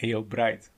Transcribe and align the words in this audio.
Hey 0.00 0.08
yo, 0.08 0.22
Bright. 0.22 0.70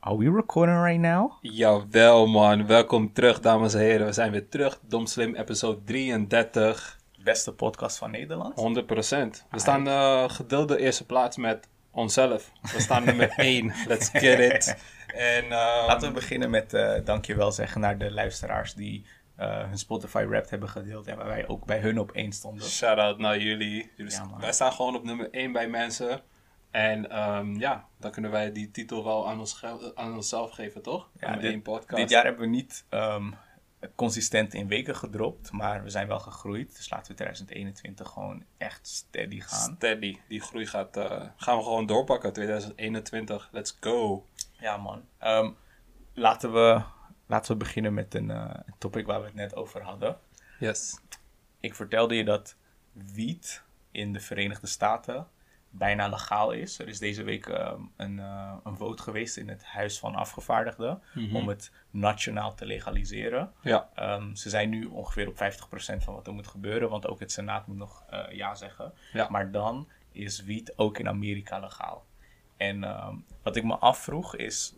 Are 0.00 0.16
we 0.16 0.28
recording 0.30 0.76
right 0.76 1.00
now? 1.00 1.32
Jawel 1.42 2.26
man, 2.26 2.66
welkom 2.66 3.12
terug 3.12 3.40
dames 3.40 3.74
en 3.74 3.80
heren. 3.80 4.06
We 4.06 4.12
zijn 4.12 4.30
weer 4.30 4.48
terug, 4.48 4.80
Dom 4.88 5.06
Slim 5.06 5.34
episode 5.34 5.84
33, 5.84 6.98
Beste 7.24 7.52
podcast 7.52 7.98
van 7.98 8.10
Nederland. 8.10 8.54
100%. 8.56 9.46
We 9.50 9.58
staan 9.58 9.86
uh, 9.86 10.28
gedeelde 10.28 10.78
eerste 10.78 11.06
plaats 11.06 11.36
met 11.36 11.68
onszelf. 11.90 12.52
We 12.72 12.80
staan 12.80 13.04
nummer 13.10 13.28
1, 13.36 13.72
let's 13.86 14.08
get 14.08 14.38
it. 14.38 14.76
En, 15.06 15.42
ehm, 15.42 15.86
Laten 15.86 16.08
we 16.08 16.14
beginnen 16.14 16.50
met 16.50 16.74
uh, 16.74 16.92
dankjewel 17.04 17.52
zeggen 17.52 17.80
naar 17.80 17.98
de 17.98 18.12
luisteraars 18.12 18.74
die 18.74 19.04
uh, 19.40 19.68
hun 19.68 19.78
Spotify 19.78 20.26
rap 20.30 20.50
hebben 20.50 20.68
gedeeld. 20.68 21.06
En 21.06 21.16
waar 21.16 21.26
wij 21.26 21.48
ook 21.48 21.64
bij 21.64 21.78
hun 21.78 21.98
op 21.98 22.12
één 22.12 22.32
stonden. 22.32 22.68
Shout 22.68 22.98
out 22.98 23.18
naar 23.18 23.38
jullie. 23.38 23.92
jullie 23.96 24.12
ja, 24.12 24.30
wij 24.38 24.52
staan 24.52 24.72
gewoon 24.72 24.96
op 24.96 25.04
nummer 25.04 25.30
1 25.30 25.52
bij 25.52 25.68
mensen. 25.68 26.22
En 26.76 27.18
um, 27.18 27.58
ja, 27.58 27.88
dan 27.98 28.10
kunnen 28.10 28.30
wij 28.30 28.52
die 28.52 28.70
titel 28.70 29.04
wel 29.04 29.28
aan, 29.28 29.38
ons 29.38 29.64
aan 29.94 30.14
onszelf 30.14 30.50
geven, 30.50 30.82
toch? 30.82 31.08
Ja, 31.20 31.36
dit, 31.36 31.62
podcast. 31.62 31.96
dit 31.96 32.10
jaar 32.10 32.24
hebben 32.24 32.42
we 32.42 32.48
niet 32.48 32.84
um, 32.90 33.34
consistent 33.94 34.54
in 34.54 34.68
weken 34.68 34.96
gedropt, 34.96 35.52
maar 35.52 35.82
we 35.82 35.90
zijn 35.90 36.06
wel 36.06 36.18
gegroeid. 36.18 36.76
Dus 36.76 36.90
laten 36.90 37.10
we 37.10 37.14
2021 37.14 38.08
gewoon 38.08 38.44
echt 38.56 38.86
steady 38.86 39.40
gaan. 39.40 39.74
Steady, 39.76 40.18
die 40.28 40.40
groei 40.40 40.66
gaat, 40.66 40.96
uh, 40.96 41.22
gaan 41.36 41.56
we 41.56 41.62
gewoon 41.62 41.86
doorpakken. 41.86 42.32
2021, 42.32 43.48
let's 43.52 43.76
go. 43.80 44.26
Ja 44.52 44.76
man, 44.76 45.04
um, 45.24 45.56
laten, 46.12 46.52
we, 46.52 46.82
laten 47.26 47.52
we 47.52 47.58
beginnen 47.58 47.94
met 47.94 48.14
een 48.14 48.28
uh, 48.28 48.54
topic 48.78 49.06
waar 49.06 49.20
we 49.20 49.26
het 49.26 49.34
net 49.34 49.54
over 49.54 49.82
hadden. 49.82 50.18
Yes. 50.58 51.00
Ik 51.60 51.74
vertelde 51.74 52.14
je 52.14 52.24
dat 52.24 52.56
wiet 52.92 53.62
in 53.90 54.12
de 54.12 54.20
Verenigde 54.20 54.66
Staten 54.66 55.26
bijna 55.78 56.08
legaal 56.08 56.52
is. 56.52 56.78
Er 56.78 56.88
is 56.88 56.98
deze 56.98 57.22
week 57.22 57.46
uh, 57.46 57.72
een, 57.96 58.18
uh, 58.18 58.52
een 58.64 58.76
vote 58.76 59.02
geweest 59.02 59.36
in 59.36 59.48
het 59.48 59.64
Huis 59.64 59.98
van 59.98 60.14
Afgevaardigden 60.14 61.02
mm-hmm. 61.14 61.36
om 61.36 61.48
het 61.48 61.72
nationaal 61.90 62.54
te 62.54 62.66
legaliseren. 62.66 63.52
Ja. 63.60 63.88
Um, 63.98 64.36
ze 64.36 64.50
zijn 64.50 64.68
nu 64.68 64.84
ongeveer 64.84 65.28
op 65.28 65.36
50% 65.36 65.38
van 65.96 66.14
wat 66.14 66.26
er 66.26 66.32
moet 66.32 66.46
gebeuren, 66.46 66.88
want 66.88 67.06
ook 67.06 67.20
het 67.20 67.32
Senaat 67.32 67.66
moet 67.66 67.76
nog 67.76 68.04
uh, 68.12 68.24
ja 68.30 68.54
zeggen. 68.54 68.92
Ja. 69.12 69.28
Maar 69.30 69.50
dan 69.50 69.88
is 70.12 70.42
wiet 70.42 70.72
ook 70.76 70.98
in 70.98 71.08
Amerika 71.08 71.58
legaal. 71.58 72.06
En 72.56 72.84
um, 72.84 73.24
wat 73.42 73.56
ik 73.56 73.64
me 73.64 73.76
afvroeg 73.76 74.36
is, 74.36 74.74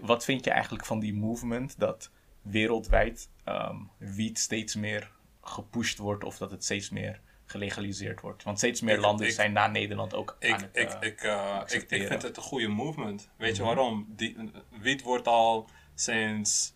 wat 0.00 0.24
vind 0.24 0.44
je 0.44 0.50
eigenlijk 0.50 0.86
van 0.86 1.00
die 1.00 1.14
movement 1.14 1.78
dat 1.78 2.10
wereldwijd 2.42 3.30
um, 3.44 3.90
wiet 3.98 4.38
steeds 4.38 4.74
meer 4.74 5.10
gepusht 5.42 5.98
wordt 5.98 6.24
of 6.24 6.38
dat 6.38 6.50
het 6.50 6.64
steeds 6.64 6.90
meer 6.90 7.20
gelegaliseerd 7.50 8.20
wordt. 8.20 8.42
Want 8.42 8.58
steeds 8.58 8.80
meer 8.80 8.94
ik, 8.94 9.00
landen 9.00 9.26
ik, 9.26 9.32
zijn 9.32 9.52
na 9.52 9.66
Nederland 9.66 10.14
ook 10.14 10.36
ik, 10.38 10.52
aan 10.52 10.60
het 10.60 10.70
ik, 10.72 10.96
ik, 11.00 11.22
uh, 11.22 11.60
ik, 11.66 11.90
ik 11.90 12.06
vind 12.06 12.22
het 12.22 12.36
een 12.36 12.42
goede 12.42 12.68
movement. 12.68 13.30
Weet 13.36 13.56
je 13.56 13.62
waarom? 13.62 14.06
Die, 14.08 14.36
wiet 14.80 15.02
wordt 15.02 15.26
al 15.26 15.68
sinds, 15.94 16.74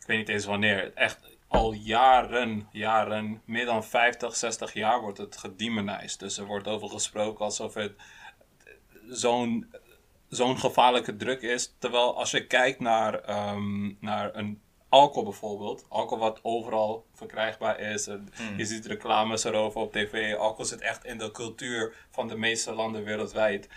ik 0.00 0.06
weet 0.06 0.18
niet 0.18 0.28
eens 0.28 0.44
wanneer, 0.44 0.92
echt 0.94 1.20
al 1.48 1.72
jaren, 1.72 2.68
jaren, 2.72 3.42
meer 3.44 3.64
dan 3.64 3.84
50, 3.84 4.36
60 4.36 4.72
jaar 4.72 5.00
wordt 5.00 5.18
het 5.18 5.36
gedemonized. 5.36 6.18
Dus 6.18 6.38
er 6.38 6.46
wordt 6.46 6.68
over 6.68 6.88
gesproken 6.88 7.44
alsof 7.44 7.74
het 7.74 7.92
zo'n 9.08 9.74
zo'n 10.28 10.58
gevaarlijke 10.58 11.16
druk 11.16 11.42
is. 11.42 11.74
Terwijl 11.78 12.16
als 12.16 12.30
je 12.30 12.46
kijkt 12.46 12.80
naar, 12.80 13.48
um, 13.54 13.96
naar 14.00 14.34
een 14.34 14.60
alcohol 14.92 15.22
bijvoorbeeld. 15.22 15.84
Alcohol 15.88 16.24
wat 16.24 16.40
overal 16.42 17.06
verkrijgbaar 17.12 17.80
is. 17.80 18.06
En 18.06 18.28
Hmm. 18.32 18.58
Je 18.58 18.64
ziet 18.64 18.86
reclames 18.86 19.44
erover 19.44 19.80
op 19.80 19.92
tv. 19.92 20.34
Alcohol 20.34 20.64
zit 20.64 20.80
echt 20.80 21.04
in 21.04 21.18
de 21.18 21.30
cultuur 21.30 21.94
van 22.10 22.28
de 22.28 22.36
meeste 22.36 22.72
landen 22.72 23.04
wereldwijd. 23.04 23.68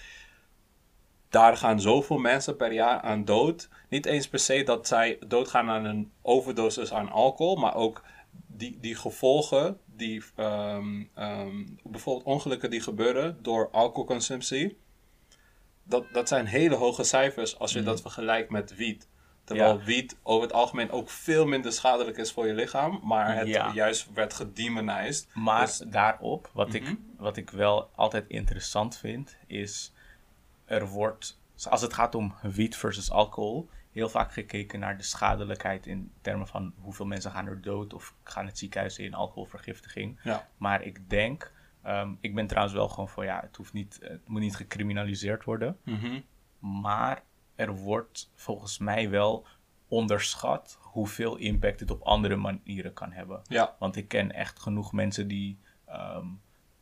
Daar 1.30 1.58
gaan 1.58 1.82
zoveel 1.82 2.18
mensen 2.18 2.56
per 2.56 2.72
jaar 2.72 3.00
aan 3.00 3.26
dood. 3.26 3.70
Niet 3.90 4.06
eens 4.06 4.28
per 4.28 4.40
se 4.40 4.64
dat 4.64 4.88
zij 4.88 5.18
doodgaan 5.28 5.70
aan 5.70 5.86
een 5.86 6.12
overdosis 6.22 6.94
aan 6.94 7.10
alcohol. 7.12 7.56
Maar 7.56 7.76
ook 7.76 8.04
die, 8.48 8.78
die 8.80 8.96
gevolgen, 8.96 9.80
die, 9.86 10.24
um, 10.38 11.10
um, 11.18 11.80
bijvoorbeeld 11.84 12.26
ongelukken 12.26 12.70
die 12.70 12.82
gebeuren 12.82 13.38
door 13.42 13.70
alcoholconsumptie. 13.72 14.78
Dat, 15.84 16.06
dat 16.12 16.28
zijn 16.28 16.46
hele 16.46 16.76
hoge 16.76 17.04
cijfers 17.04 17.60
als 17.60 17.72
je 17.72 17.78
Hmm. 17.78 17.88
dat 17.88 18.02
vergelijkt 18.02 18.50
met 18.50 18.76
wiet. 18.76 19.08
Terwijl 19.46 19.82
wiet 19.82 20.18
over 20.24 20.44
het 20.48 20.54
algemeen 20.54 20.92
ook 20.92 21.10
veel 21.10 21.46
minder 21.46 21.72
schadelijk 21.72 22.18
is 22.18 22.32
voor 22.32 22.48
je 22.48 22.54
lichaam. 22.54 23.00
Maar 23.04 23.36
het 23.38 23.48
juist 23.74 24.14
werd 24.14 24.34
gedemonized. 24.34 25.28
Maar 25.34 25.66
Dus- 25.66 25.78
daarop, 25.78 26.50
wat, 26.54 26.68
Mhm. 26.68 26.76
ik, 26.76 26.98
wat 27.18 27.38
ik 27.38 27.50
wel 27.50 27.90
altijd 27.96 28.26
interessant 28.28 28.98
vind, 28.98 29.38
is 29.48 29.94
er 30.66 30.88
wordt, 30.88 31.40
als 31.70 31.82
het 31.82 31.94
gaat 31.94 32.16
om 32.16 32.34
wiet 32.42 32.76
versus 32.78 33.12
alcohol, 33.12 33.70
heel 33.92 34.10
vaak 34.10 34.32
gekeken 34.34 34.80
naar 34.80 34.98
de 34.98 35.04
schadelijkheid 35.04 35.86
in 35.88 36.12
termen 36.22 36.48
van 36.48 36.74
hoeveel 36.82 37.06
mensen 37.06 37.32
gaan 37.32 37.48
er 37.48 37.62
dood 37.62 37.94
of 37.94 38.14
gaan 38.24 38.46
het 38.46 38.58
ziekenhuis 38.58 38.98
in 39.00 39.14
alcoholvergiftiging. 39.14 40.20
Ja. 40.24 40.48
Maar 40.58 40.84
ik 40.84 41.10
denk, 41.10 41.52
ehm, 41.82 42.10
ik 42.20 42.36
ben 42.36 42.48
trouwens 42.48 42.76
wel 42.76 42.90
gewoon 42.90 43.10
van 43.10 43.26
ja, 43.26 43.40
het, 43.42 43.56
hoeft 43.56 43.74
niet, 43.74 44.00
het 44.02 44.28
moet 44.28 44.42
niet 44.42 44.56
gecriminaliseerd 44.56 45.44
worden. 45.44 45.78
Mhm. 45.84 46.20
Maar 46.60 47.24
er 47.56 47.76
wordt 47.76 48.32
volgens 48.34 48.78
mij 48.78 49.10
wel 49.10 49.46
onderschat 49.88 50.78
hoeveel 50.82 51.36
impact 51.36 51.80
het 51.80 51.92
op 51.92 52.02
andere 52.02 52.36
manieren 52.36 52.94
kan 52.94 53.12
hebben. 53.12 53.42
Ja. 53.48 53.76
Want 53.80 53.96
ik 53.96 54.08
ken 54.08 54.32
echt 54.32 54.60
genoeg 54.60 54.92
mensen 54.94 55.28
die, 55.28 55.58
ehm, 55.86 56.26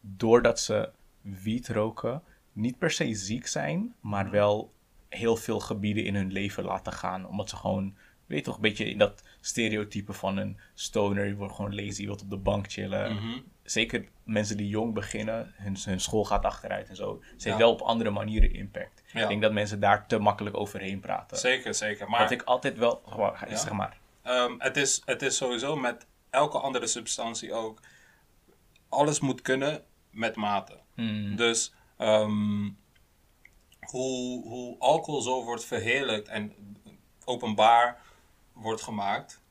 doordat 0.02 0.60
ze 0.60 0.90
wiet 1.22 1.68
roken, 1.70 2.22
niet 2.52 2.78
per 2.78 2.92
se 2.92 3.14
ziek 3.14 3.48
zijn, 3.48 3.94
maar 4.02 4.30
wel 4.30 4.74
heel 5.10 5.36
veel 5.36 5.60
gebieden 5.60 6.04
in 6.06 6.16
hun 6.16 6.32
leven 6.32 6.64
laten 6.64 6.94
gaan. 6.94 7.28
Omdat 7.28 7.50
ze 7.50 7.56
gewoon, 7.56 7.96
weet 8.26 8.38
je 8.40 8.44
toch, 8.46 8.56
een 8.56 8.62
beetje 8.62 8.90
in 8.90 8.98
dat 8.98 9.24
stereotype 9.42 10.14
van 10.14 10.38
een 10.38 10.58
stoner. 10.74 11.26
Je 11.26 11.36
wordt 11.36 11.54
gewoon 11.56 11.76
lazy, 11.76 12.02
je 12.02 12.08
wilt 12.08 12.22
op 12.22 12.30
de 12.30 12.38
bank 12.38 12.72
chillen. 12.72 13.14
Mhm. 13.16 13.40
Zeker 13.64 14.08
mensen 14.24 14.58
die 14.58 14.68
jong 14.68 14.94
beginnen, 14.94 15.54
hun, 15.56 15.78
hun 15.84 16.00
school 16.00 16.26
gaat 16.26 16.46
achteruit 16.46 16.90
en 16.90 16.96
zo. 16.96 17.20
Ze 17.22 17.28
heeft 17.32 17.44
Ja. 17.44 17.58
wel 17.58 17.72
op 17.72 17.82
andere 17.82 18.10
manieren 18.10 18.54
impact. 18.54 19.03
Ja. 19.14 19.22
Ik 19.22 19.28
denk 19.28 19.42
dat 19.42 19.52
mensen 19.52 19.80
daar 19.80 20.08
te 20.08 20.18
makkelijk 20.20 20.58
overheen 20.58 21.00
praten. 21.00 21.38
Zeker, 21.38 21.74
zeker. 21.74 22.10
Maar 22.10 22.20
Wat 22.22 22.32
ik 22.32 22.42
altijd 22.42 22.78
wel, 22.78 23.02
Ja. 23.18 23.56
zeg 23.56 23.72
maar. 23.72 23.98
ehm, 24.22 24.54
het, 24.58 24.78
is, 24.78 25.02
het 25.06 25.22
is 25.22 25.38
sowieso 25.38 25.76
met 25.76 26.06
elke 26.30 26.60
andere 26.60 26.88
substantie 26.88 27.54
ook. 27.54 27.80
Alles 28.90 29.20
moet 29.20 29.42
kunnen 29.42 29.84
met 30.10 30.36
mate. 30.36 30.78
Hmm. 30.96 31.36
Dus 31.36 31.74
ehm, 31.98 32.70
hoe, 33.80 34.48
hoe 34.48 34.76
alcohol 34.80 35.22
zo 35.22 35.44
wordt 35.44 35.66
verheerlijkt 35.66 36.28
en 36.28 36.54
openbaar 37.26 38.02
wordt 38.54 38.82
gemaakt. 38.82 39.42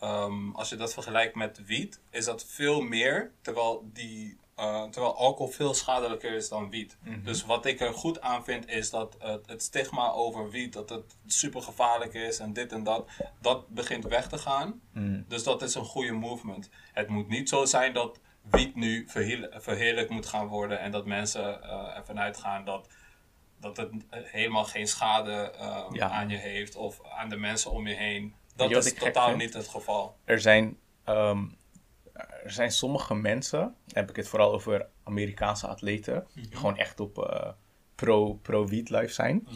ehm, 0.00 0.50
als 0.50 0.68
je 0.68 0.76
dat 0.76 0.92
vergelijkt 0.92 1.34
met 1.34 1.64
wiet, 1.66 2.00
is 2.10 2.24
dat 2.24 2.44
veel 2.44 2.80
meer. 2.80 3.30
Terwijl, 3.40 3.90
die, 3.92 4.38
eh, 4.56 4.82
terwijl 4.82 5.16
alcohol 5.16 5.52
veel 5.52 5.74
schadelijker 5.74 6.32
is 6.34 6.48
dan 6.48 6.70
wiet. 6.70 6.96
Dus 7.24 7.44
wat 7.44 7.66
ik 7.66 7.80
er 7.80 7.92
goed 7.94 8.20
aan 8.20 8.44
vind, 8.44 8.68
is 8.68 8.90
dat 8.90 9.16
het, 9.18 9.46
het 9.46 9.62
stigma 9.62 10.10
over 10.10 10.50
wiet, 10.50 10.72
dat 10.72 10.88
het 10.90 11.16
super 11.26 11.62
gevaarlijk 11.62 12.14
is 12.14 12.38
en 12.38 12.52
dit 12.52 12.72
en 12.72 12.82
dat, 12.84 13.08
dat 13.40 13.68
begint 13.68 14.04
weg 14.04 14.28
te 14.28 14.38
gaan. 14.38 14.80
Hmm. 14.92 15.24
Dus 15.28 15.42
dat 15.42 15.62
is 15.62 15.74
een 15.74 15.84
goede 15.84 16.12
movement. 16.12 16.70
Het 16.92 17.08
moet 17.08 17.28
niet 17.28 17.48
zo 17.48 17.64
zijn 17.64 17.92
dat 17.92 18.20
wiet 18.50 18.74
nu 18.74 19.04
verheer- 19.08 19.48
verheerlijkt 19.52 20.10
moet 20.10 20.26
gaan 20.26 20.46
worden 20.46 20.80
en 20.80 20.90
dat 20.90 21.06
mensen 21.06 21.62
eh, 21.62 21.96
ervan 21.96 22.18
uitgaan 22.20 22.64
dat, 22.64 22.88
dat 23.60 23.76
het 23.76 23.90
helemaal 24.10 24.64
geen 24.64 24.86
schade 24.88 25.50
eh, 25.50 25.84
Ja. 25.92 26.08
aan 26.10 26.28
je 26.28 26.36
heeft 26.36 26.76
of 26.76 27.00
aan 27.16 27.28
de 27.28 27.36
mensen 27.36 27.70
om 27.70 27.86
je 27.86 27.94
heen. 27.94 28.34
Dat 28.56 28.68
je 28.70 28.76
is 28.76 28.94
totaal 28.94 29.36
niet 29.36 29.54
het 29.54 29.68
geval. 29.68 30.16
er 30.24 30.40
zijn, 30.40 30.78
ehm, 31.04 31.44
er 32.44 32.50
zijn 32.52 32.70
sommige 32.70 33.14
mensen, 33.14 33.74
heb 33.92 34.10
ik 34.10 34.16
het 34.16 34.28
vooral 34.28 34.52
over 34.52 34.86
Amerikaanse 35.02 35.66
atleten, 35.66 36.14
Mhm. 36.14 36.42
die 36.48 36.56
gewoon 36.56 36.76
echt 36.78 37.00
op 37.00 37.18
eh, 37.18 37.50
pro, 37.94 38.34
pro-wiet 38.34 38.90
life 38.90 39.12
zijn. 39.12 39.46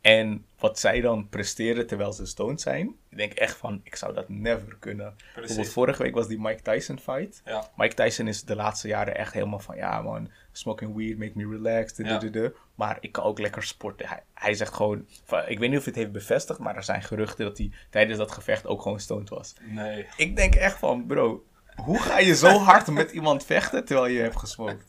En 0.00 0.46
wat 0.58 0.78
zij 0.78 1.00
dan 1.00 1.28
presteren 1.28 1.86
terwijl 1.86 2.12
ze 2.12 2.26
stoned 2.26 2.60
zijn, 2.60 2.94
ik 3.08 3.16
denk 3.16 3.32
echt 3.32 3.56
van, 3.56 3.80
ik 3.84 3.96
zou 3.96 4.14
dat 4.14 4.28
never 4.28 4.76
kunnen. 4.78 5.14
Bijvoorbeeld 5.34 5.68
vorige 5.68 6.02
week 6.02 6.14
was 6.14 6.28
die 6.28 6.40
Mike 6.40 6.62
Tyson 6.62 6.98
fight. 6.98 7.42
Ja. 7.44 7.70
Mike 7.76 7.94
Tyson 7.94 8.26
is 8.28 8.44
de 8.44 8.54
laatste 8.56 8.88
jaren 8.88 9.16
echt 9.16 9.32
helemaal 9.32 9.58
van, 9.58 9.76
ja 9.76 10.02
man, 10.02 10.30
smoking 10.52 10.96
weed 10.96 11.18
make 11.18 11.32
me 11.34 11.48
relaxed. 11.56 12.06
Ja. 12.32 12.50
Maar 12.74 12.96
ik 13.00 13.12
kan 13.12 13.24
ook 13.24 13.38
lekker 13.38 13.62
sporten. 13.62 14.08
Hij, 14.08 14.22
hij 14.34 14.54
zegt 14.54 14.74
gewoon, 14.74 15.06
van- 15.24 15.48
ik 15.48 15.58
weet 15.58 15.68
niet 15.70 15.78
of 15.78 15.84
hij 15.84 15.92
het 15.94 16.02
heeft 16.02 16.12
bevestigd, 16.12 16.58
maar 16.58 16.76
er 16.76 16.82
zijn 16.82 17.02
geruchten 17.02 17.44
dat 17.44 17.58
hij 17.58 17.70
tijdens 17.90 18.18
dat 18.18 18.30
gevecht 18.32 18.66
ook 18.66 18.82
gewoon 18.82 19.00
stoned 19.00 19.28
was. 19.28 19.54
Nee. 19.62 20.06
Ik 20.16 20.36
denk 20.36 20.54
echt 20.54 20.78
van, 20.78 21.06
bro, 21.06 21.44
hoe 21.84 21.98
ga 21.98 22.18
je 22.18 22.34
zo 22.36 22.58
hard 22.58 22.86
met 22.86 23.10
iemand 23.10 23.44
vechten 23.44 23.84
terwijl 23.84 24.06
je 24.06 24.20
hebt 24.20 24.36
gesmokt? 24.36 24.84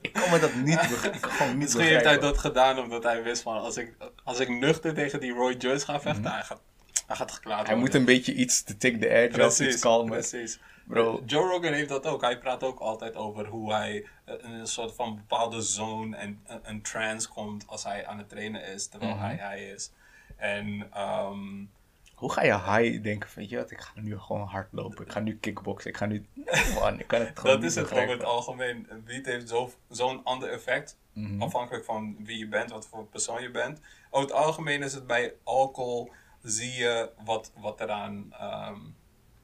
Ik 0.00 0.12
kan 0.12 0.30
me 0.30 0.38
dat 0.38 0.54
niet, 0.54 0.76
beg- 0.76 1.04
ik 1.14 1.26
gewoon 1.26 1.48
niet 1.48 1.58
Misschien 1.58 1.84
heeft 1.84 2.04
hij 2.04 2.18
dat 2.18 2.38
gedaan 2.38 2.78
omdat 2.78 3.02
hij 3.02 3.22
wist 3.22 3.42
van 3.42 3.56
als 3.58 3.76
ik, 3.76 3.96
als 4.24 4.40
ik 4.40 4.48
nuchter 4.48 4.94
tegen 4.94 5.20
die 5.20 5.32
Roy 5.32 5.52
Joyce 5.54 5.84
ga 5.84 6.00
vechten, 6.00 6.32
hij, 6.32 6.42
gaat, 6.42 6.60
hij 7.06 7.16
gaat 7.16 7.32
geklaard 7.32 7.60
Mhm. 7.60 7.70
Hij 7.70 7.76
worden. 7.76 7.78
moet 7.78 7.94
een 7.94 8.14
beetje 8.14 8.34
iets 8.34 8.62
te 8.62 8.76
take 8.76 8.98
the 8.98 9.08
edge 9.08 9.40
off, 9.42 9.46
iets 9.48 9.56
Precies, 9.56 9.80
kalmen. 9.80 10.12
precies. 10.12 10.58
Bro. 10.84 11.22
Joe 11.26 11.48
Rogan 11.48 11.72
heeft 11.72 11.88
dat 11.88 12.06
ook. 12.06 12.20
Hij 12.20 12.38
praat 12.38 12.62
ook 12.62 12.78
altijd 12.78 13.16
over 13.16 13.46
hoe 13.46 13.72
hij 13.72 14.06
eh, 14.24 14.34
in 14.42 14.50
een 14.50 14.66
soort 14.66 14.94
van 14.94 15.14
bepaalde 15.16 15.60
zone 15.60 16.16
en 16.16 16.40
een 16.62 16.82
trance 16.82 17.28
komt 17.28 17.64
als 17.66 17.84
hij 17.84 18.06
aan 18.06 18.18
het 18.18 18.28
trainen 18.28 18.64
is, 18.64 18.86
terwijl 18.88 19.14
mhm. 19.14 19.24
hij 19.24 19.36
hij 19.36 19.64
is. 19.64 19.90
En 20.36 20.90
um, 21.28 21.70
hoe 22.16 22.32
ga 22.32 22.42
je 22.42 22.52
high 22.52 23.02
denken 23.02 23.28
van, 23.28 23.48
je 23.48 23.56
wat, 23.56 23.70
ik 23.70 23.80
ga 23.80 24.00
nu 24.00 24.18
gewoon 24.18 24.46
hardlopen, 24.46 25.04
ik 25.04 25.12
ga 25.12 25.20
nu 25.20 25.38
kickboksen, 25.38 25.90
ik 25.90 25.96
ga 25.96 26.06
nu... 26.06 26.26
Man, 26.74 27.00
ik 27.00 27.06
kan 27.06 27.20
het 27.20 27.38
gewoon 27.38 27.56
Dat 27.56 27.64
is 27.64 27.74
het 27.74 27.92
over 27.92 28.08
het 28.08 28.24
algemeen. 28.24 28.86
Wiet 29.04 29.26
heeft 29.26 29.54
zo'n 29.88 30.24
ander 30.24 30.48
effect, 30.48 30.98
mhm. 31.12 31.42
afhankelijk 31.42 31.84
van 31.84 32.16
wie 32.24 32.38
je 32.38 32.48
bent, 32.48 32.70
wat 32.70 32.86
voor 32.86 33.06
persoon 33.06 33.42
je 33.42 33.50
bent. 33.50 33.80
Over 34.10 34.28
het 34.28 34.36
algemeen 34.36 34.82
is 34.82 34.94
het 34.94 35.06
bij 35.06 35.34
alcohol, 35.42 36.12
zie 36.42 36.72
je 36.72 37.10
wat, 37.24 37.52
wat 37.56 37.80
eraan... 37.80 38.34
Um, 38.42 38.96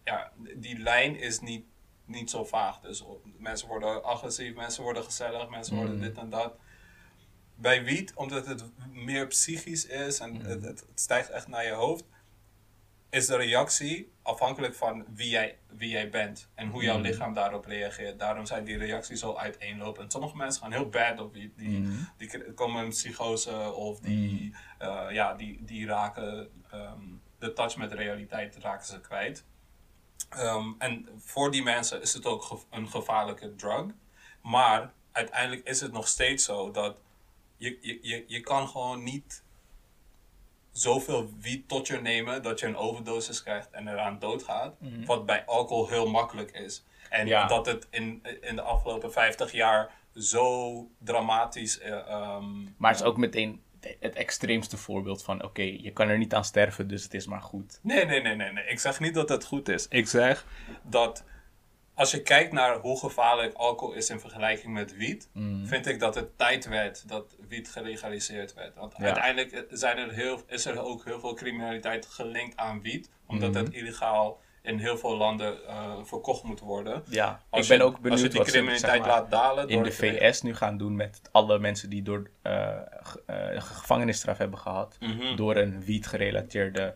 ja, 0.04 0.32
die 0.54 0.78
lijn 0.78 1.16
is 1.16 1.40
niet, 1.40 1.64
niet 2.04 2.30
zo 2.30 2.44
vaag. 2.44 2.80
Dus 2.80 3.04
mensen 3.38 3.68
worden 3.68 4.04
agressief, 4.04 4.54
mensen 4.54 4.82
worden 4.82 5.04
gezellig, 5.04 5.48
mensen 5.48 5.76
worden 5.76 5.96
mhm. 5.96 6.04
dit 6.04 6.18
en 6.18 6.30
dat 6.30 6.54
bij 7.54 7.84
wiet, 7.84 8.12
omdat 8.14 8.46
het 8.46 8.64
meer 8.92 9.26
psychisch 9.26 9.86
is 9.86 10.18
en 10.18 10.32
mhm. 10.32 10.46
het, 10.46 10.62
het, 10.62 10.84
stijgt 10.94 11.30
echt 11.30 11.48
naar 11.48 11.64
je 11.64 11.72
hoofd, 11.72 12.04
is 13.12 13.26
de 13.26 13.36
reactie 13.36 14.12
afhankelijk 14.22 14.74
van 14.74 15.04
wie 15.14 15.28
jij, 15.28 15.58
wie 15.68 15.88
jij 15.88 16.10
bent 16.10 16.48
en 16.54 16.68
hoe 16.68 16.82
jouw 16.82 16.96
mm. 16.96 17.02
lichaam 17.02 17.34
daarop 17.34 17.64
reageert. 17.64 18.18
Daarom 18.18 18.46
zijn 18.46 18.64
die 18.64 18.76
reacties 18.76 19.20
zo 19.20 19.34
uiteenlopend. 19.34 20.12
Sommige 20.12 20.36
mensen 20.36 20.62
gaan 20.62 20.72
heel 20.72 20.88
bad 20.88 21.20
op 21.20 21.34
die, 21.34 21.52
die, 21.56 21.78
mm. 21.78 22.08
die 22.16 22.52
komen 22.52 22.84
in 22.84 22.90
psychose 22.90 23.72
of 23.72 24.00
die, 24.00 24.42
mm. 24.42 24.54
uh, 24.86 25.06
ja, 25.10 25.34
die, 25.34 25.64
die 25.64 25.86
raken 25.86 26.50
um, 26.74 27.20
de 27.38 27.52
touch 27.52 27.76
met 27.76 27.90
de 27.90 27.96
realiteit 27.96 28.56
raken 28.56 28.86
ze 28.86 29.00
kwijt. 29.00 29.44
Um, 30.38 30.74
en 30.78 31.08
voor 31.16 31.50
die 31.50 31.62
mensen 31.62 32.00
is 32.00 32.12
het 32.12 32.26
ook 32.26 32.64
een 32.70 32.88
gevaarlijke 32.88 33.54
drug. 33.54 33.86
Maar 34.42 34.92
uiteindelijk 35.12 35.68
is 35.68 35.80
het 35.80 35.92
nog 35.92 36.08
steeds 36.08 36.44
zo 36.44 36.70
dat 36.70 36.96
je, 37.56 37.78
je, 37.80 37.98
je, 38.02 38.24
je 38.26 38.40
kan 38.40 38.68
gewoon 38.68 39.02
niet 39.02 39.42
zoveel 40.72 41.30
wiet 41.40 41.68
tot 41.68 41.86
je 41.86 42.00
nemen 42.00 42.42
dat 42.42 42.60
je 42.60 42.66
een 42.66 42.76
overdosis 42.76 43.42
krijgt 43.42 43.70
en 43.70 43.88
eraan 43.88 44.18
doodgaat. 44.18 44.74
Mm 44.78 45.04
Wat 45.04 45.26
bij 45.26 45.44
alcohol 45.44 45.88
heel 45.88 46.10
makkelijk 46.10 46.50
is. 46.50 46.84
En 47.10 47.48
dat 47.48 47.66
het 47.66 47.86
in, 47.90 48.22
in 48.40 48.56
de 48.56 48.62
afgelopen 48.62 49.12
50 49.12 49.52
jaar 49.52 49.90
zo 50.14 50.88
dramatisch. 50.98 51.80
Uh, 51.80 52.38
maar 52.76 52.90
het 52.90 53.00
is 53.00 53.06
ook 53.06 53.16
meteen 53.16 53.62
het 54.00 54.14
extreemste 54.14 54.76
voorbeeld 54.76 55.22
van: 55.22 55.44
oké, 55.44 55.62
je 55.62 55.92
kan 55.92 56.08
er 56.08 56.18
niet 56.18 56.34
aan 56.34 56.44
sterven, 56.44 56.88
dus 56.88 57.02
het 57.02 57.14
is 57.14 57.26
maar 57.26 57.40
goed. 57.40 57.78
Nee, 57.82 58.04
nee, 58.04 58.20
nee, 58.20 58.36
nee, 58.36 58.52
nee. 58.52 58.64
Ik 58.64 58.80
zeg 58.80 59.00
niet 59.00 59.14
dat 59.14 59.28
het 59.28 59.44
goed 59.44 59.68
is. 59.68 59.86
Ik 59.88 60.06
zeg 60.06 60.46
dat 60.82 61.24
als 61.94 62.10
je 62.10 62.22
kijkt 62.22 62.52
naar 62.52 62.78
hoe 62.78 62.98
gevaarlijk 62.98 63.54
alcohol 63.54 63.94
is 63.94 64.10
in 64.10 64.20
vergelijking 64.20 64.72
met 64.72 64.96
wiet, 64.96 65.28
mm. 65.32 65.66
vind 65.66 65.86
ik 65.86 66.00
dat 66.00 66.14
het 66.14 66.38
tijd 66.38 66.68
werd 66.68 67.08
dat 67.08 67.36
wiet 67.48 67.70
gelegaliseerd 67.70 68.54
werd. 68.54 68.74
Want 68.74 68.94
uiteindelijk 68.94 69.66
zijn 69.70 69.98
er 69.98 70.12
heel, 70.12 70.40
is 70.46 70.64
er 70.64 70.82
ook 70.82 71.04
heel 71.04 71.20
veel 71.20 71.34
criminaliteit 71.34 72.06
gelinkt 72.06 72.56
aan 72.56 72.82
wiet, 72.82 73.10
omdat 73.26 73.50
mm. 73.50 73.56
het 73.56 73.72
illegaal 73.72 74.40
in 74.62 74.78
heel 74.78 74.98
veel 74.98 75.16
landen 75.16 75.58
uh, 75.66 75.94
verkocht 76.02 76.42
moet 76.42 76.60
worden. 76.60 77.02
Ja, 77.08 77.40
als 77.50 77.70
ik 77.70 77.78
ben 77.78 77.86
ook 77.86 78.00
benieuwd 78.00 78.12
als 78.12 78.20
je 78.20 78.28
die 78.28 78.42
criminaliteit 78.42 79.06
laat 79.06 79.30
dalen. 79.30 79.68
In 79.68 79.82
de 79.82 79.92
VS 79.92 80.42
nu 80.42 80.54
gaan 80.54 80.76
doen 80.76 80.96
met 80.96 81.20
alle 81.32 81.58
mensen 81.58 81.90
die 81.90 82.02
door 82.02 82.30
uh, 82.42 82.78
gevangenisstraf 83.56 84.38
hebben 84.38 84.58
gehad, 84.58 84.96
mhm. 85.00 85.36
door 85.36 85.56
een 85.56 85.84
wiet-gerelateerde 85.84 86.94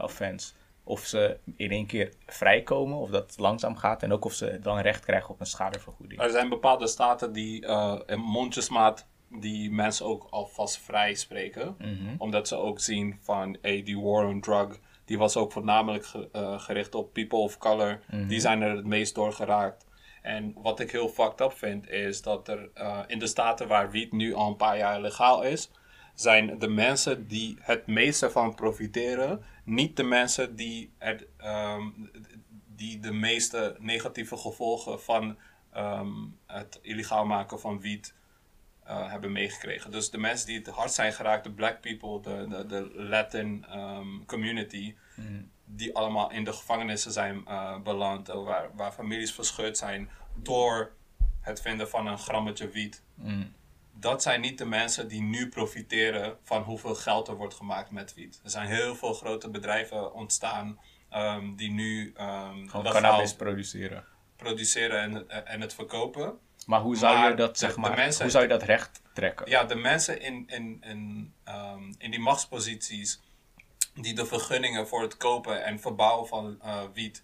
offense 0.00 0.52
of 0.90 1.00
ze 1.00 1.38
in 1.56 1.70
één 1.70 1.86
keer 1.86 2.12
vrijkomen, 2.26 2.98
of 2.98 3.10
dat 3.10 3.30
het 3.30 3.38
langzaam 3.38 3.76
gaat, 3.76 4.02
en 4.02 4.12
ook 4.12 4.24
of 4.24 4.32
ze 4.32 4.58
dan 4.62 4.78
recht 4.78 5.04
krijgen 5.04 5.30
op 5.30 5.40
een 5.40 5.46
schadevergoeding. 5.46 6.20
Er 6.20 6.30
zijn 6.30 6.48
bepaalde 6.48 6.86
staten 6.86 7.32
die 7.32 7.66
uh, 7.66 8.00
in 8.06 8.20
mondjesmaat 8.20 9.06
die 9.28 9.70
mensen 9.70 10.06
ook 10.06 10.26
alvast 10.30 10.78
vrij 10.78 11.14
spreken, 11.14 11.74
mhm. 11.78 12.14
omdat 12.18 12.48
ze 12.48 12.56
ook 12.56 12.80
zien 12.80 13.18
van 13.20 13.56
hey, 13.62 13.82
die 13.82 14.00
war 14.00 14.26
on 14.26 14.40
drug, 14.40 14.78
die 15.04 15.18
was 15.18 15.36
ook 15.36 15.52
voornamelijk 15.52 16.06
eh, 16.32 16.60
gericht 16.60 16.94
op 16.94 17.12
people 17.12 17.38
of 17.38 17.58
color, 17.58 18.00
die 18.10 18.20
mhm. 18.20 18.38
zijn 18.38 18.62
er 18.62 18.76
het 18.76 18.86
meest 18.86 19.14
door 19.14 19.32
geraakt. 19.32 19.86
En 20.22 20.52
wat 20.56 20.80
ik 20.80 20.90
heel 20.90 21.08
fucked 21.08 21.40
up 21.40 21.52
vind, 21.52 21.88
is 21.88 22.22
dat 22.22 22.48
er 22.48 22.70
uh, 22.74 22.98
in 23.06 23.18
de 23.18 23.26
staten 23.26 23.68
waar 23.68 23.90
wiet 23.90 24.12
nu 24.12 24.34
al 24.34 24.48
een 24.48 24.56
paar 24.56 24.76
jaar 24.76 25.00
legaal 25.00 25.42
is, 25.42 25.70
zijn 26.14 26.58
de 26.58 26.68
mensen 26.68 27.26
die 27.26 27.56
het 27.60 27.86
meeste 27.86 28.30
van 28.30 28.54
profiteren, 28.54 29.42
niet 29.70 29.96
de 29.96 30.02
mensen 30.02 30.56
die, 30.56 30.92
het, 30.98 31.26
ehm, 31.36 31.88
die 32.66 33.00
de 33.00 33.12
meeste 33.12 33.76
negatieve 33.78 34.36
gevolgen 34.36 35.00
van 35.00 35.38
ehm, 35.72 36.12
het 36.46 36.78
illegaal 36.82 37.26
maken 37.26 37.60
van 37.60 37.80
wiet 37.80 38.14
uh, 38.86 39.10
hebben 39.10 39.32
meegekregen. 39.32 39.90
Dus 39.90 40.10
de 40.10 40.18
mensen 40.18 40.46
die 40.46 40.58
het 40.58 40.66
hard 40.66 40.92
zijn 40.92 41.12
geraakt, 41.12 41.44
de 41.44 41.52
black 41.52 41.80
people, 41.80 42.20
de, 42.20 42.46
de, 42.48 42.66
de 42.66 42.90
Latin 42.94 43.66
um, 43.74 44.26
community, 44.26 44.94
mm. 45.16 45.50
die 45.64 45.96
allemaal 45.96 46.30
in 46.30 46.44
de 46.44 46.52
gevangenissen 46.52 47.12
zijn 47.12 47.44
uh, 47.48 47.80
beland, 47.80 48.28
eh, 48.28 48.44
waar, 48.44 48.70
waar 48.74 48.92
families 48.92 49.32
verscheurd 49.32 49.78
zijn 49.78 50.10
door 50.34 50.92
het 51.40 51.60
vinden 51.60 51.88
van 51.88 52.06
een 52.06 52.18
grammetje 52.18 52.68
wiet. 52.68 53.02
Mm 53.14 53.58
dat 53.92 54.22
zijn 54.22 54.40
niet 54.40 54.58
de 54.58 54.64
mensen 54.64 55.08
die 55.08 55.22
nu 55.22 55.48
profiteren 55.48 56.36
van 56.42 56.62
hoeveel 56.62 56.94
geld 56.94 57.28
er 57.28 57.36
wordt 57.36 57.54
gemaakt 57.54 57.90
met 57.90 58.14
wiet. 58.14 58.40
Er 58.44 58.50
zijn 58.50 58.68
heel 58.68 58.94
veel 58.94 59.14
grote 59.14 59.50
bedrijven 59.50 60.12
ontstaan 60.12 60.80
um, 61.14 61.56
die 61.56 61.70
nu 61.70 62.14
um, 62.20 62.68
cannabis 62.68 63.34
produceren. 63.34 64.04
Produceren 64.36 65.00
en, 65.00 65.46
en 65.46 65.60
het 65.60 65.74
verkopen. 65.74 66.38
Maar 66.66 66.80
hoe 66.80 66.96
zou 66.96 67.28
je 67.28 67.34
dat, 67.34 67.58
zeg 67.58 67.76
maar, 67.76 67.96
mensen, 67.96 68.22
hoe 68.22 68.30
zou 68.30 68.42
je 68.42 68.50
dat 68.50 68.62
recht 68.62 69.02
trekken? 69.12 69.50
Ja, 69.50 69.64
de 69.64 69.74
mensen 69.74 70.20
in, 70.20 70.44
in, 70.46 70.78
in, 70.82 71.32
um, 71.48 71.94
in 71.98 72.10
die 72.10 72.20
machtsposities 72.20 73.20
die 73.94 74.14
de 74.14 74.26
vergunningen 74.26 74.88
voor 74.88 75.02
het 75.02 75.16
kopen 75.16 75.64
en 75.64 75.80
verbouwen 75.80 76.28
van 76.28 76.58
uh, 76.64 76.82
wiet, 76.94 77.22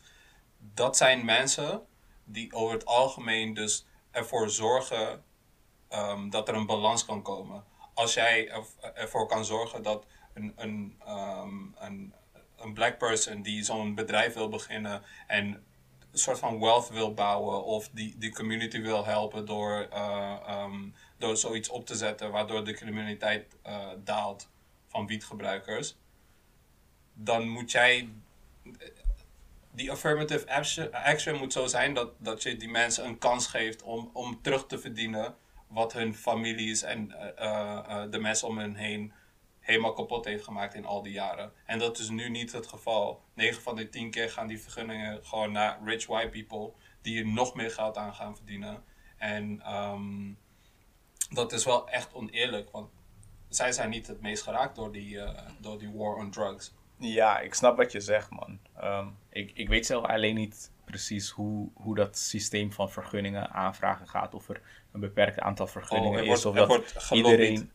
dat 0.59 0.97
zijn 0.97 1.25
mensen 1.25 1.83
die 2.25 2.53
over 2.53 2.75
het 2.75 2.87
algemeen 2.87 3.55
dus 3.55 3.87
ervoor 4.11 4.51
zorgen 4.51 5.23
um, 5.91 6.31
dat 6.31 6.49
er 6.49 6.55
een 6.55 6.67
balans 6.67 7.05
kan 7.05 7.23
komen. 7.23 7.65
Als 7.95 8.15
jij 8.15 8.51
ervoor 8.95 9.27
kan 9.27 9.45
zorgen 9.45 9.83
dat 9.83 10.07
een, 10.35 10.53
een, 10.57 11.01
um, 11.09 11.75
een, 11.79 12.15
een 12.57 12.73
black 12.73 12.99
person 12.99 13.43
die 13.43 13.65
zo'n 13.65 13.95
bedrijf 13.95 14.35
wil 14.35 14.49
beginnen 14.49 15.03
en 15.27 15.65
een 16.17 16.23
soort 16.23 16.39
van 16.39 16.61
wealth 16.61 16.89
wil 16.89 17.15
bouwen 17.15 17.65
of 17.65 17.89
die, 17.93 18.19
die 18.19 18.33
community 18.33 18.81
wil 18.81 19.05
helpen 19.05 19.47
door, 19.47 19.89
uh, 19.93 20.65
um, 20.65 20.95
door 21.19 21.37
zoiets 21.37 21.69
op 21.69 21.87
te 21.87 21.95
zetten 21.95 22.31
waardoor 22.31 22.65
de 22.65 22.73
criminaliteit 22.73 23.57
uh, 23.67 23.89
daalt 24.05 24.49
van 24.89 25.07
wietgebruikers, 25.07 25.97
dan 27.15 27.49
moet 27.49 27.71
jij. 27.71 28.09
Die 29.71 29.91
affirmative 29.91 30.51
action, 30.51 30.93
action 30.93 31.37
moet 31.37 31.53
zo 31.53 31.67
zijn 31.67 31.95
dat, 31.95 32.11
dat 32.19 32.43
je 32.43 32.57
die 32.57 32.69
mensen 32.69 33.05
een 33.05 33.19
kans 33.19 33.47
geeft 33.47 33.83
om, 33.83 34.11
om 34.13 34.43
terug 34.43 34.67
te 34.67 34.79
verdienen 34.79 35.35
wat 35.67 35.93
hun 35.93 36.15
families 36.15 36.83
en 36.83 37.11
uh, 37.11 37.29
uh, 37.39 38.03
de 38.11 38.19
mensen 38.19 38.49
om 38.49 38.59
hen 38.59 38.75
heen 38.75 39.13
helemaal 39.61 39.93
kapot 39.93 40.25
heeft 40.25 40.45
gemaakt 40.45 40.75
in 40.75 40.85
al 40.85 41.03
die 41.03 41.13
jaren. 41.13 41.53
En 41.65 41.79
dat 41.79 41.99
is 41.99 42.09
nu 42.09 42.29
niet 42.29 42.53
het 42.53 42.67
geval. 42.67 43.23
9 43.35 43.63
van 43.63 43.77
de 43.77 43.89
10 43.89 44.11
keer 44.11 44.31
gaan 44.31 44.47
die 44.47 44.61
vergunningen 44.61 45.25
gewoon 45.25 45.53
naar 45.53 45.79
rich 45.85 46.07
white 46.07 46.29
people 46.29 46.73
die 47.03 47.19
er 47.19 47.27
nog 47.27 47.55
meer 47.55 47.71
geld 47.71 47.97
aan 47.97 48.15
gaan 48.15 48.37
verdienen. 48.37 48.85
En 49.17 49.75
um, 49.75 50.39
dat 51.31 51.53
is 51.53 51.65
wel 51.65 51.89
echt 51.89 52.15
oneerlijk, 52.15 52.71
want 52.71 52.91
zij 53.49 53.73
zijn 53.73 53.91
niet 53.91 54.07
het 54.07 54.21
meest 54.21 54.43
geraakt 54.43 54.77
door 54.77 54.93
die, 54.93 55.19
door 55.61 55.79
die 55.79 55.91
war 55.95 56.15
on 56.15 56.31
drugs. 56.31 56.75
Ja, 56.99 57.41
ik 57.41 57.55
snap 57.55 57.77
wat 57.77 57.93
je 57.93 58.01
zegt, 58.01 58.31
man. 58.31 58.59
Um, 58.83 59.17
ik, 59.31 59.51
ik 59.55 59.69
weet 59.69 59.87
zelf 59.87 60.05
alleen 60.05 60.35
niet 60.35 60.71
precies 60.85 61.31
hoe, 61.31 61.71
hoe 61.75 61.95
dat 61.95 62.19
systeem 62.19 62.73
van 62.73 62.91
vergunningen 62.91 63.51
aanvragen 63.51 64.09
gaat. 64.09 64.35
Of 64.35 64.49
er 64.49 64.63
een 64.97 65.03
beperkt 65.03 65.41
aantal 65.41 65.67
vergunningen 65.67 66.23
oh, 66.23 66.27
is. 66.27 66.45
of 66.45 66.55
dat 66.55 67.11
iedereen 67.11 67.71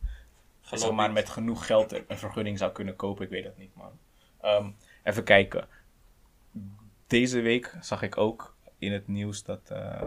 maar 0.92 1.12
met 1.12 1.28
genoeg 1.28 1.66
geld 1.66 1.92
een 1.92 2.18
vergunning 2.18 2.58
zou 2.58 2.72
kunnen 2.72 2.96
kopen. 2.96 3.24
Ik 3.24 3.30
weet 3.30 3.44
dat 3.44 3.56
niet, 3.56 3.74
man. 3.74 3.98
Ehm, 4.40 4.70
even 5.02 5.24
kijken. 5.24 5.68
Deze 7.06 7.40
week 7.40 7.76
zag 7.80 8.02
ik 8.02 8.16
ook 8.16 8.56
in 8.78 8.92
het 8.92 9.08
nieuws 9.08 9.44
dat 9.44 9.70
uh, 9.72 10.02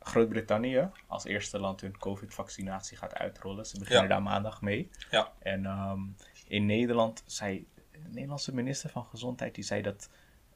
Groot-Brittannië 0.00 0.88
als 1.06 1.24
eerste 1.24 1.58
land 1.58 1.80
hun 1.80 1.98
COVID-vaccinatie 1.98 2.96
gaat 2.96 3.14
uitrollen. 3.14 3.66
Ze 3.66 3.78
beginnen 3.78 4.08
daar 4.08 4.22
maandag 4.22 4.60
mee. 4.60 4.90
Ja. 5.10 5.32
En 5.38 5.66
ehm, 5.66 6.00
in 6.46 6.66
Nederland 6.66 7.22
zei 7.26 7.66
de 7.92 8.08
Nederlandse 8.08 8.54
minister 8.54 8.90
van 8.90 9.04
Gezondheid, 9.04 9.54
die 9.54 9.64
zei 9.64 9.82
dat 9.82 10.10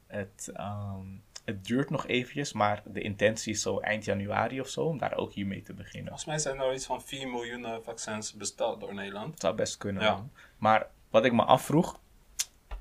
het, 0.07 0.51
ehm, 0.53 1.05
het 1.47 1.65
duurt 1.65 1.89
nog 1.89 2.07
eventjes, 2.07 2.53
maar 2.53 2.81
de 2.85 3.01
intentie 3.01 3.53
is 3.53 3.61
zo 3.61 3.79
eind 3.79 4.05
januari 4.05 4.59
of 4.61 4.67
zo, 4.67 4.81
om 4.81 4.97
daar 4.97 5.15
ook 5.15 5.33
hiermee 5.33 5.61
te 5.61 5.73
beginnen. 5.73 6.07
Volgens 6.07 6.25
mij 6.25 6.37
zijn 6.37 6.59
er 6.59 6.73
iets 6.73 6.85
van 6.85 7.01
4 7.01 7.29
miljoen 7.29 7.65
eh, 7.65 7.77
vaccins 7.81 8.33
besteld 8.33 8.79
door 8.79 8.93
Nederland. 8.93 9.31
Dat 9.31 9.39
zou 9.39 9.55
best 9.55 9.77
kunnen. 9.77 10.03
Ja. 10.03 10.25
Maar 10.57 10.87
wat 11.09 11.25
ik 11.25 11.33
me 11.33 11.43
afvroeg, 11.43 11.99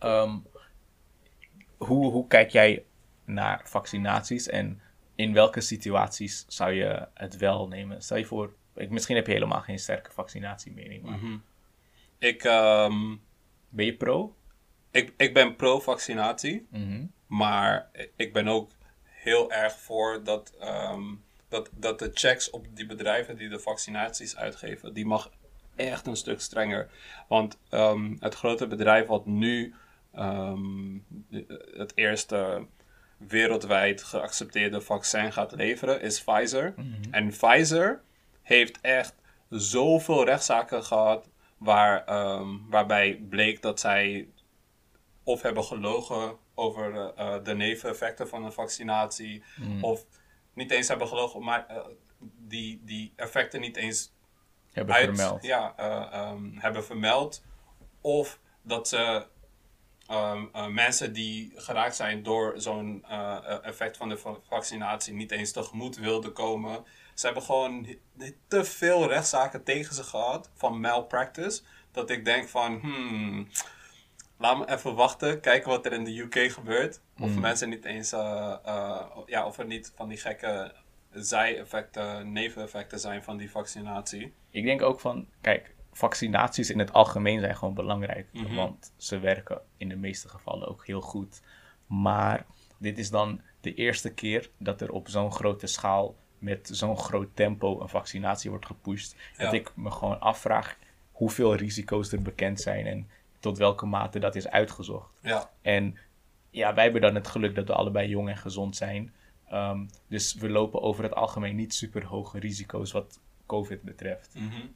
um, 0.03 0.47
hoe, 1.77 2.11
hoe 2.13 2.27
kijk 2.27 2.51
jij 2.51 2.85
naar 3.25 3.61
vaccinaties 3.65 4.49
en 4.49 4.81
in 5.15 5.33
welke 5.33 5.61
situaties 5.61 6.45
zou 6.49 6.73
je 6.73 7.09
het 7.15 7.37
wel 7.37 7.69
nemen? 7.69 8.03
Stel 8.03 8.17
je 8.17 8.25
voor, 8.25 8.55
ik, 8.75 8.91
misschien 8.91 9.17
heb 9.17 9.27
je 9.27 9.33
helemaal 9.33 9.61
geen 9.61 9.79
sterke 9.79 10.13
vaccinatiemening. 10.13 11.03
Maar... 11.03 11.19
Mhm. 11.19 11.37
Ik, 12.19 12.45
ehm, 12.45 13.17
ben 13.69 13.85
je 13.85 13.97
pro? 13.97 14.37
Ik, 14.91 15.13
ik 15.17 15.35
ben 15.35 15.57
pro-vaccinatie, 15.57 16.67
Mhm. 16.71 17.05
maar 17.27 17.91
ik 18.17 18.33
ben 18.33 18.49
ook 18.49 18.71
heel 19.05 19.53
erg 19.53 19.73
voor 19.79 20.21
dat, 20.25 20.53
ehm, 20.61 21.03
dat, 21.49 21.71
dat 21.73 21.99
de 21.99 22.11
checks 22.15 22.51
op 22.51 22.67
die 22.77 22.87
bedrijven 22.87 23.37
die 23.37 23.49
de 23.49 23.59
vaccinaties 23.59 24.37
uitgeven, 24.37 24.95
die 24.95 25.07
mag 25.07 25.31
echt 25.77 26.07
een 26.07 26.17
stuk 26.17 26.41
strenger. 26.41 26.89
Want 27.29 27.59
ehm, 27.69 28.17
het 28.21 28.35
grote 28.35 28.67
bedrijf 28.67 29.07
wat 29.07 29.27
nu 29.27 29.75
ehm, 30.15 30.99
het 31.77 31.93
eerste 31.95 32.67
wereldwijd 33.17 34.03
geaccepteerde 34.03 34.81
vaccin 34.81 35.33
gaat 35.33 35.53
leveren, 35.53 36.01
is 36.01 36.23
Pfizer. 36.23 36.75
En 37.11 37.29
Pfizer 37.29 38.01
heeft 38.43 38.81
echt 38.81 39.15
zoveel 39.49 40.25
rechtszaken 40.25 40.85
gehad 40.85 41.29
waar, 41.59 42.05
waarbij 42.69 43.23
bleek 43.29 43.63
dat 43.63 43.81
zij 43.81 44.29
of 45.27 45.43
hebben 45.43 45.65
gelogen 45.65 46.37
over 46.55 47.13
eh, 47.17 47.35
de 47.45 47.55
neveneffecten 47.55 48.29
van 48.29 48.45
een 48.45 48.53
vaccinatie, 48.53 49.43
of 49.81 50.05
niet 50.55 50.71
eens 50.71 50.89
hebben 50.89 51.09
gelogen, 51.09 51.43
maar 51.45 51.67
eh, 51.67 51.77
die, 52.39 52.81
die 52.85 53.13
effecten 53.17 53.61
niet 53.61 53.77
eens 53.77 54.13
Hebben 54.73 54.95
uit, 54.95 55.05
vermeld. 55.05 55.43
Ja, 55.43 55.73
eh, 55.77 56.13
ehm, 56.13 56.51
hebben 56.55 56.85
vermeld. 56.85 57.45
Of 58.01 58.39
dat 58.63 58.89
ze 58.89 59.27
ehm, 60.07 60.45
eh, 60.53 60.67
mensen 60.67 61.13
die 61.13 61.53
geraakt 61.57 61.97
zijn 61.97 62.23
door 62.23 62.53
zo'n 62.57 63.05
effect 63.63 63.97
van 63.97 64.09
de 64.09 64.17
va- 64.19 64.39
vaccinatie 64.49 65.15
niet 65.15 65.31
eens 65.31 65.53
tegemoet 65.53 65.97
wilden 65.97 66.33
komen. 66.33 66.85
Ze 67.15 67.25
hebben 67.27 67.43
gewoon 67.45 67.87
te 68.49 68.65
veel 68.65 69.09
rechtszaken 69.09 69.65
tegen 69.65 69.95
ze 69.95 70.03
gehad 70.05 70.51
van 70.55 70.81
malpractice. 70.81 71.63
Dat 71.93 72.11
ik 72.11 72.25
denk 72.25 72.49
van, 72.49 72.79
hmm, 72.81 73.49
laat 74.37 74.59
me 74.59 74.71
even 74.71 74.95
wachten, 74.95 75.41
kijken 75.41 75.71
wat 75.71 75.87
er 75.87 75.93
in 75.93 76.05
de 76.05 76.19
UK 76.19 76.53
gebeurt. 76.53 77.01
Of 77.21 77.39
mensen 77.39 77.69
niet 77.69 77.85
eens, 77.85 78.13
eh, 78.13 78.57
eh, 78.65 79.01
ja, 79.27 79.47
of 79.47 79.59
er 79.59 79.67
niet 79.67 79.93
van 79.95 80.09
die 80.09 80.19
gekke 80.19 80.73
zij-effecten, 81.11 82.33
neveneffecten 82.33 83.01
zijn 83.01 83.23
van 83.23 83.37
die 83.37 83.51
vaccinatie. 83.51 84.33
Ik 84.51 84.65
denk 84.65 84.83
ook 84.83 85.01
van, 85.01 85.27
kijk, 85.41 85.75
vaccinaties 85.93 86.71
in 86.71 86.79
het 86.79 86.93
algemeen 86.93 87.41
zijn 87.41 87.57
gewoon 87.57 87.75
belangrijk. 87.75 88.27
Mhm. 88.33 88.55
Want 88.55 88.93
ze 88.97 89.19
werken 89.19 89.61
in 89.77 89.89
de 89.89 89.97
meeste 89.97 90.29
gevallen 90.29 90.69
ook 90.69 90.87
heel 90.87 91.01
goed. 91.01 91.43
Maar 91.87 92.47
dit 92.79 92.99
is 92.99 93.11
dan 93.11 93.41
de 93.61 93.75
eerste 93.75 94.15
keer 94.15 94.51
dat 94.59 94.81
er 94.81 94.93
op 94.93 95.09
zo'n 95.09 95.33
grote 95.33 95.67
schaal 95.67 96.17
met 96.39 96.69
zo'n 96.73 96.99
groot 96.99 97.29
tempo 97.35 97.81
een 97.81 97.89
vaccinatie 97.89 98.51
wordt 98.51 98.67
gepusht. 98.67 99.17
Dat 99.37 99.53
ik 99.53 99.77
me 99.77 99.91
gewoon 99.91 100.21
afvraag 100.21 100.77
hoeveel 101.13 101.55
risico's 101.55 102.13
er 102.13 102.23
bekend 102.23 102.61
zijn 102.61 102.87
en 102.87 103.09
tot 103.47 103.59
welke 103.59 103.87
mate 103.87 104.19
dat 104.19 104.35
is 104.35 104.49
uitgezocht. 104.49 105.19
Ja, 105.23 105.51
En 105.63 105.99
ja, 106.51 106.75
wij 106.75 106.85
hebben 106.85 107.01
dan 107.01 107.15
het 107.15 107.27
geluk 107.27 107.55
dat 107.55 107.67
we 107.67 107.75
allebei 107.75 108.09
jong 108.09 108.29
en 108.29 108.37
gezond 108.37 108.77
zijn. 108.77 109.15
Ehm, 109.49 109.87
dus 110.09 110.35
we 110.35 110.49
lopen 110.49 110.81
over 110.83 111.03
het 111.03 111.15
algemeen 111.15 111.57
niet 111.57 111.75
super 111.75 112.05
hoge 112.05 112.39
risico's 112.39 112.93
wat 112.93 113.21
COVID 113.47 113.83
betreft. 113.83 114.35
mhm. 114.35 114.67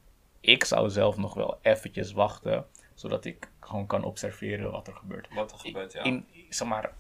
Ik 0.41 0.65
zou 0.65 0.91
zelf 0.91 1.17
nog 1.17 1.35
wel 1.35 1.59
eventjes 1.63 2.13
wachten, 2.13 2.67
zodat 2.95 3.25
ik 3.25 3.51
gewoon 3.61 3.87
kan 3.87 4.05
observeren 4.05 4.71
wat 4.71 4.87
er 4.87 4.95
gebeurt. 4.97 5.29
wat 5.35 5.53
er 5.53 5.59
gebeurt, 5.59 5.93
ja. 5.93 6.03
In, 6.03 6.27
zeg 6.49 6.69
maar, 6.69 6.93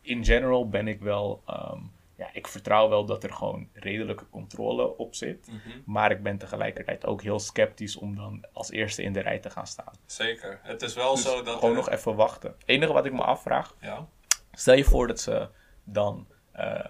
in 0.00 0.24
general 0.24 0.68
ben 0.68 0.88
ik 0.88 1.00
wel, 1.00 1.42
ehm, 1.46 1.80
ja, 2.20 2.30
ik 2.32 2.46
vertrouw 2.48 2.88
wel 2.88 3.04
dat 3.04 3.24
er 3.24 3.32
gewoon 3.32 3.68
redelijke 3.72 4.28
controle 4.30 4.96
op 4.96 5.14
zit. 5.14 5.46
Mhm. 5.46 5.58
Maar 5.84 6.10
ik 6.10 6.22
ben 6.22 6.38
tegelijkertijd 6.38 7.06
ook 7.06 7.22
heel 7.22 7.38
sceptisch 7.38 7.96
om 7.96 8.16
dan 8.16 8.44
als 8.52 8.70
eerste 8.70 9.02
in 9.02 9.12
de 9.12 9.20
rij 9.20 9.38
te 9.38 9.50
gaan 9.50 9.66
staan. 9.66 9.92
Zeker. 10.06 10.60
Het 10.62 10.82
is 10.82 10.94
wel 10.94 11.14
Dus 11.14 11.22
zo 11.24 11.42
dat... 11.42 11.54
gewoon 11.54 11.70
er- 11.70 11.76
nog 11.76 11.88
even 11.90 12.14
wachten. 12.16 12.50
Het 12.58 12.68
enige 12.68 12.92
wat 12.92 13.06
ik 13.06 13.12
me 13.12 13.22
afvraag, 13.22 13.74
Ja, 13.80 14.06
Stel 14.52 14.74
je 14.74 14.84
voor 14.84 15.06
dat 15.06 15.20
ze 15.20 15.48
dan 15.84 16.26
eh, 16.52 16.84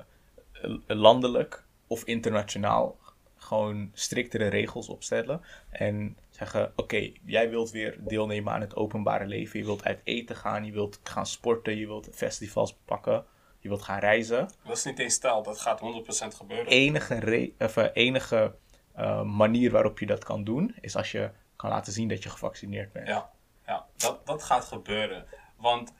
landelijk 0.87 1.64
of 1.87 2.04
internationaal 2.04 2.99
gewoon 3.37 3.90
striktere 3.94 4.49
regels 4.49 4.88
opstellen. 4.88 5.40
En 5.70 6.16
zeggen: 6.30 6.72
Oké, 6.76 7.12
jij 7.25 7.50
wilt 7.50 7.70
weer 7.70 7.96
deelnemen 8.00 8.52
aan 8.52 8.60
het 8.60 8.76
openbare 8.76 9.26
leven. 9.26 9.58
Je 9.58 9.64
wilt 9.64 9.84
uit 9.84 10.00
eten 10.04 10.37
gaan, 10.37 10.64
je 10.64 10.72
wilt 10.72 11.00
gaan 11.02 11.26
sporten, 11.26 11.76
je 11.76 11.87
wilt 11.87 12.08
festivals 12.12 12.75
pakken, 12.84 13.25
je 13.61 13.69
wilt 13.69 13.83
gaan 13.83 13.99
reizen. 13.99 14.50
dat 14.64 14.76
is 14.76 14.85
niet 14.85 14.99
eens 14.99 15.14
stel, 15.14 15.43
dat 15.43 15.61
gaat 15.61 15.81
100% 15.81 16.35
gebeuren. 16.35 16.67
Enige, 16.67 17.52
of, 17.59 17.76
eh, 17.76 17.87
enige 17.93 18.55
eh, 18.95 19.23
manier 19.23 19.71
waarop 19.71 19.99
je 19.99 20.07
dat 20.07 20.25
kan 20.25 20.45
doen 20.45 20.75
is 20.81 20.97
als 20.97 21.12
je 21.12 21.31
kan 21.57 21.71
laten 21.71 21.93
zien 21.93 22.09
dat 22.09 22.23
je 22.23 22.29
gevaccineerd 22.29 22.93
bent. 22.93 23.07
Ja, 23.07 23.31
ja 23.67 23.87
dat, 23.97 24.26
dat 24.26 24.43
gaat 24.43 24.64
gebeuren. 24.64 25.26
Want 25.57 25.93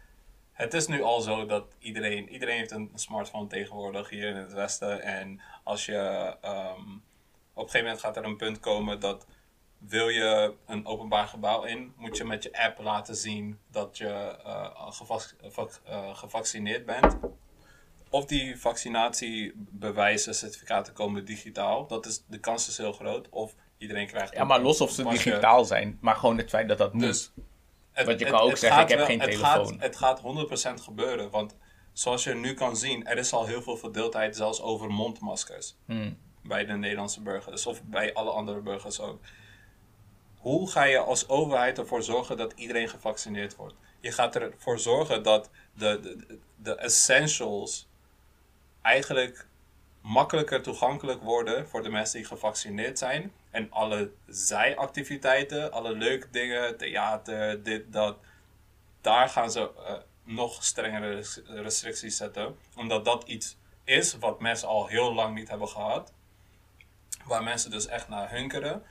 het 0.53 0.75
is 0.75 0.87
nu 0.87 1.03
al 1.03 1.21
zo 1.21 1.47
dat 1.47 1.65
iedereen, 1.79 2.29
iedereen 2.29 2.57
heeft 2.57 2.71
een 2.71 2.91
smartphone 2.95 3.47
tegenwoordig 3.47 4.09
hier 4.09 4.29
in 4.29 4.37
het 4.37 4.53
Westen. 4.53 5.03
En 5.03 5.41
als 5.63 5.87
je, 5.87 5.97
ehm, 6.41 6.81
op 7.53 7.65
een 7.65 7.71
gegeven 7.71 7.81
moment 7.81 8.01
gaat 8.01 8.17
er 8.17 8.25
een 8.25 8.37
punt 8.37 8.61
komen 8.61 9.01
dat 9.01 9.27
wil 9.79 10.09
je 10.09 10.55
een 10.67 10.87
openbaar 10.87 11.27
gebouw 11.27 11.63
in, 11.63 11.93
moet 11.97 12.17
je 12.17 12.25
met 12.25 12.43
je 12.43 12.63
app 12.63 12.79
laten 12.79 13.17
zien 13.17 13.59
dat 13.71 13.99
je 13.99 14.37
gevac- 14.91 15.81
eh, 15.85 16.17
gevaccineerd 16.17 16.87
bent. 16.87 17.17
Of 18.11 18.25
die 18.25 18.61
vaccinatiebewijzen, 18.61 20.35
certificaten 20.35 20.93
komen 20.93 21.25
digitaal. 21.25 21.87
Dat 21.87 22.07
is, 22.07 22.25
de 22.27 22.39
kans 22.39 22.69
is 22.69 22.77
heel 22.79 22.93
groot. 22.93 23.29
Of 23.29 23.55
iedereen 23.79 24.07
krijgt... 24.07 24.35
Ja, 24.35 24.45
maar 24.45 24.61
los 24.61 24.81
of 24.81 24.91
ze 24.91 25.03
pasje. 25.03 25.25
digitaal 25.25 25.65
zijn, 25.65 25.99
maar 26.01 26.17
gewoon 26.17 26.39
het 26.39 26.49
feit 26.49 26.69
dat 26.69 26.79
dat 26.79 26.93
moet. 26.93 27.03
Dus 27.03 27.33
het- 27.93 28.07
Want 28.07 28.19
je 28.19 28.25
het- 28.27 28.35
kan 28.35 28.43
ook 28.45 28.57
zeggen, 28.57 28.83
ik 28.83 28.89
heb 28.89 28.99
wel- 28.99 29.07
geen 29.07 29.21
het 29.21 29.31
telefoon. 29.31 29.67
Gaat, 29.67 29.81
het 29.83 29.97
gaat 29.97 30.21
100% 30.21 30.81
gebeuren. 30.81 31.31
Want 31.31 31.57
zoals 31.93 32.25
je 32.25 32.35
nu 32.35 32.55
kan 32.55 32.77
zien, 32.77 33.07
er 33.07 33.17
is 33.19 33.33
al 33.33 33.47
heel 33.47 33.63
veel 33.63 33.77
verdeeldheid 33.77 34.37
zelfs 34.37 34.61
over 34.61 34.91
mondmaskers. 34.91 35.77
Hmm. 35.87 36.19
Bij 36.43 36.65
de 36.67 36.73
Nederlandse 36.73 37.21
burgers. 37.23 37.67
Of 37.67 37.83
bij 37.83 38.15
alle 38.15 38.31
andere 38.31 38.61
burgers 38.61 39.01
ook. 39.01 39.21
Hoe 40.39 40.71
ga 40.71 40.83
je 40.85 40.99
als 40.99 41.29
overheid 41.29 41.79
ervoor 41.79 42.03
zorgen 42.03 42.37
dat 42.37 42.53
iedereen 42.57 42.89
gevaccineerd 42.89 43.57
wordt? 43.57 43.75
Je 44.01 44.13
gaat 44.13 44.37
ervoor 44.37 44.79
zorgen 44.79 45.23
dat 45.23 45.51
de, 45.75 46.01
de, 46.03 46.39
de 46.57 46.75
essentials 46.75 47.89
eigenlijk 48.91 49.47
makkelijker 50.01 50.63
toegankelijk 50.63 51.23
worden 51.23 51.69
voor 51.69 51.83
de 51.83 51.89
mensen 51.89 52.19
die 52.19 52.29
gevaccineerd 52.29 52.99
zijn. 52.99 53.33
En 53.51 53.71
alle 53.71 54.11
zijactiviteiten, 54.27 55.73
alle 55.73 55.93
leuke 55.93 56.31
dingen, 56.31 56.77
theater, 56.77 57.63
dit, 57.63 57.93
dat, 57.93 58.17
daar 59.01 59.29
gaan 59.29 59.51
ze 59.51 59.71
eh, 59.87 59.95
nog 60.23 60.65
strengere 60.65 61.15
res- 61.15 61.41
restricties 61.47 62.17
zetten. 62.17 62.57
Omdat 62.77 63.05
dat 63.05 63.25
iets 63.25 63.57
is 63.85 64.19
wat 64.19 64.41
mensen 64.41 64.69
al 64.69 64.87
heel 64.87 65.15
lang 65.15 65.35
niet 65.35 65.49
hebben 65.49 65.69
gehad. 65.69 66.13
Waar 67.25 67.43
mensen 67.43 67.71
dus 67.71 67.87
echt 67.87 68.09
naar 68.09 68.31
hunkeren. 68.31 68.83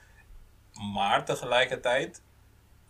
Maar 0.93 1.25
tegelijkertijd 1.25 2.21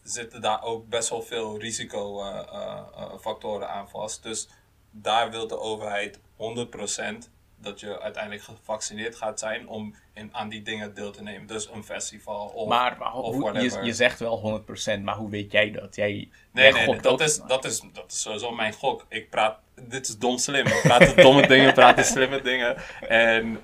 zitten 0.03 0.41
daar 0.41 0.63
ook 0.63 0.89
best 0.89 1.09
wel 1.09 1.21
veel 1.21 1.59
risicofactoren 1.59 3.69
aan 3.69 3.89
vast. 3.89 4.23
Dus 4.23 4.47
daar 4.91 5.31
wil 5.31 5.47
de 5.47 5.59
overheid 5.59 6.19
100% 6.39 7.29
dat 7.62 7.79
je 7.79 8.01
uiteindelijk 8.01 8.43
gevaccineerd 8.43 9.15
gaat 9.15 9.39
zijn 9.39 9.67
om 9.67 9.96
in, 10.13 10.29
aan 10.36 10.50
die 10.50 10.62
dingen 10.62 10.93
deel 10.93 11.12
te 11.12 11.24
nemen. 11.24 11.48
Dus 11.48 11.69
een 11.74 11.84
festival 11.84 12.48
of, 12.48 12.67
Maar, 12.67 12.96
maar 13.00 13.13
of 13.13 13.38
whatever. 13.38 13.79
je, 13.79 13.86
je 13.86 13.93
zegt 13.93 14.19
wel 14.19 14.63
100%, 14.98 15.01
maar 15.01 15.15
hoe 15.15 15.29
weet 15.29 15.51
jij 15.51 15.72
dat? 15.72 15.96
Jij, 15.96 16.29
Nee, 16.51 16.74
jij 16.74 16.86
nee, 16.86 17.01
dat, 17.01 17.22
is, 17.22 17.41
dat, 17.48 17.65
is, 17.65 17.81
dat 17.93 18.12
is 18.12 18.22
sowieso 18.22 18.51
mijn 18.51 18.74
gok. 18.74 19.05
Ik 19.10 19.29
praat, 19.29 19.60
dit 19.81 20.08
is 20.08 20.17
dom 20.17 20.38
slim. 20.38 20.65
Ik 20.65 20.81
praat 20.81 21.15
de 21.15 21.22
domme 21.22 21.48
dingen, 21.53 21.74
praat 21.74 21.96
de 21.96 22.03
slimme 22.03 22.41
dingen. 22.41 22.77
En 23.01 23.60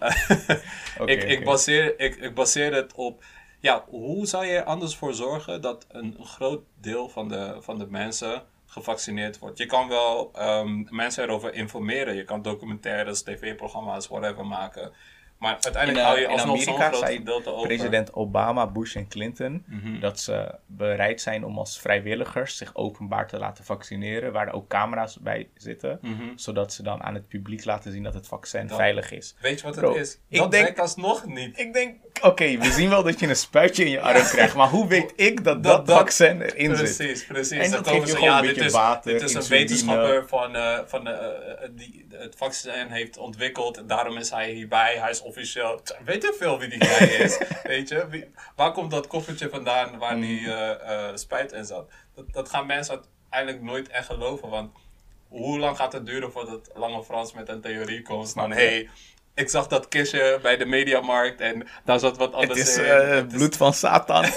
ik, 1.06 1.24
ik, 1.24 1.44
baseer, 1.44 2.00
ik, 2.00 2.16
ik 2.16 2.36
baseer 2.36 2.74
het 2.74 2.94
op, 2.94 3.24
ja, 3.60 3.84
hoe 3.88 4.26
zou 4.26 4.46
je 4.46 4.58
er 4.58 4.64
anders 4.64 4.96
voor 4.96 5.14
zorgen 5.14 5.62
dat 5.62 5.86
een 5.90 6.18
groot 6.22 6.64
deel 6.82 7.10
van 7.10 7.28
de, 7.28 7.58
van 7.60 7.80
de 7.80 7.88
mensen 7.88 8.44
gevaccineerd 8.80 9.40
wordt? 9.40 9.58
Je 9.58 9.66
kan 9.66 9.88
wel 9.88 10.32
ehm, 10.34 10.84
mensen 10.96 11.24
erover 11.24 11.54
informeren. 11.54 12.16
Je 12.16 12.24
kan 12.24 12.42
documentaires, 12.42 13.22
tv-programma's, 13.24 14.08
whatever 14.08 14.46
maken. 14.46 14.92
Maar 15.40 15.56
in, 15.56 15.64
uiteindelijk 15.64 15.98
eh, 16.04 16.06
hou 16.06 16.18
je 16.20 16.26
in 16.26 16.32
alsnog 16.32 16.62
zo'n 16.62 16.82
groot 16.82 17.06
gedeelte 17.06 17.50
over. 17.54 17.68
president 17.68 18.14
Obama, 18.14 18.68
Bush 18.68 18.96
en 18.96 19.08
Clinton 19.08 19.64
Mhm. 19.68 20.00
dat 20.00 20.20
ze 20.20 20.56
bereid 20.66 21.22
zijn 21.22 21.46
om 21.46 21.58
als 21.58 21.80
vrijwilligers 21.80 22.58
zich 22.58 22.76
openbaar 22.76 23.28
te 23.28 23.38
laten 23.38 23.64
vaccineren, 23.64 24.32
waar 24.32 24.48
er 24.48 24.54
ook 24.54 24.68
camera's 24.68 25.20
bij 25.20 25.50
zitten, 25.56 26.00
Mhm. 26.02 26.24
zodat 26.36 26.74
ze 26.74 26.84
dan 26.84 27.04
aan 27.04 27.14
het 27.14 27.28
publiek 27.28 27.66
laten 27.66 27.92
zien 27.92 28.04
dat 28.04 28.14
het 28.14 28.28
vaccin 28.28 28.68
Dat- 28.68 28.78
veilig 28.78 29.12
is. 29.12 29.36
Weet 29.42 29.60
je 29.60 29.66
wat 29.66 29.76
Bro, 29.76 29.90
het 29.94 30.02
is? 30.02 30.20
ik 30.28 30.38
Dat 30.38 30.52
denk- 30.52 30.64
werkt 30.64 30.80
alsnog 30.80 31.26
niet. 31.26 31.60
Ik 31.60 31.74
denk, 31.74 32.00
Oké, 32.22 32.58
we 32.58 32.72
zien 32.72 32.90
wel 32.90 33.04
dat 33.04 33.20
je 33.20 33.28
een 33.28 33.36
spuitje 33.36 33.86
in 33.86 33.92
je 33.92 34.02
arm 34.02 34.24
krijgt, 34.24 34.56
maar 34.56 34.70
hoe 34.70 34.88
weet 34.88 35.14
ik 35.16 35.44
dat 35.44 35.64
dat, 35.64 35.84
vaccin 35.86 36.42
erin 36.42 36.72
precies, 36.72 36.96
zit? 36.96 37.06
Precies, 37.06 37.26
precies. 37.26 37.58
En 37.58 37.72
dan 37.72 37.84
komen 37.84 38.08
ze, 38.08 38.20
ja, 38.20 38.42
dit 38.42 38.58
is, 38.58 38.72
water, 38.72 39.12
dit 39.12 39.22
is 39.22 39.34
een 39.34 39.48
wetenschapper 39.48 40.28
van, 40.28 40.56
uh, 40.56 40.80
van 40.86 41.08
uh, 41.08 41.18
die 41.72 42.08
het 42.12 42.36
vaccin 42.38 42.88
heeft 42.88 43.18
ontwikkeld 43.18 43.78
en 43.78 43.88
daarom 43.88 44.18
is 44.18 44.30
hij 44.30 44.52
hierbij. 44.52 44.98
Hij 44.98 45.10
is 45.10 45.22
officieel, 45.22 45.82
weet 46.06 46.22
je 46.22 46.36
veel 46.40 46.60
wie 46.60 46.70
die 46.70 46.86
guy 46.86 47.08
is, 47.26 47.40
weet 47.64 47.90
je? 47.90 48.08
Wie, 48.10 48.32
waar 48.56 48.72
komt 48.72 48.92
dat 48.92 49.08
koffertje 49.08 49.50
vandaan 49.50 49.98
waar 49.98 50.22
die 50.22 50.40
uh, 50.40 50.72
spuit 51.14 51.52
in 51.52 51.66
zat? 51.66 51.90
Dat, 52.16 52.34
dat 52.34 52.50
gaan 52.50 52.66
mensen 52.66 53.02
eigenlijk 53.30 53.64
nooit 53.64 53.88
echt 53.88 54.06
geloven, 54.06 54.50
want 54.50 54.72
hoe 55.28 55.60
lang 55.60 55.78
gaat 55.78 55.94
het 55.94 56.06
duren 56.06 56.32
voordat 56.32 56.70
Lange 56.74 57.04
Frans 57.04 57.34
met 57.34 57.50
een 57.50 57.62
theorie 57.62 58.02
komt 58.02 58.32
van, 58.32 58.52
hey, 58.52 58.90
ik 59.36 59.50
zag 59.50 59.68
dat 59.68 59.88
kistje 59.88 60.40
bij 60.42 60.58
de 60.58 60.66
mediamarkt 60.66 61.42
en 61.42 61.68
daar 61.84 62.00
zat 62.00 62.18
wat 62.18 62.34
anders 62.34 62.60
het 62.60 62.68
is, 62.68 62.78
in. 62.78 62.84
Uh, 62.84 63.10
het 63.10 63.28
bloed 63.28 63.58
van 63.58 63.74
Satan. 63.74 64.26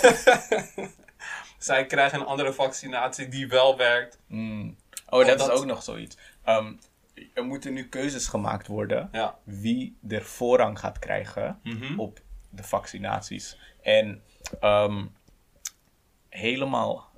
Zij 1.58 1.86
krijgen 1.86 2.20
een 2.20 2.26
andere 2.26 2.52
vaccinatie 2.52 3.28
die 3.28 3.48
wel 3.48 3.76
werkt. 3.76 4.18
Mm. 4.26 4.76
Oh, 5.08 5.26
dat, 5.26 5.40
is 5.40 5.48
ook 5.48 5.64
nog 5.64 5.82
zoiets. 5.82 6.16
Um, 6.46 6.78
er 7.34 7.44
moeten 7.44 7.72
nu 7.72 7.88
keuzes 7.88 8.26
gemaakt 8.26 8.66
worden 8.66 9.08
ja. 9.12 9.38
wie 9.44 9.98
er 10.08 10.24
voorrang 10.24 10.78
gaat 10.78 10.98
krijgen 10.98 11.60
mhm. 11.62 11.98
op 11.98 12.20
de 12.50 12.62
vaccinaties. 12.62 13.58
En 13.82 14.22
um, 14.62 15.12
helemaal 16.28 17.10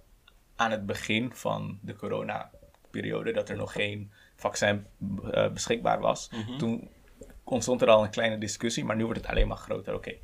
aan 0.56 0.70
het 0.70 0.86
begin 0.86 1.34
van 1.34 1.78
de 1.82 1.96
corona-periode, 1.96 3.32
dat 3.32 3.48
er 3.48 3.56
nog 3.56 3.72
geen 3.72 4.12
vaccin 4.36 4.86
uh, 5.24 5.48
beschikbaar 5.48 6.00
was, 6.00 6.30
mm 6.30 6.42
-hmm. 6.42 6.58
toen 6.58 6.90
ontstond 7.50 7.82
er 7.82 7.88
al 7.88 8.04
een 8.04 8.10
kleine 8.10 8.38
discussie, 8.38 8.84
maar 8.84 8.96
nu 8.96 9.04
wordt 9.04 9.20
het 9.20 9.30
alleen 9.30 9.48
maar 9.48 9.56
groter. 9.56 9.94
Oké, 9.94 10.14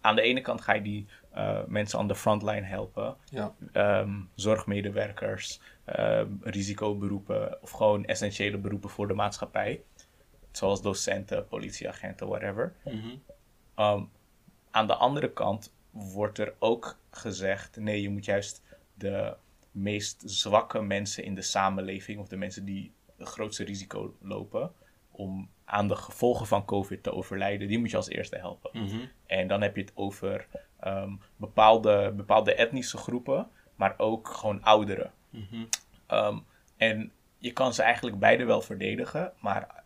aan 0.00 0.16
de 0.16 0.22
ene 0.22 0.40
kant 0.40 0.60
ga 0.60 0.74
je 0.74 0.82
die 0.82 1.06
uh, 1.36 1.64
mensen 1.66 1.98
aan 1.98 2.08
de 2.08 2.14
frontline 2.14 2.66
helpen, 2.66 3.16
ja. 3.24 3.54
um, 4.00 4.30
zorgmedewerkers, 4.34 5.60
um, 5.98 6.40
risicoberoepen 6.42 7.62
of 7.62 7.70
gewoon 7.70 8.04
essentiële 8.04 8.58
beroepen 8.58 8.90
voor 8.90 9.08
de 9.08 9.14
maatschappij, 9.14 9.82
zoals 10.52 10.82
docenten, 10.82 11.48
politieagenten, 11.48 12.28
whatever. 12.28 12.74
Mm 12.84 13.00
-hmm. 13.00 13.22
um, 13.86 14.10
aan 14.70 14.86
de 14.86 14.94
andere 14.94 15.32
kant 15.32 15.72
wordt 15.90 16.38
er 16.38 16.54
ook 16.58 16.98
gezegd: 17.10 17.76
nee, 17.76 18.02
je 18.02 18.10
moet 18.10 18.24
juist 18.24 18.62
de 18.94 19.36
meest 19.70 20.22
zwakke 20.26 20.80
mensen 20.80 21.24
in 21.24 21.34
de 21.34 21.42
samenleving, 21.42 22.20
of 22.20 22.28
de 22.28 22.36
mensen 22.36 22.64
die 22.64 22.92
het 23.16 23.28
grootste 23.28 23.64
risico 23.64 24.16
lopen 24.20 24.72
om 25.10 25.48
aan 25.68 25.88
de 25.88 25.96
gevolgen 25.96 26.46
van 26.46 26.64
COVID 26.64 27.02
te 27.02 27.12
overlijden, 27.12 27.68
die 27.68 27.78
moet 27.78 27.90
je 27.90 27.96
als 27.96 28.08
eerste 28.08 28.36
helpen. 28.36 28.70
Mm 28.72 28.88
-hmm. 28.88 29.10
En 29.26 29.48
dan 29.48 29.62
heb 29.62 29.76
je 29.76 29.82
het 29.82 29.92
over 29.94 30.46
um, 30.84 31.20
bepaalde, 31.36 32.12
bepaalde 32.16 32.54
etnische 32.54 32.96
groepen, 32.96 33.48
maar 33.76 33.94
ook 33.96 34.28
gewoon 34.28 34.62
ouderen. 34.62 35.12
Mm 35.30 35.46
-hmm. 35.50 35.68
um, 36.10 36.44
en 36.76 37.12
je 37.38 37.52
kan 37.52 37.74
ze 37.74 37.82
eigenlijk 37.82 38.18
beide 38.18 38.44
wel 38.44 38.60
verdedigen, 38.60 39.32
maar 39.40 39.84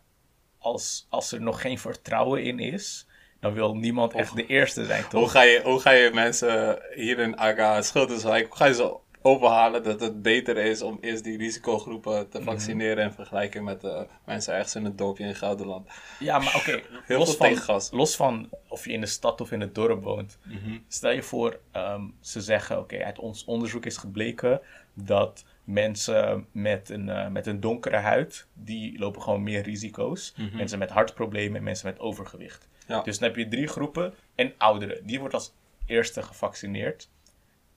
als, 0.57 1.07
als 1.09 1.31
er 1.31 1.41
nog 1.41 1.61
geen 1.61 1.79
vertrouwen 1.79 2.43
in 2.43 2.59
is, 2.59 3.07
dan 3.39 3.53
wil 3.53 3.75
niemand 3.75 4.13
echt 4.13 4.35
de 4.35 4.45
eerste 4.45 4.85
zijn, 4.85 5.07
toch? 5.07 5.19
Hoe 5.19 5.29
ga 5.29 5.41
je, 5.41 5.61
hoe 5.63 5.79
ga 5.79 5.91
je 5.91 6.11
mensen 6.13 6.81
hier 6.95 7.19
in 7.19 7.37
Aga 7.37 7.81
Schilderswijk, 7.81 8.47
hoe 8.47 8.57
ga 8.57 8.65
je 8.65 8.73
ze 8.73 8.97
overhalen 9.25 9.83
dat 9.83 9.99
het 9.99 10.21
beter 10.21 10.57
is 10.57 10.81
om 10.81 10.97
eerst 11.01 11.23
die 11.23 11.37
risicogroepen 11.37 12.29
te 12.29 12.41
vaccineren 12.41 12.91
mm 12.91 12.99
-hmm. 12.99 13.09
in 13.09 13.13
vergelijking 13.13 13.65
met 13.65 13.81
de 13.81 14.07
mensen 14.25 14.53
ergens 14.53 14.75
in 14.75 14.85
het 14.85 14.97
dorpje 14.97 15.23
in 15.23 15.35
Gelderland. 15.35 15.89
Ja, 16.19 16.39
maar 16.39 16.55
oké, 16.55 16.75
okay, 17.03 17.17
los, 17.17 17.35
van, 17.35 17.79
los 17.91 18.15
van 18.15 18.49
of 18.67 18.85
je 18.85 18.91
in 18.91 19.01
de 19.01 19.05
stad 19.05 19.41
of 19.41 19.51
in 19.51 19.61
het 19.61 19.75
dorp 19.75 20.03
woont. 20.03 20.39
Mm 20.43 20.57
-hmm. 20.57 20.83
Stel 20.87 21.11
je 21.11 21.23
voor, 21.23 21.59
um, 21.75 22.15
ze 22.19 22.41
zeggen, 22.41 22.79
oké, 22.79 22.93
okay, 22.93 23.05
uit 23.05 23.19
ons 23.19 23.45
onderzoek 23.45 23.85
is 23.85 23.97
gebleken 23.97 24.61
dat 24.93 25.45
mensen 25.63 26.47
met 26.51 26.89
een, 26.89 27.07
uh, 27.07 27.27
met 27.27 27.47
een 27.47 27.59
donkere 27.59 27.97
huid, 27.97 28.47
die 28.53 28.99
lopen 28.99 29.21
gewoon 29.21 29.43
meer 29.43 29.61
risico's. 29.61 30.33
Mm 30.37 30.47
-hmm. 30.47 30.57
Mensen 30.57 30.79
met 30.79 30.89
hartproblemen 30.89 31.57
en 31.57 31.63
mensen 31.63 31.87
met 31.87 31.99
overgewicht. 31.99 32.67
Ja. 32.87 33.01
Dus 33.01 33.19
dan 33.19 33.27
heb 33.27 33.37
je 33.37 33.47
drie 33.47 33.67
groepen 33.67 34.13
en 34.35 34.53
ouderen. 34.57 35.05
Die 35.05 35.19
wordt 35.19 35.33
als 35.33 35.53
eerste 35.85 36.23
gevaccineerd. 36.23 37.09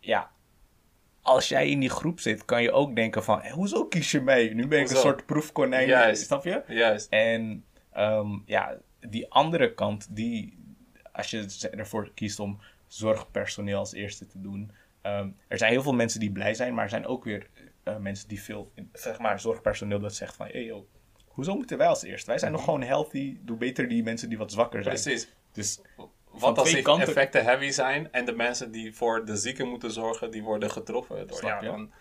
Ja, 0.01 0.31
als 1.27 1.49
jij 1.49 1.69
in 1.69 1.81
die 1.81 1.91
groep 1.91 2.21
zit, 2.21 2.45
kan 2.45 2.63
je 2.63 2.73
ook 2.73 2.97
denken 2.97 3.25
van, 3.25 3.41
hey, 3.41 3.51
hoezo 3.51 3.87
kies 3.87 4.11
je 4.11 4.21
mij? 4.21 4.49
Nu 4.55 4.67
ben 4.67 4.81
ik 4.81 4.87
hoezo? 4.87 4.95
een 4.95 5.09
soort 5.09 5.27
proefkonijn, 5.27 5.89
Juist. 5.89 6.27
snap 6.27 6.45
je? 6.45 6.63
Juist. 6.69 7.11
En 7.11 7.65
um, 7.97 8.43
ja, 8.47 8.77
die 9.01 9.31
andere 9.31 9.75
kant, 9.75 10.07
die, 10.11 10.59
als 11.13 11.31
je 11.31 11.69
ervoor 11.71 12.11
kiest 12.15 12.41
om 12.41 12.61
zorgpersoneel 12.87 13.79
als 13.79 13.93
eerste 13.93 14.27
te 14.27 14.41
doen, 14.41 14.71
um, 15.03 15.37
er 15.49 15.59
zijn 15.59 15.73
heel 15.73 15.83
veel 15.83 15.95
mensen 15.95 16.21
die 16.21 16.33
blij 16.33 16.55
zijn, 16.55 16.75
maar 16.75 16.85
er 16.85 16.91
zijn 16.91 17.07
ook 17.07 17.25
weer 17.25 17.47
uh, 17.85 17.97
mensen 17.97 18.29
die 18.29 18.43
veel, 18.43 18.73
zeg 18.93 19.19
maar, 19.19 19.41
zorgpersoneel 19.41 20.01
dat 20.01 20.15
zegt 20.15 20.37
van, 20.37 20.47
hey 20.47 20.65
joh, 20.65 20.87
hoezo 21.27 21.55
moeten 21.55 21.79
wij 21.79 21.87
als 21.87 22.03
eerste? 22.03 22.31
Wij 22.31 22.39
zijn 22.39 22.53
nog 22.53 22.65
gewoon 22.65 22.83
healthy, 22.83 23.37
doe 23.41 23.57
beter 23.57 23.89
die 23.89 24.03
mensen 24.03 24.29
die 24.29 24.39
wat 24.39 24.53
zwakker 24.53 24.83
zijn. 24.83 24.95
Precies. 24.95 25.29
Dus 25.53 25.81
wat 26.39 26.59
als 26.59 26.73
die 26.73 26.83
kanten... 26.83 27.09
effecten 27.09 27.45
heavy 27.45 27.71
zijn 27.71 28.13
en 28.13 28.25
de 28.25 28.33
mensen 28.33 28.71
die 28.71 28.95
voor 28.95 29.25
de 29.25 29.37
zieken 29.37 29.69
moeten 29.69 29.91
zorgen, 29.91 30.31
die 30.31 30.43
worden 30.43 30.71
getroffen 30.71 31.27
door 31.27 31.41
daarvan. 31.41 31.93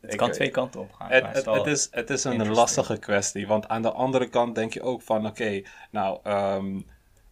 Het 0.00 0.16
kan 0.16 0.30
twee 0.30 0.50
kanten 0.50 0.80
op 0.80 0.92
gaan. 0.92 1.10
Het, 1.10 1.24
het, 1.32 1.44
het, 1.44 1.66
is, 1.66 1.88
het 1.90 2.10
is 2.10 2.24
een 2.24 2.48
lastige 2.48 2.98
kwestie, 2.98 3.46
want 3.46 3.68
aan 3.68 3.82
de 3.82 3.92
andere 3.92 4.28
kant 4.28 4.54
denk 4.54 4.72
je 4.72 4.82
ook 4.82 5.02
van, 5.02 5.26
oké, 5.26 5.28
okay, 5.28 5.66
nou, 5.90 6.20
um, 6.24 6.86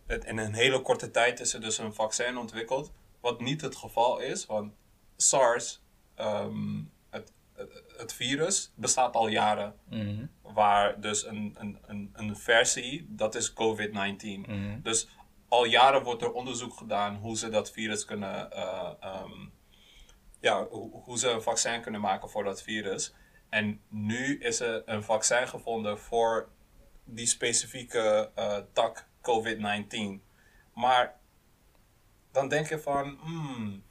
het, 0.07 0.25
in 0.25 0.39
een 0.39 0.55
hele 0.55 0.81
korte 0.81 1.11
tijd 1.11 1.41
is 1.41 1.55
er 1.55 1.61
dus 1.61 1.79
een 1.79 1.95
vaccin 1.95 2.37
ontwikkeld, 2.39 2.93
wat 3.21 3.41
niet 3.41 3.61
het 3.61 3.77
geval 3.77 4.19
is, 4.19 4.47
want 4.47 4.73
SARS, 5.17 5.81
um, 6.21 6.91
het, 7.11 7.33
het, 7.97 8.13
virus, 8.13 8.73
bestaat 8.75 9.15
al 9.15 9.29
jaren, 9.29 9.75
mm 9.89 10.01
-hmm. 10.01 10.31
waar 10.43 11.01
dus 11.01 11.27
een, 11.27 11.55
een, 11.59 11.79
een, 11.87 12.11
een 12.13 12.37
versie, 12.37 13.07
dat 13.09 13.35
is 13.35 13.53
COVID-19. 13.53 13.95
Mm 14.25 14.45
-hmm. 14.45 14.81
Dus 14.83 15.09
al 15.49 15.65
jaren 15.65 16.03
wordt 16.03 16.23
er 16.23 16.33
onderzoek 16.33 16.77
gedaan 16.77 17.17
hoe 17.17 17.37
ze 17.37 17.49
dat 17.49 17.71
virus 17.71 18.05
kunnen, 18.05 18.51
uh, 18.53 18.91
um, 19.23 19.53
ja, 20.41 20.67
hoe, 20.67 21.03
hoe, 21.03 21.19
ze 21.19 21.29
een 21.29 21.43
vaccin 21.43 21.81
kunnen 21.81 22.01
maken 22.01 22.31
voor 22.31 22.45
dat 22.45 22.63
virus. 22.63 23.15
En 23.49 23.81
nu 23.89 24.39
is 24.39 24.61
er 24.61 24.83
een 24.87 25.03
vaccin 25.03 25.49
gevonden 25.49 25.99
voor 25.99 26.49
die 27.05 27.27
specifieke 27.27 28.31
uh, 28.39 28.59
tak 28.73 29.07
COVID-19. 29.21 30.25
Maar 30.75 31.19
dan 32.33 32.49
denk 32.49 32.69
je 32.69 32.79
van, 32.79 33.19
hmm, 33.23 33.85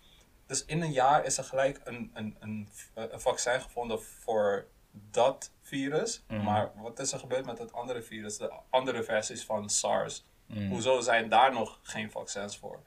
dus 0.47 0.65
in 0.65 0.81
een 0.81 0.91
jaar 0.91 1.25
is 1.25 1.37
er 1.37 1.43
gelijk 1.43 1.81
een, 1.83 2.11
een, 2.13 2.35
een, 2.39 2.69
een 2.93 3.21
vaccin 3.21 3.61
gevonden 3.61 4.03
voor 4.03 4.67
dat 4.91 5.51
virus. 5.61 6.23
Mhm. 6.27 6.43
Maar 6.43 6.71
wat 6.75 6.99
is 6.99 7.11
er 7.11 7.19
gebeurd 7.19 7.45
met 7.45 7.57
het 7.57 7.73
andere 7.73 8.01
virus, 8.01 8.37
de 8.37 8.53
andere 8.69 9.03
versies 9.03 9.45
van 9.45 9.69
SARS? 9.69 10.25
Mm. 10.45 10.69
Hoezo 10.69 11.01
zijn 11.01 11.29
daar 11.29 11.53
nog 11.53 11.79
geen 11.81 12.11
vaccins 12.11 12.57
voor? 12.57 12.79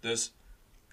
Dus 0.00 0.34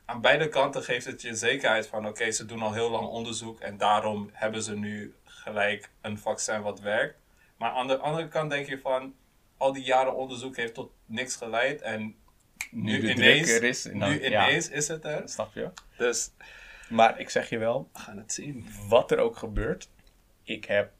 aan 0.05 0.21
beide 0.21 0.49
kanten 0.49 0.83
geeft 0.83 1.05
het 1.05 1.21
je 1.21 1.35
zekerheid 1.35 1.87
van: 1.87 1.99
oké, 1.99 2.07
okay, 2.07 2.31
ze 2.31 2.45
doen 2.45 2.61
al 2.61 2.73
heel 2.73 2.89
lang 2.89 3.07
onderzoek 3.07 3.59
en 3.59 3.77
daarom 3.77 4.29
hebben 4.33 4.63
ze 4.63 4.77
nu 4.77 5.15
gelijk 5.23 5.89
een 6.01 6.17
vaccin 6.17 6.61
wat 6.61 6.79
werkt. 6.79 7.19
Maar 7.57 7.71
aan 7.71 7.87
de 7.87 7.97
andere 7.97 8.27
kant 8.27 8.49
denk 8.49 8.67
je 8.67 8.79
van: 8.79 9.15
al 9.57 9.73
die 9.73 9.83
jaren 9.83 10.15
onderzoek 10.15 10.55
heeft 10.55 10.73
tot 10.73 10.91
niks 11.05 11.35
geleid 11.35 11.81
en 11.81 12.15
nu, 12.71 13.01
nu 13.01 13.09
ineens, 13.09 13.59
is, 13.59 13.85
nu 13.85 14.25
ineens 14.25 14.67
ja. 14.67 14.73
is 14.73 14.87
het 14.87 15.05
er. 15.05 15.29
Snap 15.29 15.53
je? 15.53 15.69
Dus, 15.97 16.31
maar 16.89 17.19
ik 17.19 17.29
zeg 17.29 17.49
je 17.49 17.57
wel, 17.57 17.89
we 17.93 17.99
gaan 17.99 18.17
het 18.17 18.33
zien. 18.33 18.67
Wat 18.87 19.11
er 19.11 19.19
ook 19.19 19.37
gebeurt, 19.37 19.89
ik 20.43 20.65
heb 20.65 20.91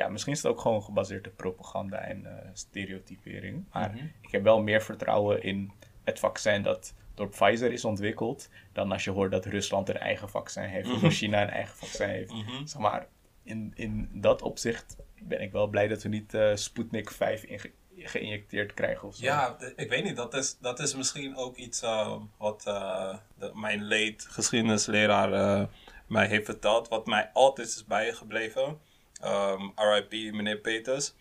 ja, 0.00 0.08
misschien 0.08 0.32
is 0.32 0.42
het 0.42 0.52
ook 0.52 0.60
gewoon 0.60 0.82
gebaseerd 0.82 1.26
op 1.26 1.36
propaganda 1.36 1.98
en 1.98 2.22
uh, 2.22 2.32
stereotypering. 2.52 3.64
Maar 3.72 3.90
mm 3.90 3.96
-hmm. 3.98 4.12
ik 4.20 4.30
heb 4.30 4.42
wel 4.42 4.62
meer 4.62 4.82
vertrouwen 4.82 5.42
in 5.42 5.72
het 6.04 6.18
vaccin 6.18 6.62
dat 6.62 6.94
door 7.14 7.28
Pfizer 7.28 7.72
is 7.72 7.84
ontwikkeld. 7.84 8.48
Dan 8.72 8.92
als 8.92 9.04
je 9.04 9.10
hoort 9.10 9.30
dat 9.30 9.44
Rusland 9.44 9.88
een 9.88 9.98
eigen 9.98 10.28
vaccin 10.28 10.62
heeft. 10.62 10.86
Mhm. 10.86 10.94
Of 10.94 11.00
dat 11.00 11.12
China 11.12 11.42
een 11.42 11.50
eigen 11.50 11.76
vaccin 11.76 12.08
heeft. 12.08 12.32
Mm 12.32 12.42
-hmm. 12.42 12.66
Zeg 12.66 12.80
maar, 12.80 13.06
in, 13.42 13.72
in 13.74 14.08
dat 14.12 14.42
opzicht 14.42 14.96
ben 15.22 15.40
ik 15.40 15.52
wel 15.52 15.66
blij 15.66 15.88
dat 15.88 16.02
we 16.02 16.08
niet 16.08 16.34
uh, 16.34 16.54
Sputnik 16.54 17.10
5 17.10 17.44
ge 17.48 17.70
geïnjecteerd 17.96 18.74
krijgen 18.74 19.08
of 19.08 19.14
zo. 19.14 19.24
Ja, 19.24 19.56
ik 19.76 19.88
weet 19.88 20.04
niet. 20.04 20.16
Dat 20.16 20.34
is, 20.34 20.58
dat 20.60 20.78
is 20.78 20.94
misschien 20.94 21.36
ook 21.36 21.56
iets 21.56 21.82
uh, 21.82 22.16
wat 22.38 22.62
de, 22.62 23.50
mijn 23.54 23.82
leed 23.82 24.26
geschiedenisleraar 24.30 25.68
mij 26.06 26.26
heeft 26.26 26.44
verteld. 26.44 26.88
Wat 26.88 27.06
mij 27.06 27.30
altijd 27.32 27.68
is 27.68 27.84
bijgebleven. 27.84 28.78
Um, 29.24 29.72
RIP 29.76 30.34
meneer 30.34 30.58
Peters. 30.58 31.14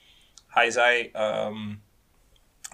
Hij 0.48 0.72
zei, 0.72 1.12
um, 1.14 1.84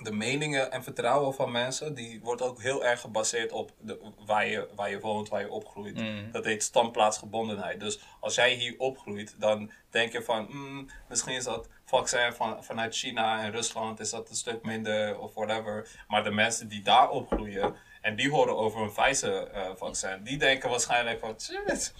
de 0.01 0.11
meningen 0.11 0.71
en 0.71 0.83
vertrouwen 0.83 1.33
van 1.33 1.51
mensen, 1.51 1.93
die 1.93 2.19
wordt 2.23 2.41
ook 2.41 2.61
heel 2.61 2.85
erg 2.85 3.01
gebaseerd 3.01 3.51
op 3.51 3.71
de, 3.79 3.99
waar, 4.25 4.47
je, 4.47 4.67
waar 4.75 4.89
je 4.89 4.99
woont, 4.99 5.29
waar 5.29 5.41
je 5.41 5.49
opgroeit. 5.49 5.97
Mm. 5.97 6.31
Dat 6.31 6.45
heet 6.45 6.63
standplaatsgebondenheid. 6.63 7.79
Dus 7.79 7.99
als 8.19 8.35
jij 8.35 8.53
hier 8.53 8.75
opgroeit, 8.77 9.35
dan 9.39 9.71
denk 9.89 10.11
je 10.11 10.21
van, 10.21 10.47
mm, 10.49 10.89
misschien 11.09 11.35
is 11.35 11.43
dat 11.43 11.69
vaccin 11.85 12.33
van, 12.33 12.63
vanuit 12.63 12.95
China 12.95 13.43
en 13.43 13.51
Rusland, 13.51 13.99
is 13.99 14.09
dat 14.09 14.29
een 14.29 14.35
stuk 14.35 14.63
minder 14.63 15.19
of 15.19 15.33
whatever. 15.33 15.87
Maar 16.07 16.23
de 16.23 16.31
mensen 16.31 16.67
die 16.67 16.81
daar 16.81 17.09
opgroeien 17.09 17.75
En 18.01 18.15
die 18.15 18.29
horen 18.29 18.57
over 18.57 18.81
een 18.81 18.91
Pfizer-vaccin. 18.91 20.23
die 20.23 20.37
denken 20.37 20.69
waarschijnlijk 20.69 21.19
van, 21.19 21.35
shit, 21.39 21.93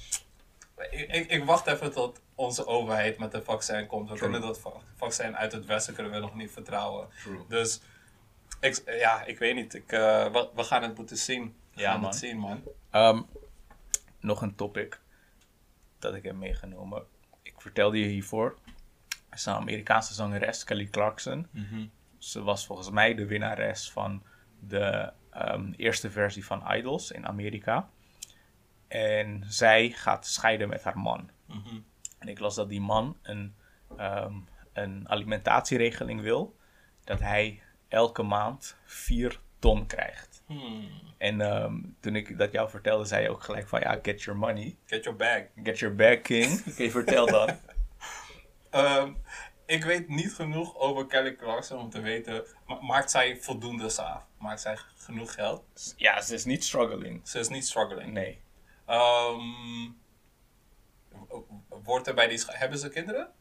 ik, 0.78 1.10
ik, 1.10 1.30
ik, 1.30 1.44
wacht 1.44 1.68
even 1.68 1.92
tot 1.92 2.22
onze 2.36 2.66
overheid 2.66 3.18
met 3.18 3.34
een 3.34 3.44
vaccin 3.44 3.88
komt. 3.88 4.10
We 4.10 4.18
kunnen 4.18 4.42
dat 4.42 4.62
vaccin 4.96 5.38
uit 5.38 5.52
het 5.52 5.66
Westen 5.66 5.94
kunnen 5.94 6.12
we 6.12 6.20
nog 6.20 6.36
niet 6.36 6.52
vertrouwen. 6.52 7.08
Dus 7.48 7.82
ik, 8.60 8.82
ja, 8.86 9.24
ik 9.24 9.40
weet 9.40 9.56
niet. 9.56 9.74
Ik, 9.74 9.92
uh, 9.92 10.32
we, 10.32 10.50
we, 10.56 10.64
gaan 10.64 10.84
het 10.84 10.98
moeten 10.98 11.18
zien. 11.18 11.56
We 11.74 11.82
ja, 11.82 11.92
gaan 11.92 12.00
man. 12.00 12.10
het 12.10 12.20
zien, 12.20 12.38
man. 12.38 12.64
Um, 12.92 13.26
nog 14.20 14.42
een 14.42 14.56
topic 14.56 15.00
dat 16.00 16.16
ik 16.16 16.24
heb 16.24 16.36
meegenomen. 16.36 17.04
Ik 17.42 17.54
vertelde 17.58 18.00
je 18.00 18.08
hiervoor. 18.08 18.58
Er 19.30 19.38
is 19.38 19.46
een 19.46 19.54
Amerikaanse 19.54 20.14
zangeres, 20.14 20.64
Kelly 20.64 20.86
Clarkson. 20.86 21.48
Mm 21.52 21.92
Ze 22.18 22.44
was 22.44 22.66
volgens 22.66 22.90
mij 22.90 23.16
de 23.16 23.26
winnares 23.26 23.92
van 23.92 24.24
de 24.60 25.12
um, 25.38 25.74
eerste 25.78 26.12
versie 26.12 26.46
van 26.46 26.64
Idols 26.72 27.12
in 27.12 27.28
Amerika. 27.28 27.90
En 28.88 29.44
zij 29.48 29.90
gaat 29.90 30.26
scheiden 30.26 30.70
met 30.70 30.84
haar 30.84 30.98
man. 30.98 31.30
Mm 31.48 31.86
En 32.20 32.28
ik 32.28 32.40
las 32.40 32.56
dat 32.56 32.70
die 32.70 32.82
man 32.82 33.18
een, 33.22 33.56
um, 34.00 34.48
een 34.74 35.10
alimentatieregeling 35.10 36.22
wil. 36.22 36.56
Dat 37.04 37.20
hij 37.20 37.62
elke 37.88 38.24
maand 38.24 38.78
4 38.86 39.40
ton 39.60 39.88
krijgt. 39.88 40.44
Hmm. 40.46 40.90
En 41.18 41.42
um, 41.42 41.96
toen 42.00 42.16
ik 42.16 42.38
dat 42.38 42.52
jou 42.52 42.70
vertelde, 42.70 43.06
zei 43.06 43.24
je 43.24 43.30
ook 43.30 43.44
gelijk 43.44 43.68
van 43.68 43.80
ja, 43.80 44.00
get 44.02 44.22
your 44.22 44.40
money. 44.40 44.76
Get 44.86 45.04
your 45.04 45.18
bag. 45.18 45.42
Get 45.64 45.80
your 45.80 45.96
bag, 45.96 46.22
king. 46.22 46.60
Oké, 46.60 46.70
okay, 46.70 46.92
vertel 46.92 47.26
dan. 47.26 47.50
um, 48.72 49.18
ik 49.66 49.84
weet 49.84 50.08
niet 50.08 50.34
genoeg 50.34 50.78
over 50.78 51.06
Kelly 51.06 51.36
Clarkson 51.36 51.80
om 51.80 51.90
te 51.90 52.02
weten, 52.02 52.44
ma 52.68 52.82
maakt 52.82 53.12
zij 53.12 53.38
voldoende 53.42 53.90
saaf? 53.90 54.24
Maakt 54.38 54.62
zij 54.62 54.78
genoeg 54.96 55.34
geld? 55.34 55.94
Ja, 55.98 56.22
ze 56.22 56.34
is 56.34 56.46
niet 56.46 56.64
struggling. 56.64 57.28
Ze 57.28 57.40
is 57.40 57.50
niet 57.50 57.66
struggling? 57.66 58.12
Nee. 58.12 58.42
Um, 58.90 59.98
wordt 61.84 62.08
er 62.08 62.14
bij 62.14 62.28
die 62.28 62.44
hebben 62.46 62.80
ze 62.80 62.90
kinderen? 62.90 63.32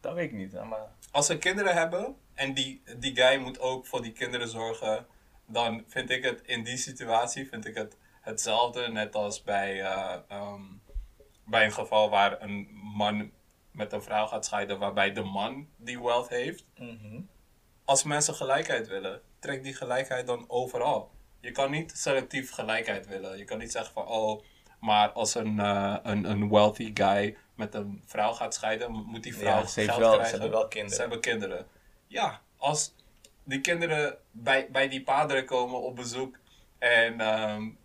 Dat 0.00 0.14
weet 0.14 0.30
ik 0.30 0.36
niet. 0.36 0.52
Maar... 0.52 0.92
Als 1.10 1.26
ze 1.26 1.38
kinderen 1.38 1.74
hebben 1.74 2.16
en 2.34 2.54
die, 2.54 2.82
die 2.98 3.16
guy 3.16 3.40
moet 3.40 3.60
ook 3.60 3.86
voor 3.86 4.02
die 4.02 4.12
kinderen 4.12 4.48
zorgen, 4.48 5.06
dan 5.46 5.84
vind 5.86 6.10
ik 6.10 6.24
het 6.24 6.42
in 6.42 6.64
die 6.64 6.76
situatie 6.76 7.48
vind 7.48 7.66
ik 7.66 7.74
het 7.74 7.96
hetzelfde, 8.20 8.88
net 8.88 9.14
als 9.14 9.42
bij, 9.42 9.80
uh, 9.80 10.16
um, 10.32 10.82
bij 11.44 11.64
een 11.64 11.72
geval 11.72 12.10
waar 12.10 12.42
een 12.42 12.68
man 12.96 13.30
met 13.70 13.92
een 13.92 14.02
vrouw 14.02 14.26
gaat 14.26 14.44
scheiden, 14.44 14.78
waarbij 14.78 15.12
de 15.12 15.22
man 15.22 15.68
die 15.76 16.00
wealth 16.00 16.28
heeft. 16.28 16.64
Mhm. 16.76 17.20
Als 17.84 18.02
mensen 18.02 18.34
gelijkheid 18.34 18.88
willen, 18.88 19.22
trek 19.38 19.62
die 19.62 19.74
gelijkheid 19.74 20.26
dan 20.26 20.44
overal. 20.48 21.10
Je 21.40 21.50
kan 21.50 21.70
niet 21.70 21.92
selectief 21.96 22.52
gelijkheid 22.52 23.06
willen. 23.06 23.38
Je 23.38 23.44
kan 23.44 23.58
niet 23.58 23.72
zeggen 23.72 23.92
van, 23.92 24.06
oh, 24.06 24.42
maar 24.80 25.08
als 25.08 25.34
een, 25.34 25.56
uh, 25.56 25.96
een, 26.02 26.24
een 26.24 26.48
wealthy 26.48 26.90
guy 26.94 27.36
met 27.54 27.74
een 27.74 28.02
vrouw 28.06 28.32
gaat 28.32 28.54
scheiden, 28.54 28.92
moet 28.92 29.22
die 29.22 29.36
vrouw 29.36 29.60
ja, 29.60 29.66
ze 29.66 29.82
geld 29.82 29.98
wel, 29.98 30.12
krijgen. 30.12 30.34
Ze 30.34 30.40
hebben 30.40 30.58
wel 30.58 30.68
kinderen. 30.68 30.94
Ze 30.94 31.00
hebben 31.00 31.20
kinderen. 31.20 31.66
Ja, 32.06 32.40
als 32.56 32.94
die 33.44 33.60
kinderen 33.60 34.18
bij, 34.30 34.68
bij 34.70 34.88
die 34.88 35.02
paderen 35.02 35.44
komen 35.44 35.80
op 35.80 35.96
bezoek 35.96 36.36
en 36.78 37.20
um, 37.20 37.78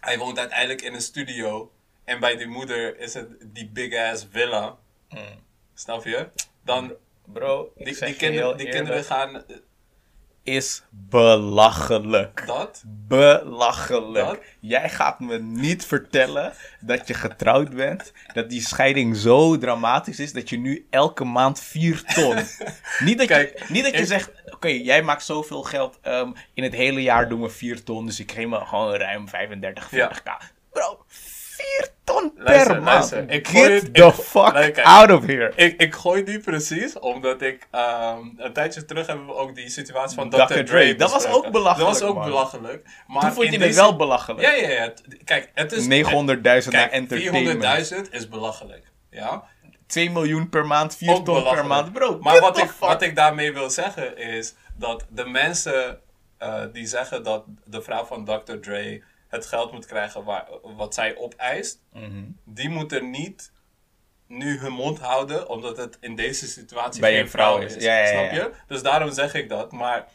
hij 0.00 0.18
woont 0.18 0.38
uiteindelijk 0.38 0.82
in 0.82 0.94
een 0.94 1.00
studio 1.02 1.72
en 2.04 2.20
bij 2.20 2.36
die 2.36 2.46
moeder 2.46 2.98
is 2.98 3.14
het 3.14 3.28
die 3.46 3.68
big 3.68 3.94
ass 3.94 4.26
villa. 4.30 4.76
Mm. 5.08 5.42
Snap 5.74 6.04
je? 6.04 6.28
Dan, 6.62 6.94
bro, 7.24 7.72
die, 7.76 7.98
die, 7.98 8.16
kinder, 8.16 8.56
die 8.56 8.68
kinderen 8.68 9.04
gaan 9.04 9.44
is 10.44 10.82
belachelijk. 10.90 12.42
Dat? 12.46 12.82
Belachelijk. 12.86 14.26
Dat? 14.26 14.38
Jij 14.60 14.88
gaat 14.88 15.20
me 15.20 15.38
niet 15.38 15.86
vertellen 15.86 16.52
dat 16.80 17.08
je 17.08 17.14
getrouwd 17.14 17.70
bent, 17.70 18.12
dat 18.32 18.50
die 18.50 18.60
scheiding 18.60 19.16
zo 19.16 19.58
dramatisch 19.58 20.20
is 20.20 20.32
dat 20.32 20.48
je 20.48 20.58
nu 20.58 20.86
elke 20.90 21.24
maand 21.24 21.60
4 21.60 22.02
ton. 22.02 22.36
niet 23.08 23.18
dat 23.18 23.28
je, 23.28 23.64
niet 23.68 23.84
dat 23.84 23.94
je 23.94 24.06
zegt, 24.06 24.30
oké, 24.46 24.68
jij 24.68 25.02
maakt 25.02 25.24
zoveel 25.24 25.62
geld, 25.62 25.98
um, 26.02 26.32
in 26.54 26.62
het 26.62 26.74
hele 26.74 27.02
jaar 27.02 27.28
doen 27.28 27.42
we 27.42 27.48
4 27.48 27.82
ton, 27.82 28.06
dus 28.06 28.20
ik 28.20 28.32
geef 28.32 28.46
me 28.46 28.64
gewoon 28.64 28.94
ruim 28.94 29.28
35, 29.28 29.90
40k. 29.90 30.52
Bro, 30.70 31.04
4 31.64 31.88
ton 32.04 32.32
per 32.44 32.82
maand. 32.82 33.12
Ik 33.26 33.48
Get 33.48 33.94
the 33.94 34.12
fuck 34.12 34.78
out 34.78 35.10
of 35.10 35.26
here. 35.26 35.52
Ik, 35.56 35.80
ik 35.80 35.94
gooi 35.94 36.24
die 36.24 36.38
precies, 36.38 36.98
omdat 36.98 37.42
ik... 37.42 37.68
Um, 37.72 38.34
een 38.36 38.52
tijdje 38.52 38.84
terug 38.84 39.06
hebben 39.06 39.26
we 39.26 39.34
ook 39.34 39.54
die 39.54 39.68
situatie 39.68 40.16
van 40.16 40.30
Dr. 40.30 40.36
Dr. 40.36 40.62
Dre. 40.62 40.94
Dat 40.94 41.12
was 41.12 41.26
ook 41.26 41.50
belachelijk, 41.50 41.90
Dat 41.90 42.00
was 42.00 42.08
ook 42.08 42.24
belachelijk. 42.24 42.88
Maar 43.06 43.20
Toen 43.20 43.32
vond 43.32 43.52
je 43.52 43.58
het 43.58 43.74
wel 43.74 43.96
belachelijk. 43.96 44.40
Ja, 44.40 44.52
ja, 44.52 44.68
ja. 44.68 44.92
Kijk, 45.24 45.50
het 45.54 45.72
is... 45.72 45.84
900.000 45.84 46.70
naar 46.70 46.90
entertainment. 46.90 47.92
400.000 48.06 48.10
is 48.10 48.28
belachelijk. 48.28 48.92
Ja. 49.10 49.44
2 49.86 50.10
miljoen 50.10 50.48
per 50.48 50.66
maand, 50.66 50.96
4 50.96 51.22
ton 51.22 51.42
per 51.42 51.66
maand. 51.66 51.92
Bro, 51.92 52.18
maar 52.20 52.40
wat 52.40 52.58
ik, 52.58 52.70
wat 52.70 53.02
ik 53.02 53.16
daarmee 53.16 53.52
wil 53.52 53.70
zeggen 53.70 54.16
is 54.16 54.54
dat 54.76 55.06
de 55.08 55.24
mensen 55.24 55.98
uh, 56.42 56.62
die 56.72 56.86
zeggen 56.86 57.22
dat 57.22 57.44
de 57.64 57.82
vrouw 57.82 58.04
van 58.04 58.24
Dr. 58.24 58.54
Dre 58.60 59.02
het 59.34 59.46
geld 59.46 59.72
moet 59.72 59.86
krijgen 59.86 60.24
waar, 60.24 60.46
wat 60.62 60.94
zij 60.94 61.16
opeist, 61.16 61.80
mm 61.92 62.38
die 62.44 62.68
moeten 62.68 63.10
niet 63.10 63.52
nu 64.26 64.58
hun 64.58 64.72
mond 64.72 64.98
houden, 64.98 65.48
omdat 65.48 65.76
het 65.76 65.96
in 66.00 66.14
deze 66.16 66.46
situatie 66.46 67.00
Bij 67.00 67.14
geen 67.14 67.28
vrouw, 67.28 67.58
is. 67.58 67.74
Ja, 67.74 67.98
ja, 67.98 68.06
snap 68.06 68.30
je? 68.30 68.50
Dus 68.66 68.82
daarom 68.82 69.12
zeg 69.12 69.34
ik 69.34 69.48
dat. 69.48 69.72
Maar 69.72 70.08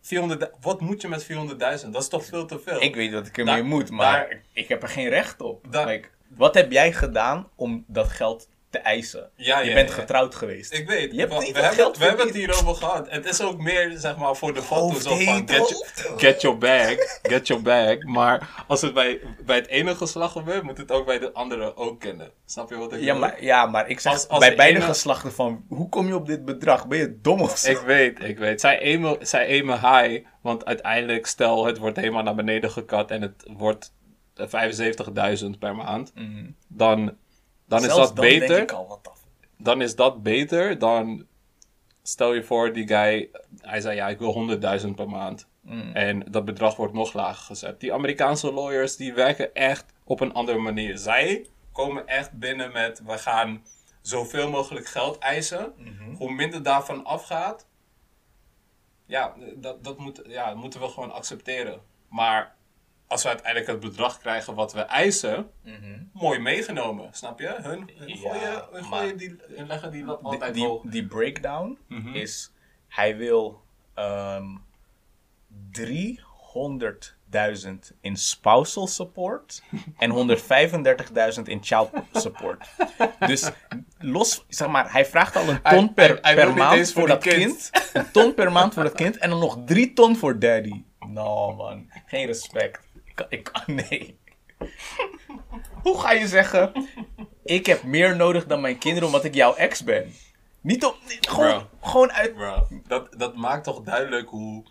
400, 0.00 0.50
wat 0.60 0.80
moet 0.80 1.00
je 1.00 1.08
met 1.08 1.24
400.000? 1.24 1.90
Dat 1.90 2.02
is 2.02 2.08
toch 2.08 2.24
veel 2.24 2.46
te 2.46 2.58
veel? 2.58 2.82
Ik 2.82 2.94
weet 2.94 3.12
dat 3.12 3.26
ik 3.26 3.38
ermee 3.38 3.62
moet, 3.62 3.90
maar 3.90 4.42
ik 4.52 4.68
heb 4.68 4.82
er 4.82 4.88
geen 4.88 5.08
recht 5.08 5.40
op. 5.40 5.66
like, 5.70 6.08
wat 6.28 6.54
heb 6.54 6.72
jij 6.72 6.92
gedaan 6.92 7.48
om 7.54 7.84
dat 7.86 8.08
geld 8.08 8.48
te 8.70 8.78
eisen. 8.78 9.30
Ja, 9.34 9.60
je 9.60 9.74
bent 9.74 9.90
getrouwd 9.90 10.34
geweest. 10.34 10.72
Ik 10.72 10.88
weet. 10.88 11.12
Je 11.12 11.18
hebt 11.18 11.32
we, 11.32 11.52
we, 11.52 11.60
hebben, 11.60 11.98
we 11.98 12.04
hebben 12.04 12.26
het 12.26 12.34
hierover 12.34 12.74
gehad. 12.74 13.10
Het 13.10 13.24
is 13.24 13.40
ook 13.40 13.58
meer 13.58 13.92
zeg 13.98 14.16
maar 14.16 14.36
voor 14.36 14.54
de 14.54 14.62
foto's 14.62 15.06
of 15.06 15.22
van 15.22 15.48
get, 15.48 15.68
your, 15.68 16.18
get 16.18 16.40
your 16.40 16.58
bag, 16.58 16.94
get 17.22 17.46
your 17.46 17.62
bag. 17.62 18.02
Maar 18.02 18.64
als 18.66 18.80
het 18.80 18.94
bij, 18.94 19.20
bij 19.44 19.56
het 19.56 19.66
ene 19.66 19.94
geslacht 19.94 20.32
gebeurt, 20.32 20.62
moet 20.62 20.78
het 20.78 20.90
ook 20.90 21.06
bij 21.06 21.18
de 21.18 21.32
andere 21.32 21.76
ook 21.76 22.00
kennen. 22.00 22.30
Snap 22.44 22.70
je 22.70 22.76
wat 22.76 22.92
ik 22.92 23.00
ja, 23.00 23.14
Maar, 23.14 23.44
ja, 23.44 23.66
maar 23.66 23.88
ik 23.88 24.00
zeg 24.00 24.26
bij 24.38 24.56
beide 24.56 24.80
geslachten 24.80 25.32
van, 25.32 25.64
hoe 25.68 25.88
kom 25.88 26.06
je 26.06 26.14
op 26.14 26.26
dit 26.26 26.44
bedrag? 26.44 26.86
Ben 26.86 26.98
je 26.98 27.18
dom 27.20 27.40
of 27.40 27.58
zo? 27.58 27.70
Ik 27.70 27.78
weet, 27.78 28.22
ik 28.22 28.38
weet. 28.38 28.60
Zij 28.60 28.78
eme, 28.78 29.16
zij 29.20 29.46
eme 29.46 29.72
high, 29.72 30.26
want 30.40 30.64
uiteindelijk 30.64 31.26
stel 31.26 31.66
het 31.66 31.78
wordt 31.78 31.96
helemaal 31.96 32.22
naar 32.22 32.34
beneden 32.34 32.70
gekat 32.70 33.10
en 33.10 33.22
het 33.22 33.44
wordt 33.56 33.94
75.000 34.36 35.58
per 35.58 35.76
maand. 35.76 36.12
Mhm. 36.14 36.50
Dan 36.68 37.16
dan 37.66 37.84
is 37.84 37.94
dat 37.94 38.14
beter. 38.14 38.66
Dan 39.58 39.82
is 39.82 39.96
dat 39.96 40.22
beter 40.22 40.78
dan. 40.78 41.26
Stel 42.02 42.32
je 42.32 42.42
voor, 42.42 42.72
die 42.72 42.86
guy. 42.86 43.30
Hij 43.60 43.80
zei 43.80 43.96
ja, 43.96 44.08
ik 44.08 44.18
wil 44.18 44.58
100.000 44.80 44.90
per 44.94 45.08
maand. 45.08 45.48
Mm. 45.60 45.92
En 45.92 46.24
dat 46.30 46.44
bedrag 46.44 46.76
wordt 46.76 46.92
nog 46.92 47.12
lager 47.12 47.44
gezet. 47.44 47.80
Die 47.80 47.92
Amerikaanse 47.92 48.52
lawyers 48.52 48.96
die 48.96 49.14
werken 49.14 49.54
echt 49.54 49.84
op 50.04 50.20
een 50.20 50.32
andere 50.32 50.58
manier. 50.58 50.98
Zij 50.98 51.46
komen 51.72 52.06
echt 52.06 52.32
binnen 52.32 52.72
met: 52.72 53.02
we 53.06 53.18
gaan 53.18 53.62
zoveel 54.00 54.50
mogelijk 54.50 54.86
geld 54.86 55.18
eisen. 55.18 55.72
Mhm. 55.76 56.14
Hoe 56.14 56.32
minder 56.32 56.62
daarvan 56.62 57.04
afgaat, 57.04 57.66
ja, 59.06 59.34
dat, 59.54 59.84
dat, 59.84 59.98
moet, 59.98 60.22
ja, 60.26 60.54
moeten 60.54 60.80
we 60.80 60.88
gewoon 60.88 61.12
accepteren. 61.12 61.80
Maar 62.08 62.55
als 63.06 63.22
we 63.22 63.28
uiteindelijk 63.28 63.70
het 63.70 63.80
bedrag 63.80 64.18
krijgen 64.18 64.54
wat 64.54 64.72
we 64.72 64.80
eisen, 64.80 65.50
mhm. 65.62 65.98
mooi 66.12 66.38
meegenomen, 66.38 67.08
snap 67.12 67.40
je? 67.40 67.56
Hun, 67.62 67.90
hun, 67.96 68.16
gooien, 68.16 68.64
hun, 68.72 68.84
gooien 68.84 69.16
die, 69.16 69.36
hun 69.48 69.66
leggen 69.66 69.90
die 69.90 70.06
altijd 70.06 70.54
die, 70.54 70.66
hoog. 70.66 70.82
Die 70.82 71.06
breakdown 71.06 71.78
mhm. 71.88 72.14
is, 72.14 72.52
hij 72.88 73.16
wil 73.16 73.62
um, 73.94 74.04
ehm, 74.04 74.56
300.000 75.72 76.22
in 78.00 78.16
spousal 78.16 78.86
support 78.86 79.62
en 79.98 80.38
135.000 81.36 81.42
in 81.44 81.62
child 81.62 81.90
support. 82.12 82.68
dus 83.18 83.50
los, 83.98 84.44
zeg 84.48 84.68
maar, 84.68 84.92
hij 84.92 85.06
vraagt 85.06 85.36
al 85.36 85.48
een 85.48 85.62
ton 85.62 85.94
per, 85.94 86.20
per 86.20 86.54
maand 86.54 86.92
voor, 86.92 87.08
dat 87.08 87.22
kind. 87.22 87.36
kind. 87.36 87.70
Een 87.92 88.10
ton 88.10 88.34
per 88.34 88.52
maand 88.52 88.74
voor 88.74 88.82
dat 88.82 88.94
kind 88.94 89.16
en 89.16 89.30
dan 89.30 89.38
nog 89.38 89.58
drie 89.64 89.92
ton 89.92 90.16
voor 90.16 90.38
daddy. 90.38 90.84
No 90.98 91.54
man, 91.54 91.90
geen 92.06 92.26
respect 92.26 92.85
ik 93.28 93.44
kan, 93.44 93.74
nee. 93.88 94.18
Hoe 95.82 96.00
ga 96.00 96.12
je 96.12 96.26
zeggen, 96.26 96.88
ik 97.44 97.66
heb 97.66 97.82
meer 97.82 98.16
nodig 98.16 98.46
dan 98.46 98.60
mijn 98.60 98.78
kinderen 98.78 99.08
omdat 99.08 99.24
ik 99.24 99.34
jouw 99.34 99.54
ex 99.54 99.84
ben? 99.84 100.12
Niet 100.60 100.84
op, 100.84 100.96
gewoon, 101.20 101.68
gewoon 101.80 102.12
uit... 102.12 102.34
Bro, 102.34 102.68
dat, 102.86 103.18
dat 103.18 103.36
maakt 103.36 103.64
toch 103.64 103.82
duidelijk 103.82 104.28
hoe, 104.28 104.64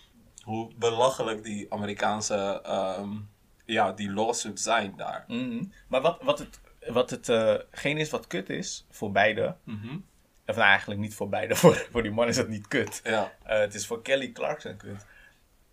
hoe 0.44 0.72
belachelijk 0.76 1.44
die 1.44 1.74
Amerikaanse, 1.74 2.64
um, 3.00 3.30
ja, 3.66 3.92
die 3.92 4.12
lawsuits 4.12 4.64
zijn 4.64 4.94
daar. 4.98 5.24
Mhm. 5.28 5.64
Maar 5.88 6.02
wat, 6.02 6.18
wat 6.22 6.40
het, 6.40 6.60
wat 6.88 7.10
het 7.10 7.30
uh, 7.30 7.56
geen 7.72 7.98
is 7.98 8.10
wat 8.10 8.28
kut 8.28 8.50
is, 8.50 8.86
voor 8.90 9.12
beide... 9.12 9.56
Mm 9.64 10.06
Of 10.48 10.56
nou, 10.56 10.68
eigenlijk 10.68 11.00
niet 11.00 11.16
voor 11.16 11.30
beide. 11.30 11.56
Voor, 11.62 11.88
voor 11.92 12.04
die 12.04 12.12
man 12.12 12.28
is 12.28 12.38
het 12.38 12.50
niet 12.50 12.68
kut. 12.68 13.02
Ja. 13.04 13.32
Uh, 13.48 13.60
het 13.60 13.74
is 13.74 13.88
voor 13.88 14.02
Kelly 14.02 14.32
Clarkson 14.32 14.78
kut 14.78 15.06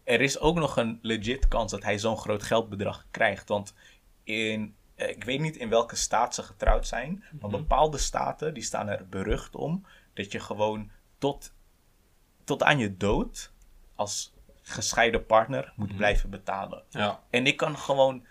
er 0.04 0.20
is 0.20 0.38
ook 0.38 0.56
nog 0.56 0.76
een 0.76 0.98
legit 1.02 1.48
kans 1.48 1.70
dat 1.70 1.82
hij 1.82 1.98
zo'n 1.98 2.16
groot 2.16 2.42
geldbedrag 2.42 3.06
krijgt. 3.10 3.48
Want 3.48 3.74
in, 4.24 4.74
eh, 4.94 5.08
ik 5.08 5.24
weet 5.24 5.40
niet 5.40 5.56
in 5.56 5.68
welke 5.68 5.96
staat 5.96 6.34
ze 6.34 6.42
getrouwd 6.42 6.86
zijn. 6.86 7.24
Maar 7.40 7.50
Mhm. 7.50 7.58
bepaalde 7.60 7.98
staten 7.98 8.54
die 8.54 8.62
staan 8.62 8.88
er 8.88 9.08
berucht 9.08 9.54
om 9.56 9.86
dat 10.14 10.32
je 10.32 10.40
gewoon 10.40 10.90
tot, 11.18 11.52
tot 12.44 12.62
aan 12.62 12.78
je 12.78 12.96
dood 12.96 13.52
als 13.94 14.32
gescheiden 14.62 15.26
partner 15.26 15.72
moet 15.76 15.96
blijven 15.96 16.30
betalen. 16.30 16.82
Ja. 16.90 17.22
En 17.30 17.46
ik 17.46 17.56
kan 17.56 17.78
gewoon 17.78 18.26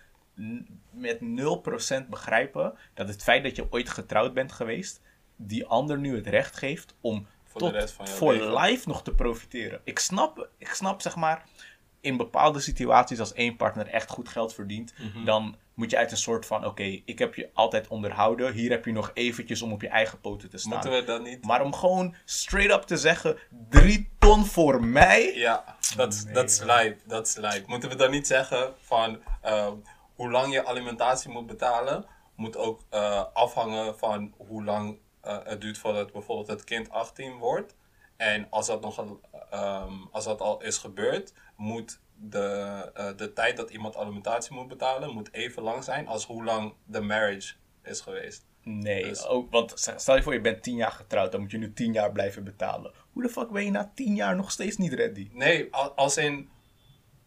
met 0.90 1.22
0% 1.22 2.10
begrijpen 2.10 2.74
dat 2.94 3.08
het 3.08 3.24
feit 3.24 3.44
dat 3.44 3.56
je 3.56 3.72
ooit 3.72 3.90
getrouwd 3.90 4.34
bent 4.34 4.52
geweest, 4.52 5.02
die 5.36 5.66
ander 5.66 6.00
nu 6.00 6.16
het 6.16 6.28
recht 6.28 6.58
geeft 6.58 6.96
om 7.02 7.28
Voor 7.52 7.60
de 7.62 7.66
tot 7.68 7.76
rest 7.76 7.94
van 7.94 8.06
jouw 8.06 8.16
voor 8.16 8.34
leven. 8.34 8.54
life 8.62 8.88
nog 8.88 9.04
te 9.04 9.14
profiteren. 9.14 9.82
Ik 9.84 10.00
snap, 10.00 10.50
ik 10.58 10.68
snap 10.74 11.02
zeg 11.02 11.16
maar, 11.16 11.44
in 12.02 12.18
bepaalde 12.18 12.60
situaties 12.60 13.20
als 13.20 13.34
één 13.34 13.56
partner 13.56 13.88
echt 13.88 14.10
goed 14.10 14.30
geld 14.30 14.54
verdient, 14.54 14.94
Mhm. 14.98 15.26
dan 15.26 15.56
moet 15.74 15.92
je 15.92 15.98
uit 15.98 16.12
een 16.12 16.18
soort 16.18 16.46
van, 16.46 16.66
oké, 16.66 16.84
ik 17.06 17.20
heb 17.20 17.36
je 17.36 17.50
altijd 17.54 17.88
onderhouden, 17.88 18.54
hier 18.54 18.70
heb 18.72 18.86
je 18.86 18.92
nog 18.92 19.12
eventjes 19.14 19.62
om 19.62 19.72
op 19.72 19.82
je 19.82 19.88
eigen 19.88 20.20
poten 20.20 20.50
te 20.50 20.58
staan. 20.58 20.72
Moeten 20.72 20.92
we 20.92 21.04
dat 21.04 21.24
niet... 21.24 21.46
Maar 21.46 21.62
om 21.62 21.74
gewoon 21.74 22.16
straight 22.26 22.74
up 22.76 22.82
te 22.82 22.98
zeggen, 22.98 23.38
drie 23.70 24.10
ton 24.20 24.46
voor 24.46 24.84
mij, 24.84 25.34
Ja, 25.36 25.76
dat 25.96 26.14
is- 26.14 26.24
dat 26.26 26.50
is 26.50 26.60
lijp. 26.60 27.00
Dat 27.08 27.28
is 27.28 27.36
lijp. 27.36 27.68
Moeten 27.68 27.90
we 27.90 27.96
dan 27.96 28.12
niet 28.12 28.28
zeggen 28.28 28.74
van 28.82 29.20
ehm, 29.42 29.74
hoe 30.16 30.32
lang 30.32 30.54
je 30.54 30.66
alimentatie 30.66 31.32
moet 31.32 31.48
betalen, 31.48 32.06
moet 32.36 32.58
ook 32.58 32.82
eh, 32.90 33.24
afhangen 33.34 33.98
van 33.98 34.34
hoe 34.38 34.64
lang 34.64 34.98
eh, 35.22 35.38
het 35.44 35.62
duurt 35.62 35.78
voordat 35.78 36.12
bijvoorbeeld 36.12 36.48
het 36.48 36.64
kind 36.64 36.90
18 36.90 37.38
wordt. 37.38 37.76
En 38.18 38.48
als 38.50 38.68
dat, 38.68 38.82
nog 38.82 38.98
een, 38.98 39.20
ehm, 39.50 39.94
als 40.12 40.26
dat 40.26 40.42
al 40.42 40.62
is 40.62 40.78
gebeurd, 40.78 41.34
moet 41.56 42.00
de, 42.16 42.40
eh, 42.94 43.10
de 43.18 43.34
tijd 43.34 43.58
dat 43.58 43.70
iemand 43.70 43.98
alimentatie 43.98 44.54
moet 44.56 44.68
betalen, 44.68 45.10
moet 45.14 45.34
even 45.34 45.64
lang 45.64 45.84
zijn 45.84 46.08
als 46.08 46.26
hoe 46.26 46.44
lang 46.44 46.74
de 46.86 47.02
marriage 47.02 47.54
is 47.84 48.02
geweest. 48.02 48.46
Nee, 48.64 49.04
Dus- 49.04 49.26
ook, 49.26 49.52
want 49.52 49.74
stel 49.96 50.16
je 50.16 50.24
voor 50.24 50.34
je 50.34 50.42
bent 50.42 50.64
tien 50.64 50.76
jaar 50.76 50.92
getrouwd, 50.92 51.32
dan 51.32 51.42
moet 51.42 51.52
je 51.52 51.58
nu 51.58 51.74
tien 51.74 51.94
jaar 51.94 52.12
blijven 52.12 52.44
betalen. 52.44 52.92
Hoe 53.12 53.24
de 53.24 53.30
fuck 53.30 53.50
ben 53.50 53.66
je 53.66 53.72
na 53.72 53.92
tien 53.96 54.16
jaar 54.16 54.36
nog 54.36 54.52
steeds 54.52 54.78
niet 54.78 54.94
ready? 54.94 55.30
Nee, 55.34 55.68
al- 55.74 55.92
als 55.92 56.18
in 56.18 56.50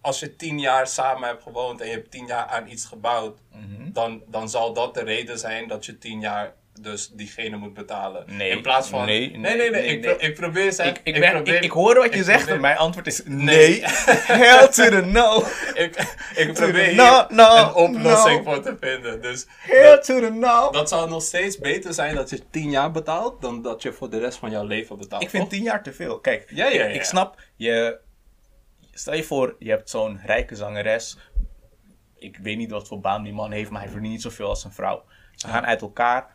als 0.00 0.20
je 0.20 0.36
tien 0.36 0.58
jaar 0.58 0.86
samen 0.86 1.28
hebt 1.28 1.42
gewoond 1.42 1.80
en 1.80 1.86
je 1.86 1.92
hebt 1.92 2.10
tien 2.10 2.26
jaar 2.26 2.46
aan 2.46 2.68
iets 2.68 2.84
gebouwd, 2.84 3.38
Mhm. 3.52 3.92
dan, 3.92 4.22
dan 4.28 4.48
zal 4.48 4.72
dat 4.72 4.94
de 4.94 5.02
reden 5.02 5.38
zijn 5.38 5.68
dat 5.68 5.84
je 5.86 5.98
tien 5.98 6.20
jaar 6.20 6.54
dus 6.80 7.08
diegene 7.08 7.56
moet 7.56 7.74
betalen. 7.74 8.24
Nee, 8.26 8.50
In 8.50 8.62
plaats 8.62 8.88
van. 8.88 9.06
nee, 9.06 9.30
nee, 9.30 9.38
nee. 9.56 9.56
nee, 9.56 9.70
nee, 9.70 9.86
ik, 9.86 10.00
pro- 10.00 10.16
ik 10.26 10.34
probeer 10.34 10.72
ze. 10.72 10.82
Ik, 10.82 11.00
ik, 11.04 11.30
probeer, 11.30 11.62
ik, 11.62 11.70
hoor 11.70 11.94
wat 11.94 12.14
je 12.14 12.24
zegt 12.24 12.48
en 12.48 12.60
mijn 12.60 12.76
antwoord 12.76 13.06
is 13.06 13.22
nee. 13.24 13.44
Nee. 13.46 13.82
Hell 14.42 14.68
to 14.68 14.88
the 14.88 15.02
no. 15.04 15.44
ik, 15.74 16.16
ik 16.34 16.52
probeer 16.52 16.84
hier 16.84 16.94
No, 16.94 17.26
no, 17.28 17.56
een 17.56 17.74
oplossing 17.74 18.44
no. 18.44 18.52
voor 18.52 18.62
te 18.62 18.76
vinden. 18.80 19.22
Dus 19.22 19.46
Hell 19.58 19.98
to 19.98 20.20
the 20.20 20.30
no. 20.30 20.70
dat 20.70 20.88
zou 20.88 21.08
nog 21.10 21.22
steeds 21.22 21.58
beter 21.58 21.94
zijn 21.94 22.14
dat 22.14 22.30
je 22.30 22.40
tien 22.50 22.70
jaar 22.70 22.90
betaalt 22.90 23.42
dan 23.42 23.62
dat 23.62 23.82
je 23.82 23.92
voor 23.92 24.10
de 24.10 24.18
rest 24.18 24.38
van 24.38 24.50
jouw 24.50 24.64
leven 24.66 24.98
betaalt. 24.98 25.22
Ik 25.22 25.30
vind 25.30 25.42
toch? 25.42 25.52
tien 25.52 25.62
jaar 25.62 25.82
te 25.82 25.92
veel. 25.92 26.20
Kijk, 26.20 26.50
Ja, 26.54 26.66
ja. 26.66 26.84
ik 26.84 27.04
snap, 27.04 27.40
je, 27.56 27.98
stel 28.92 29.14
je 29.14 29.24
voor, 29.24 29.56
je 29.58 29.70
hebt 29.70 29.90
zo'n 29.90 30.20
rijke 30.24 30.54
zangeres. 30.54 31.18
Ik 32.18 32.38
weet 32.42 32.56
niet 32.56 32.70
wat 32.70 32.88
voor 32.88 33.00
baan 33.00 33.22
die 33.22 33.32
man 33.32 33.52
heeft, 33.52 33.70
maar 33.70 33.80
hij 33.80 33.90
verdient 33.90 34.12
niet 34.12 34.22
zoveel 34.22 34.48
als 34.48 34.64
een 34.64 34.72
vrouw. 34.72 35.04
Ze 35.34 35.48
gaan 35.48 35.64
uit 35.66 35.80
elkaar. 35.80 36.26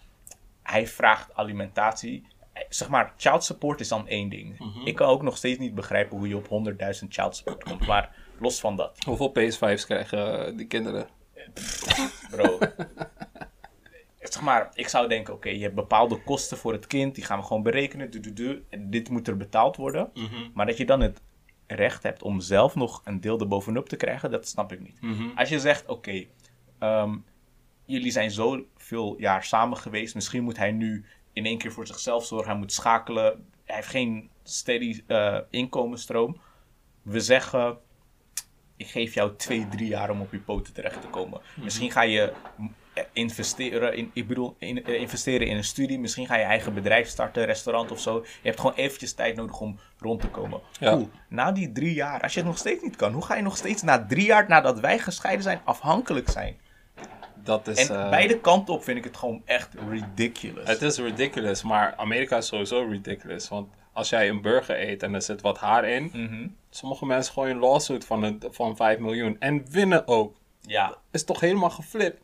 Hij 0.69 0.88
vraagt 0.88 1.34
alimentatie. 1.36 2.27
Zeg 2.69 2.89
maar, 2.89 3.13
child 3.17 3.43
support 3.43 3.79
is 3.79 3.88
dan 3.88 4.08
één 4.08 4.29
ding. 4.29 4.60
Mhm. 4.60 4.86
Ik 4.88 4.95
kan 4.95 5.08
ook 5.08 5.21
nog 5.21 5.38
steeds 5.38 5.60
niet 5.60 5.75
begrijpen 5.75 6.17
hoe 6.17 6.27
je 6.27 6.38
op 6.38 6.47
100.000 6.47 7.08
child 7.10 7.36
support 7.36 7.63
komt. 7.63 7.88
Maar 7.88 8.15
los 8.39 8.60
van 8.60 8.75
dat, 8.75 9.03
Hoeveel 9.05 9.29
PS5's 9.29 9.86
krijgen 9.86 10.47
eh, 10.47 10.58
die 10.58 10.67
kinderen? 10.67 11.08
bro. 12.29 12.58
zeg 14.19 14.41
maar, 14.41 14.69
ik 14.73 14.88
zou 14.88 15.08
denken, 15.08 15.34
oké, 15.34 15.49
je 15.49 15.62
hebt 15.62 15.75
bepaalde 15.75 16.23
kosten 16.23 16.58
voor 16.58 16.71
het 16.73 16.88
kind. 16.88 17.15
Die 17.15 17.23
gaan 17.23 17.39
we 17.39 17.45
gewoon 17.45 17.63
berekenen. 17.63 18.12
Du, 18.12 18.19
du, 18.19 18.34
du, 18.34 18.65
en 18.69 18.89
dit 18.89 19.10
moet 19.10 19.27
er 19.27 19.38
betaald 19.38 19.75
worden. 19.75 20.10
Mhm. 20.13 20.49
Maar 20.53 20.65
dat 20.65 20.77
je 20.77 20.86
dan 20.86 21.01
het 21.01 21.21
recht 21.67 22.03
hebt 22.03 22.23
om 22.23 22.39
zelf 22.39 22.75
nog 22.75 23.01
een 23.03 23.21
deel 23.21 23.39
erbovenop 23.39 23.89
te 23.89 23.95
krijgen, 23.95 24.32
dat 24.32 24.47
snap 24.47 24.71
ik 24.71 24.79
niet. 24.79 25.01
Mhm. 25.01 25.29
Als 25.36 25.49
je 25.49 25.60
zegt, 25.60 25.86
oké, 25.86 26.25
ehm, 26.79 27.17
jullie 27.89 28.12
zijn 28.12 28.32
zoveel 28.32 29.15
jaar 29.17 29.43
samen 29.43 29.78
geweest, 29.78 30.15
misschien 30.15 30.43
moet 30.43 30.58
hij 30.58 30.71
nu 30.71 31.06
in 31.34 31.45
één 31.45 31.58
keer 31.58 31.71
voor 31.71 31.88
zichzelf 31.88 32.25
zorgen, 32.25 32.49
hij 32.49 32.60
moet 32.60 32.73
schakelen, 32.73 33.45
hij 33.65 33.75
heeft 33.75 33.88
geen 33.88 34.30
steady 34.43 35.04
eh, 35.08 35.38
inkomensstroom. 35.49 36.41
We 37.02 37.19
zeggen, 37.19 37.78
ik 38.78 38.88
geef 38.88 39.13
jou 39.13 39.36
twee, 39.36 39.67
drie 39.67 39.88
jaar 39.88 40.10
om 40.10 40.21
op 40.21 40.32
je 40.32 40.39
poten 40.39 40.73
terecht 40.73 41.02
te 41.02 41.08
komen. 41.08 41.41
Misschien 41.56 41.91
ga 41.91 42.02
je 42.02 42.34
eh, 42.93 43.04
investeren 43.13 43.95
in, 43.95 44.12
ik 44.13 44.28
bedoel, 44.28 44.56
in, 44.60 44.86
eh, 44.86 45.02
investeren 45.02 45.47
in 45.47 45.58
een 45.58 45.63
studie. 45.63 45.99
Misschien 45.99 46.25
ga 46.25 46.36
je 46.36 46.43
eigen 46.43 46.73
bedrijf 46.73 47.08
starten, 47.08 47.45
restaurant 47.45 47.91
of 47.91 47.99
zo. 47.99 48.15
Je 48.21 48.47
hebt 48.47 48.60
gewoon 48.60 48.75
eventjes 48.75 49.13
tijd 49.13 49.36
nodig 49.36 49.60
om 49.60 49.80
rond 49.97 50.21
te 50.21 50.28
komen. 50.28 50.62
Ja. 50.80 50.91
Cool. 50.91 51.10
Na 51.28 51.52
die 51.52 51.71
drie 51.71 51.93
jaar, 51.93 52.21
als 52.21 52.34
je 52.34 52.39
het 52.39 52.47
nog 52.47 52.58
steeds 52.58 52.84
niet 52.84 52.95
kan, 52.95 53.13
hoe 53.13 53.25
ga 53.25 53.36
je 53.36 53.41
nog 53.41 53.58
steeds 53.58 53.82
na 53.82 54.06
drie 54.06 54.25
jaar 54.25 54.47
nadat 54.47 54.80
wij 54.80 54.99
gescheiden 54.99 55.43
zijn, 55.43 55.62
afhankelijk 55.63 56.30
zijn? 56.30 56.58
Dat 57.43 57.67
is. 57.67 57.88
En 57.89 57.95
eh, 58.04 58.10
beide 58.10 58.39
kanten 58.39 58.73
op 58.73 58.84
vind 58.84 58.97
ik 58.97 59.04
het 59.04 59.17
gewoon 59.17 59.41
echt 59.45 59.69
ridiculous. 59.89 60.67
Het 60.67 60.82
is 60.82 60.97
ridiculous, 60.97 61.63
maar 61.63 61.95
Amerika 61.95 62.38
is 62.38 62.47
sowieso 62.47 62.82
ridiculous. 62.89 63.47
Want 63.49 63.67
als 63.93 64.10
jij 64.10 64.30
een 64.30 64.41
burger 64.41 64.80
eet 64.89 65.04
en 65.04 65.13
er 65.13 65.21
zit 65.21 65.41
wat 65.41 65.58
haar 65.58 65.86
in, 65.86 66.10
Mhm. 66.13 66.47
sommige 66.69 67.06
mensen 67.06 67.34
gooien 67.34 67.56
een 67.56 67.62
lawsuit 67.62 68.06
van, 68.06 68.23
een, 68.23 68.43
van 68.49 68.75
5 68.75 68.99
miljoen 68.99 69.36
en 69.39 69.65
winnen 69.71 70.08
ook. 70.08 70.36
Ja, 70.62 70.95
Is 71.12 71.23
toch 71.23 71.39
helemaal 71.39 71.69
geflipt? 71.69 72.21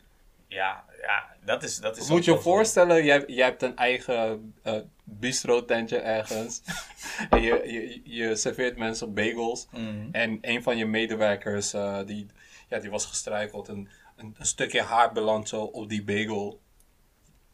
ja, 0.48 0.84
ja, 1.02 1.26
dat 1.46 1.64
is... 1.64 1.78
Dat 1.80 1.98
is 1.98 2.10
Moet 2.10 2.26
je 2.26 2.32
je 2.32 2.40
voorstellen, 2.40 3.04
jij, 3.04 3.24
jij 3.28 3.46
hebt 3.46 3.62
een 3.62 3.76
eigen 3.76 4.54
eh 4.64 4.74
bistro-tentje 5.04 5.98
ergens. 5.98 6.62
en 7.30 7.42
je, 7.42 7.62
je, 7.66 8.02
je 8.04 8.36
serveert 8.36 8.78
mensen 8.78 9.14
bagels. 9.14 9.68
Mhm. 9.72 10.08
En 10.12 10.38
een 10.42 10.64
van 10.64 10.78
je 10.78 10.86
medewerkers, 10.86 11.74
eh, 11.74 12.00
die, 12.06 12.26
ja, 12.70 12.80
die 12.80 12.90
was 12.90 13.06
gestruikeld. 13.06 13.68
Een, 13.68 13.90
een, 14.16 14.36
een 14.38 14.46
stukje 14.46 14.82
haar 14.82 15.12
belandt 15.12 15.50
zo 15.50 15.62
op 15.64 15.90
die 15.90 16.04
bagel. 16.04 16.62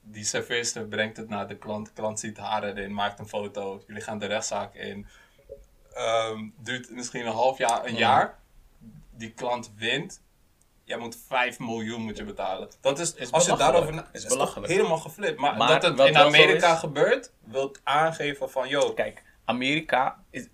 Die 0.01 0.23
serveerster 0.23 0.85
brengt 0.87 1.17
het 1.17 1.29
naar 1.29 1.47
de 1.47 1.57
klant. 1.57 1.85
De 1.87 1.93
klant 1.93 2.19
ziet 2.19 2.37
haar 2.37 2.63
erin, 2.63 2.93
maakt 2.93 3.19
een 3.19 3.27
foto. 3.27 3.83
Jullie 3.87 4.01
gaan 4.01 4.19
de 4.19 4.25
rechtszaak 4.25 4.73
in. 4.75 5.07
Ehm, 5.93 6.47
duurt 6.57 6.89
misschien 6.91 7.25
een 7.25 7.31
half 7.33 7.57
jaar, 7.57 7.85
een 7.85 7.95
jaar. 7.95 8.39
Die 9.11 9.31
klant 9.31 9.71
wint. 9.75 10.21
Jij 10.83 10.97
moet 10.97 11.17
5 11.27 11.59
miljoen 11.59 12.01
moet 12.01 12.17
je 12.17 12.23
betalen. 12.23 12.69
Dat 12.81 12.99
is, 12.99 13.13
Is 13.13 13.31
als 13.31 13.45
je 13.45 13.55
daarover 13.55 13.93
na- 13.93 14.09
Is 14.11 14.23
helemaal 14.23 14.97
geflipt. 14.97 15.39
Maar, 15.39 15.57
Maar 15.57 15.67
dat 15.81 15.97
het 15.97 16.07
in 16.07 16.17
Amerika 16.17 16.73
is- 16.73 16.79
gebeurt, 16.79 17.31
wil 17.43 17.75
aangeven 17.83 18.49
van, 18.49 18.67
yo, 18.69 18.93
Kijk, 18.93 19.23
Amerika, 19.45 20.23
is, 20.29 20.47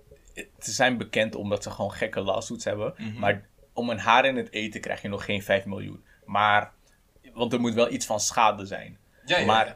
ze 0.59 0.71
zijn 0.71 0.97
bekend 0.97 1.35
omdat 1.35 1.63
ze 1.63 1.71
gewoon 1.71 1.91
gekke 1.93 2.21
lawsuits 2.21 2.63
hebben. 2.65 2.93
Mhm. 2.97 3.19
Maar 3.19 3.47
om 3.77 3.89
een 3.89 3.99
haar 3.99 4.25
in 4.25 4.35
het 4.35 4.51
eten 4.51 4.81
krijg 4.81 5.01
je 5.01 5.07
nog 5.07 5.25
geen 5.25 5.43
5 5.43 5.65
miljoen. 5.65 6.03
Maar, 6.25 6.71
want 7.33 7.53
er 7.53 7.59
moet 7.59 7.73
wel 7.73 7.91
iets 7.91 8.05
van 8.05 8.19
schade 8.19 8.65
zijn. 8.65 8.97
Ja, 9.25 9.37
ja, 9.37 9.45
maar 9.45 9.65
ja. 9.65 9.75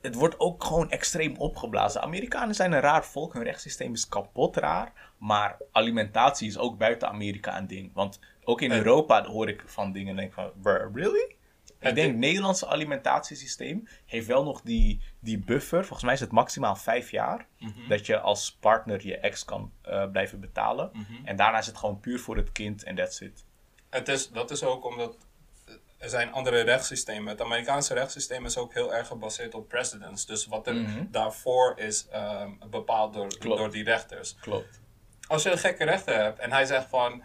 het 0.00 0.14
wordt 0.14 0.40
ook 0.40 0.64
gewoon 0.64 0.90
extreem 0.90 1.36
opgeblazen. 1.36 2.02
Amerikanen 2.02 2.54
zijn 2.54 2.72
een 2.72 2.80
raar 2.80 3.04
volk, 3.04 3.32
hun 3.32 3.42
rechtssysteem 3.42 3.92
is 3.92 4.08
kapot 4.08 4.56
raar. 4.56 4.92
Maar 5.18 5.56
alimentatie 5.72 6.48
is 6.48 6.58
ook 6.58 6.78
buiten 6.78 7.08
Amerika 7.08 7.58
een 7.58 7.66
ding. 7.66 7.90
Want 7.94 8.20
ook 8.44 8.60
in 8.60 8.72
Europa 8.72 9.24
hoor 9.24 9.48
ik 9.48 9.62
van 9.66 9.92
dingen 9.92 10.10
en 10.10 10.16
denk 10.16 10.32
van, 10.32 10.50
"Bruh, 10.62 10.94
really? 10.94 11.36
Ik 11.78 11.86
Het 11.86 11.94
denk, 11.94 12.08
het 12.10 12.16
Nederlandse 12.18 12.66
alimentatiesysteem 12.66 13.88
heeft 14.06 14.26
wel 14.26 14.44
nog 14.44 14.60
die, 14.62 15.00
die 15.20 15.38
buffer. 15.38 15.80
Volgens 15.80 16.02
mij 16.02 16.14
is 16.14 16.20
het 16.20 16.32
maximaal 16.32 16.76
vijf 16.76 17.10
jaar. 17.10 17.46
Mhm. 17.58 17.88
Dat 17.88 18.06
je 18.06 18.18
als 18.20 18.56
partner 18.60 19.06
je 19.06 19.16
ex 19.18 19.44
kan 19.44 19.72
eh, 19.82 20.10
blijven 20.10 20.40
betalen. 20.40 20.90
Mhm. 20.92 21.04
En 21.26 21.36
daarna 21.36 21.58
is 21.58 21.66
het 21.66 21.76
gewoon 21.76 22.00
puur 22.00 22.20
voor 22.20 22.36
het 22.36 22.52
kind 22.52 22.82
en 22.82 22.94
that's 22.94 23.20
it. 23.20 23.44
Het 23.90 24.08
is, 24.08 24.30
dat 24.30 24.50
is 24.50 24.62
ook 24.62 24.84
omdat 24.84 25.16
er 25.98 26.08
zijn 26.08 26.32
andere 26.32 26.60
rechtssystemen. 26.60 27.28
Het 27.28 27.40
Amerikaanse 27.40 27.94
rechtssysteem 27.94 28.44
is 28.44 28.56
ook 28.58 28.74
heel 28.74 28.94
erg 28.94 29.06
gebaseerd 29.06 29.54
op 29.54 29.68
precedents. 29.68 30.26
Dus 30.26 30.46
wat 30.46 30.66
er 30.66 30.74
Mhm. 30.74 31.04
daarvoor 31.10 31.78
is 31.78 32.06
ehm, 32.08 32.50
bepaald 32.70 33.14
door, 33.14 33.38
Klopt. 33.38 33.58
door 33.58 33.70
die 33.70 33.84
rechters. 33.84 34.36
Klopt. 34.40 34.80
Als 35.28 35.42
je 35.42 35.50
een 35.50 35.58
gekke 35.58 35.84
rechter 35.84 36.14
hebt 36.22 36.38
en 36.38 36.52
hij 36.52 36.64
zegt 36.64 36.88
van 36.88 37.22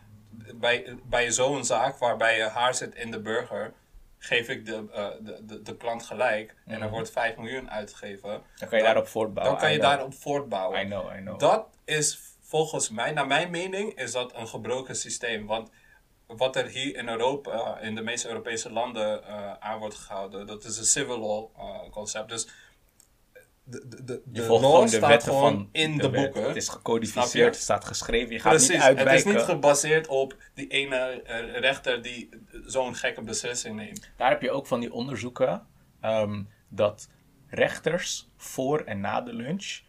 bij, 0.55 0.97
bij 1.03 1.31
zo'n 1.31 1.65
zaak 1.65 1.97
waarbij 1.97 2.37
je 2.37 2.43
haar 2.43 2.75
zit 2.75 2.95
in 2.95 3.11
de 3.11 3.19
burger, 3.19 3.73
geef 4.23 4.47
ik 4.49 4.65
de, 4.65 4.85
eh, 4.93 5.07
de, 5.19 5.45
de, 5.45 5.61
de 5.61 5.77
klant 5.77 6.03
gelijk 6.03 6.55
en 6.65 6.73
er 6.73 6.79
Mhm. 6.79 6.89
wordt 6.89 7.11
5 7.11 7.37
miljoen 7.37 7.71
uitgegeven, 7.71 8.29
Dan 8.29 8.41
kan 8.57 8.67
je 8.69 8.75
Dan- 8.75 8.79
daarop 8.93 9.07
voortbouwen. 9.07 9.53
dan 9.53 9.63
kan 9.63 9.71
je 9.73 9.79
know. 9.79 9.91
daarop 9.91 10.13
voortbouwen. 10.13 10.81
I 10.81 10.85
know, 10.85 11.15
I 11.15 11.19
know. 11.19 11.39
Dat 11.39 11.67
is 11.85 12.19
volgens 12.41 12.89
mij, 12.89 13.11
naar 13.11 13.27
mijn 13.27 13.49
mening, 13.51 13.93
is 13.99 14.11
dat 14.11 14.35
een 14.35 14.47
gebroken 14.47 14.95
systeem. 14.95 15.45
Want 15.45 15.69
wat 16.27 16.55
er 16.55 16.65
hier 16.67 16.95
in 16.95 17.09
Europa, 17.09 17.79
in 17.79 17.95
de 17.95 18.01
meeste 18.01 18.27
Europese 18.27 18.71
landen, 18.71 19.23
eh, 19.27 19.53
aan 19.59 19.79
wordt 19.79 19.95
gehouden, 19.95 20.47
dat 20.47 20.63
is 20.63 20.77
een 20.77 20.85
civil 20.85 21.19
law 21.19 21.45
eh, 21.57 21.89
concept. 21.91 22.29
Dus 22.29 22.47
de, 23.71 23.87
de, 23.87 24.03
de, 24.03 24.21
je 24.31 24.43
volgt 24.43 24.65
gewoon 24.65 24.87
de 24.87 24.99
wetten 24.99 25.31
van 25.31 25.69
in 25.71 25.97
de, 25.97 26.09
boeken. 26.09 26.43
Het 26.43 26.55
is 26.55 26.67
gecodificeerd, 26.67 27.53
het 27.53 27.63
staat 27.63 27.85
geschreven. 27.85 28.33
Je 28.33 28.39
gaat 28.39 28.51
Precies, 28.51 28.69
niet 28.69 28.81
uitwijken. 28.81 29.15
Het 29.15 29.25
is 29.25 29.33
niet 29.33 29.43
gebaseerd 29.43 30.07
op 30.07 30.35
die 30.53 30.67
ene 30.67 30.95
eh, 30.95 31.59
rechter 31.59 32.01
die 32.01 32.29
zo'n 32.65 32.95
gekke 32.95 33.21
beslissing 33.21 33.75
neemt. 33.75 34.11
Daar 34.17 34.29
heb 34.29 34.41
je 34.41 34.51
ook 34.51 34.67
van 34.67 34.79
die 34.79 34.93
onderzoeken 34.93 35.67
um, 36.05 36.49
dat 36.69 37.09
rechters 37.47 38.29
voor 38.37 38.79
en 38.79 38.99
na 38.99 39.21
de 39.21 39.33
lunch 39.33 39.79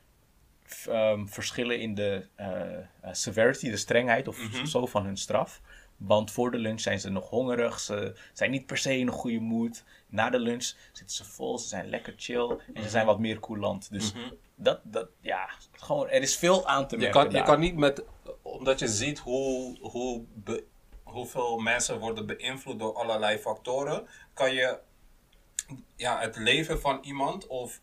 um, 0.88 1.28
verschillen 1.28 1.80
in 1.80 1.94
de 1.94 2.26
uh, 2.40 3.12
severity, 3.12 3.70
de 3.70 3.76
strengheid 3.76 4.28
of 4.28 4.38
mhm. 4.38 4.64
zo 4.64 4.86
van 4.86 5.04
hun 5.04 5.16
straf. 5.16 5.60
Want 6.06 6.30
voor 6.30 6.50
de 6.50 6.58
lunch 6.58 6.80
zijn 6.80 7.00
ze 7.00 7.10
nog 7.10 7.28
hongerig, 7.28 7.80
ze 7.80 8.16
zijn 8.32 8.50
niet 8.50 8.66
per 8.66 8.78
se 8.78 8.98
in 8.98 9.06
een 9.06 9.12
goede 9.12 9.40
mood. 9.40 9.84
Na 10.06 10.30
de 10.30 10.38
lunch 10.38 10.64
zitten 10.92 11.16
ze 11.16 11.24
vol, 11.24 11.58
ze 11.58 11.68
zijn 11.68 11.88
lekker 11.88 12.14
chill 12.16 12.58
en 12.74 12.82
ze 12.82 12.88
zijn 12.88 13.06
wat 13.06 13.18
meer 13.18 13.40
coulant. 13.40 13.90
Dus 13.90 14.12
mhm. 14.12 14.32
dat, 14.54 14.80
dat, 14.82 15.08
ja, 15.20 15.50
gewoon, 15.72 16.08
er 16.08 16.22
is 16.22 16.36
veel 16.36 16.66
aan 16.66 16.88
te 16.88 16.96
merken. 16.96 17.22
Je 17.22 17.28
kan, 17.28 17.38
je 17.38 17.46
kan 17.46 17.60
niet 17.60 17.76
met, 17.76 18.04
omdat 18.42 18.78
je 18.78 18.88
ziet 18.88 19.18
hoe, 19.18 19.78
hoe 19.80 20.24
hoeveel 21.12 21.58
mensen 21.58 21.98
worden 21.98 22.26
beïnvloed 22.26 22.78
door 22.78 22.94
allerlei 22.94 23.38
factoren, 23.38 24.08
kan 24.34 24.54
je 24.54 24.78
ja, 25.96 26.20
het 26.20 26.36
leven 26.36 26.80
van 26.80 26.98
iemand 27.02 27.46
of 27.46 27.80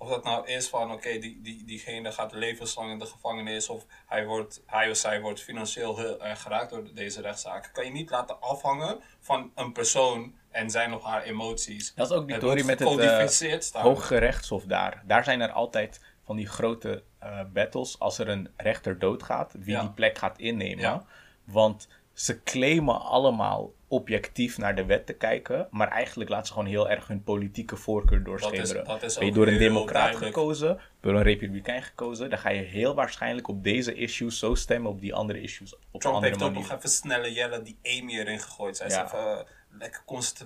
of 0.00 0.08
dat 0.08 0.24
nou 0.24 0.46
is 0.46 0.68
van, 0.68 0.92
oké, 0.92 1.18
die, 1.18 1.40
die, 1.42 1.64
diegene 1.64 2.12
gaat 2.12 2.32
levenslang 2.32 2.90
in 2.90 2.98
de 2.98 3.06
gevangenis 3.06 3.68
of 3.68 3.86
hij, 4.06 4.26
wordt, 4.26 4.62
hij 4.66 4.90
of 4.90 4.96
zij 4.96 5.20
wordt 5.20 5.42
financieel 5.42 5.98
heel 5.98 6.24
erg 6.24 6.42
geraakt 6.42 6.70
door 6.70 6.94
deze 6.94 7.20
rechtszaken, 7.20 7.72
kan 7.72 7.84
je 7.84 7.90
niet 7.90 8.10
laten 8.10 8.40
afhangen 8.40 9.00
van 9.20 9.52
een 9.54 9.72
persoon 9.72 10.34
en 10.50 10.70
zijn 10.70 10.94
of 10.94 11.02
haar 11.02 11.22
emoties. 11.22 11.94
Dat 11.94 12.10
is 12.10 12.16
ook 12.16 12.28
die 12.28 12.64
met 12.64 12.78
het 12.78 13.74
uh, 13.74 13.82
Hoge 13.82 14.16
Rechtshof 14.16 14.64
daar. 14.64 15.02
Daar 15.06 15.24
zijn 15.24 15.40
er 15.40 15.50
altijd 15.50 16.00
van 16.24 16.36
die 16.36 16.48
grote 16.48 17.02
uh, 17.22 17.40
battles 17.52 17.98
als 17.98 18.18
er 18.18 18.28
een 18.28 18.48
rechter 18.56 18.98
doodgaat, 18.98 19.54
wie 19.58 19.78
die 19.78 19.90
plek 19.90 20.18
gaat 20.18 20.38
innemen. 20.38 21.06
Want 21.44 21.88
ze 22.12 22.42
claimen 22.42 23.00
allemaal 23.00 23.72
objectief 23.88 24.58
naar 24.58 24.74
de 24.74 24.84
wet 24.84 25.06
te 25.06 25.12
kijken, 25.12 25.68
maar 25.70 25.88
eigenlijk 25.88 26.30
laten 26.30 26.46
ze 26.46 26.52
gewoon 26.52 26.68
heel 26.68 26.90
erg 26.90 27.06
hun 27.06 27.22
politieke 27.22 27.76
voorkeur 27.76 28.22
doorschemeren. 28.22 28.84
ben 28.84 29.26
je 29.26 29.32
door 29.32 29.46
een 29.46 29.58
democraat 29.58 30.16
gekozen, 30.16 30.80
door 31.00 31.14
een 31.14 31.22
republikein 31.22 31.82
gekozen, 31.82 32.30
dan 32.30 32.38
ga 32.38 32.50
je 32.50 32.62
heel 32.62 32.94
waarschijnlijk 32.94 33.48
op 33.48 33.64
deze 33.64 33.94
issues 33.94 34.38
zo 34.38 34.54
stemmen, 34.54 34.90
op 34.90 35.00
die 35.00 35.14
andere 35.14 35.40
issues 35.40 35.74
op 35.90 36.00
Trump 36.00 36.14
andere 36.14 36.32
heeft 36.32 36.44
ook 36.44 36.54
nog 36.54 36.72
even 36.72 36.88
snelle 36.88 37.32
jelle 37.32 37.62
die 37.62 37.78
Amy 37.82 38.18
erin 38.18 38.40
gegooid. 38.40 38.76
Zij 38.76 38.86
is 38.86 38.96
even 38.96 39.18
uh, 39.18 39.38
lekker 39.78 40.02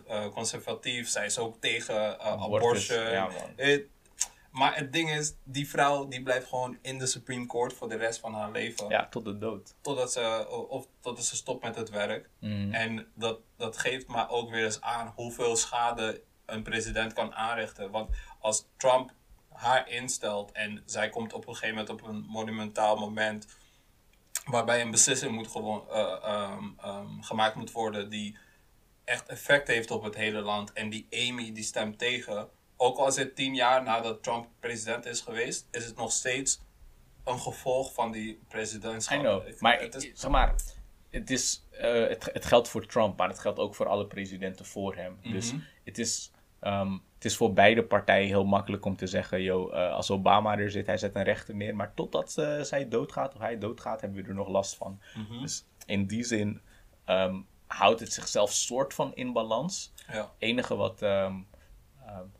uh, 0.08 0.26
conservatief, 0.28 1.08
zij 1.08 1.26
is 1.26 1.38
ook 1.38 1.56
tegen 1.60 1.94
uh, 1.94 2.42
abortion. 2.42 3.10
Ja, 3.10 3.28
maar 4.54 4.76
het 4.76 4.92
ding 4.92 5.10
is, 5.10 5.34
die 5.44 5.68
vrouw 5.68 6.08
die 6.08 6.22
blijft 6.22 6.48
gewoon 6.48 6.78
in 6.82 6.98
de 6.98 7.06
Supreme 7.06 7.46
Court 7.46 7.72
voor 7.72 7.88
de 7.88 7.96
rest 7.96 8.20
van 8.20 8.34
haar 8.34 8.50
leven. 8.50 8.88
Ja, 8.88 9.08
tot 9.08 9.24
de 9.24 9.38
dood. 9.38 9.74
Totdat 9.80 10.12
ze, 10.12 10.46
of 10.68 10.86
totdat 11.00 11.24
ze 11.24 11.36
stopt 11.36 11.62
met 11.62 11.76
het 11.76 11.90
werk. 11.90 12.30
Mm. 12.38 12.72
En 12.72 13.06
dat, 13.14 13.40
dat 13.56 13.76
geeft 13.76 14.06
maar 14.06 14.30
ook 14.30 14.50
weer 14.50 14.64
eens 14.64 14.80
aan 14.80 15.12
hoeveel 15.16 15.56
schade 15.56 16.22
een 16.46 16.62
president 16.62 17.12
kan 17.12 17.34
aanrichten. 17.34 17.90
Want 17.90 18.10
als 18.38 18.66
Trump 18.76 19.12
haar 19.48 19.88
instelt 19.88 20.52
en 20.52 20.82
zij 20.84 21.08
komt 21.08 21.32
op 21.32 21.46
een 21.48 21.54
gegeven 21.54 21.76
moment 21.76 22.02
op 22.02 22.08
een 22.08 22.24
monumentaal 22.28 22.96
moment 22.96 23.46
waarbij 24.44 24.80
een 24.80 24.90
beslissing 24.90 25.32
moet 25.32 25.48
gewoon, 25.48 25.84
uh, 25.90 26.54
um, 26.58 26.78
um, 26.86 27.22
gemaakt 27.22 27.54
moet 27.54 27.72
worden 27.72 28.10
die 28.10 28.36
echt 29.04 29.28
effect 29.28 29.68
heeft 29.68 29.90
op 29.90 30.02
het 30.02 30.14
hele 30.14 30.40
land 30.40 30.72
en 30.72 30.90
die 30.90 31.06
Amy 31.10 31.52
die 31.52 31.64
stemt 31.64 31.98
tegen 31.98 32.48
ook 32.84 32.98
al 32.98 33.06
is 33.06 33.16
het 33.16 33.36
tien 33.36 33.54
jaar 33.54 33.82
nadat 33.82 34.22
Trump 34.22 34.46
president 34.60 35.06
is 35.06 35.20
geweest, 35.20 35.66
is 35.70 35.84
het 35.84 35.96
nog 35.96 36.12
steeds 36.12 36.60
een 37.24 37.38
gevolg 37.38 37.92
van 37.92 38.12
die 38.12 38.40
presidentschap. 38.48 39.18
I 39.18 39.20
know, 39.20 39.60
maar 39.60 39.80
het 39.80 39.94
is, 39.94 40.10
zeg 40.14 40.30
maar, 40.30 40.54
het, 41.10 41.30
is, 41.30 41.66
uh, 41.72 41.80
het, 42.08 42.30
het 42.32 42.44
geldt 42.44 42.68
voor 42.68 42.86
Trump, 42.86 43.18
maar 43.18 43.28
het 43.28 43.38
geldt 43.38 43.58
ook 43.58 43.74
voor 43.74 43.88
alle 43.88 44.06
presidenten 44.06 44.64
voor 44.64 44.94
hem. 44.94 45.18
Dus 45.22 45.52
mhm. 45.52 45.60
het 45.84 45.98
is, 45.98 46.30
um, 46.60 47.02
het 47.14 47.24
is 47.24 47.36
voor 47.36 47.52
beide 47.52 47.84
partijen 47.84 48.28
heel 48.28 48.44
makkelijk 48.44 48.84
om 48.84 48.96
te 48.96 49.06
zeggen, 49.06 49.42
yo, 49.42 49.70
uh, 49.70 49.92
als 49.92 50.10
Obama 50.10 50.58
er 50.58 50.70
zit, 50.70 50.86
hij 50.86 50.96
zet 50.96 51.14
een 51.14 51.24
rechter 51.24 51.54
neer, 51.54 51.76
maar 51.76 51.94
totdat 51.94 52.34
uh, 52.38 52.60
zij 52.60 52.88
doodgaat 52.88 53.34
of 53.34 53.40
hij 53.40 53.58
doodgaat, 53.58 54.00
hebben 54.00 54.22
we 54.22 54.28
er 54.28 54.34
nog 54.34 54.48
last 54.48 54.76
van. 54.76 55.00
Mhm. 55.14 55.40
Dus 55.40 55.64
in 55.86 56.06
die 56.06 56.24
zin 56.24 56.60
um, 57.06 57.46
houdt 57.66 58.00
het 58.00 58.12
zichzelf 58.12 58.52
soort 58.52 58.94
van 58.94 59.14
in 59.14 59.32
balans. 59.32 59.92
Ja. 60.12 60.32
enige 60.38 60.76
wat... 60.76 61.02
Um, 61.02 61.08
uh, 61.08 61.53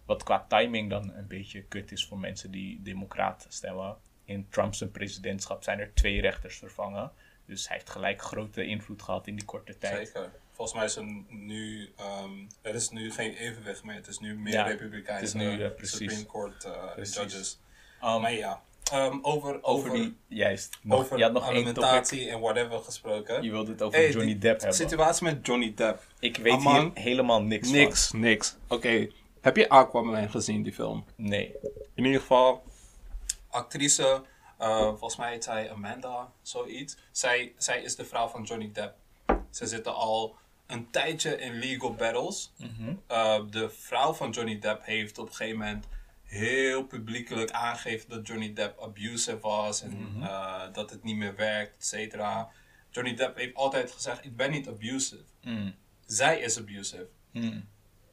wat 0.04 0.22
qua 0.22 0.44
timing 0.48 0.90
dan 0.90 1.12
een 1.14 1.26
beetje 1.26 1.62
kut 1.62 1.92
is 1.92 2.06
voor 2.06 2.18
mensen 2.18 2.50
die 2.50 2.82
democraat 2.82 3.46
stemmen. 3.48 3.96
In 4.24 4.46
Trump's 4.48 4.84
presidentschap 4.92 5.62
zijn 5.62 5.78
er 5.78 5.94
twee 5.94 6.20
rechters 6.20 6.56
vervangen. 6.56 7.12
Dus 7.46 7.68
hij 7.68 7.76
heeft 7.76 7.90
gelijk 7.90 8.22
grote 8.22 8.66
invloed 8.66 9.02
gehad 9.02 9.26
in 9.26 9.36
die 9.36 9.44
korte 9.44 9.78
tijd. 9.78 10.06
Zeker. 10.06 10.30
Volgens 10.52 10.76
mij 10.76 10.86
is 10.86 10.96
er 10.96 11.24
nu, 11.28 11.92
um, 12.22 12.48
er 12.62 12.74
is 12.74 12.90
nu 12.90 13.12
geen 13.12 13.34
evenwicht 13.34 13.84
meer. 13.84 13.94
Het 13.94 14.06
is 14.06 14.18
nu 14.18 14.38
meer 14.38 14.52
ja, 14.52 14.62
Republikeins 14.62 15.32
nu, 15.32 15.58
uh, 15.58 15.68
Supreme 15.76 16.26
Court 16.26 16.64
uh, 16.64 17.04
judges. 17.04 17.60
Um, 18.04 18.20
maar 18.20 18.32
ja, 18.32 18.62
um, 18.92 19.18
over, 19.22 19.62
over, 19.62 19.90
die, 19.90 20.16
juist, 20.26 20.78
nog, 20.82 20.98
over 20.98 21.16
je 21.16 21.22
had 21.22 21.32
nog 21.32 21.48
alimentatie 21.48 22.30
en 22.30 22.40
whatever 22.40 22.78
gesproken. 22.78 23.42
Je 23.42 23.50
wilde 23.50 23.70
het 23.70 23.82
over 23.82 24.10
Johnny 24.10 24.38
Depp 24.38 24.60
hebben. 24.60 24.78
De 24.78 24.84
situatie 24.84 25.24
met 25.24 25.46
Johnny 25.46 25.74
Depp. 25.74 26.02
Ik 26.18 26.36
weet 26.36 26.62
hier 26.62 26.90
helemaal 26.94 27.42
niks, 27.42 27.70
niks 27.70 28.08
van. 28.08 28.20
Niks, 28.20 28.54
niks. 28.56 28.56
Oké, 28.68 29.08
heb 29.44 29.56
je 29.56 29.68
Aquaman 29.68 30.30
gezien, 30.30 30.62
die 30.62 30.72
film? 30.72 31.04
Nee. 31.16 31.54
In 31.94 32.04
ieder 32.04 32.20
geval, 32.20 32.64
actrice, 33.48 34.22
uh, 34.60 34.86
volgens 34.86 35.16
mij 35.16 35.30
heet 35.30 35.44
zij 35.44 35.70
Amanda, 35.70 36.32
zoiets. 36.42 36.96
Zij, 37.10 37.54
zij 37.58 37.82
is 37.82 37.96
de 37.96 38.04
vrouw 38.04 38.28
van 38.28 38.42
Johnny 38.42 38.70
Depp. 38.72 38.96
Ze 39.50 39.66
zitten 39.66 39.94
al 39.94 40.36
een 40.66 40.90
tijdje 40.90 41.36
in 41.36 41.58
legal 41.58 41.94
battles. 41.94 42.52
Mm 42.58 43.02
de 43.50 43.70
vrouw 43.70 44.12
van 44.12 44.30
Johnny 44.30 44.58
Depp 44.58 44.84
heeft 44.84 45.18
op 45.18 45.26
een 45.26 45.34
gegeven 45.34 45.58
moment 45.58 45.86
heel 46.22 46.84
publiekelijk 46.84 47.50
aangegeven 47.50 48.08
dat 48.08 48.26
Johnny 48.26 48.52
Depp 48.52 48.80
abusive 48.80 49.38
was 49.38 49.82
en 49.82 49.90
mhm. 49.90 50.22
uh, 50.22 50.62
dat 50.72 50.90
het 50.90 51.02
niet 51.02 51.16
meer 51.16 51.36
werkt, 51.36 51.76
et 51.76 51.86
cetera. 51.86 52.50
Johnny 52.90 53.14
Depp 53.14 53.36
heeft 53.36 53.54
altijd 53.54 53.92
gezegd: 53.92 54.24
Ik 54.24 54.36
ben 54.36 54.50
niet 54.50 54.68
abusive. 54.68 55.22
Mm. 55.42 55.74
Zij 56.06 56.40
is 56.40 56.58
abusive. 56.58 57.08
Mm. 57.32 57.68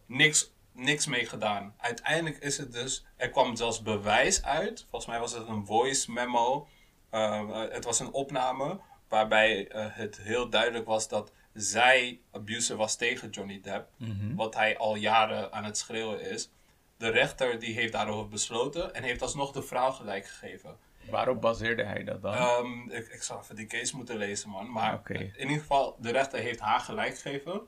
Niks 0.05 0.51
niks 0.71 1.05
mee 1.05 1.25
gedaan. 1.25 1.73
Uiteindelijk 1.77 2.37
is 2.37 2.57
het 2.57 2.71
dus, 2.71 3.05
er 3.15 3.29
kwam 3.29 3.55
zelfs 3.55 3.81
bewijs 3.81 4.43
uit. 4.43 4.85
Volgens 4.89 5.11
mij 5.11 5.19
was 5.19 5.33
het 5.33 5.47
een 5.47 5.65
voice 5.65 6.11
memo. 6.11 6.67
Uh, 7.11 7.65
het 7.69 7.83
was 7.85 7.99
een 7.99 8.11
opname 8.11 8.79
waarbij 9.07 9.75
uh, 9.75 9.85
het 9.89 10.17
heel 10.17 10.49
duidelijk 10.49 10.85
was 10.85 11.07
dat 11.07 11.31
zij 11.53 12.19
abuser 12.31 12.75
was 12.75 12.95
tegen 12.95 13.29
Johnny 13.29 13.61
Depp. 13.61 13.89
Mhm. 13.97 14.35
Wat 14.35 14.55
hij 14.55 14.77
al 14.77 14.95
jaren 14.95 15.53
aan 15.53 15.63
het 15.63 15.77
schreeuwen 15.77 16.21
is. 16.21 16.51
De 16.97 17.09
rechter 17.09 17.59
die 17.59 17.73
heeft 17.73 17.91
daarover 17.91 18.27
besloten 18.27 18.93
en 18.93 19.03
heeft 19.03 19.21
alsnog 19.21 19.51
de 19.51 19.63
vrouw 19.63 19.91
gelijk 19.91 20.27
gegeven. 20.27 20.77
Waarop 21.09 21.41
baseerde 21.41 21.83
hij 21.83 22.03
dat 22.03 22.21
dan? 22.21 22.33
Um, 22.33 22.89
ik, 22.89 23.07
ik 23.07 23.23
zou 23.23 23.41
even 23.41 23.55
die 23.55 23.65
case 23.65 23.95
moeten 23.95 24.17
lezen, 24.17 24.49
man. 24.49 24.71
Maar 24.71 25.01
in 25.11 25.31
ieder 25.37 25.59
geval, 25.59 25.97
de 25.99 26.11
rechter 26.11 26.39
heeft 26.39 26.59
haar 26.59 26.79
gelijk 26.79 27.19
gegeven. 27.19 27.61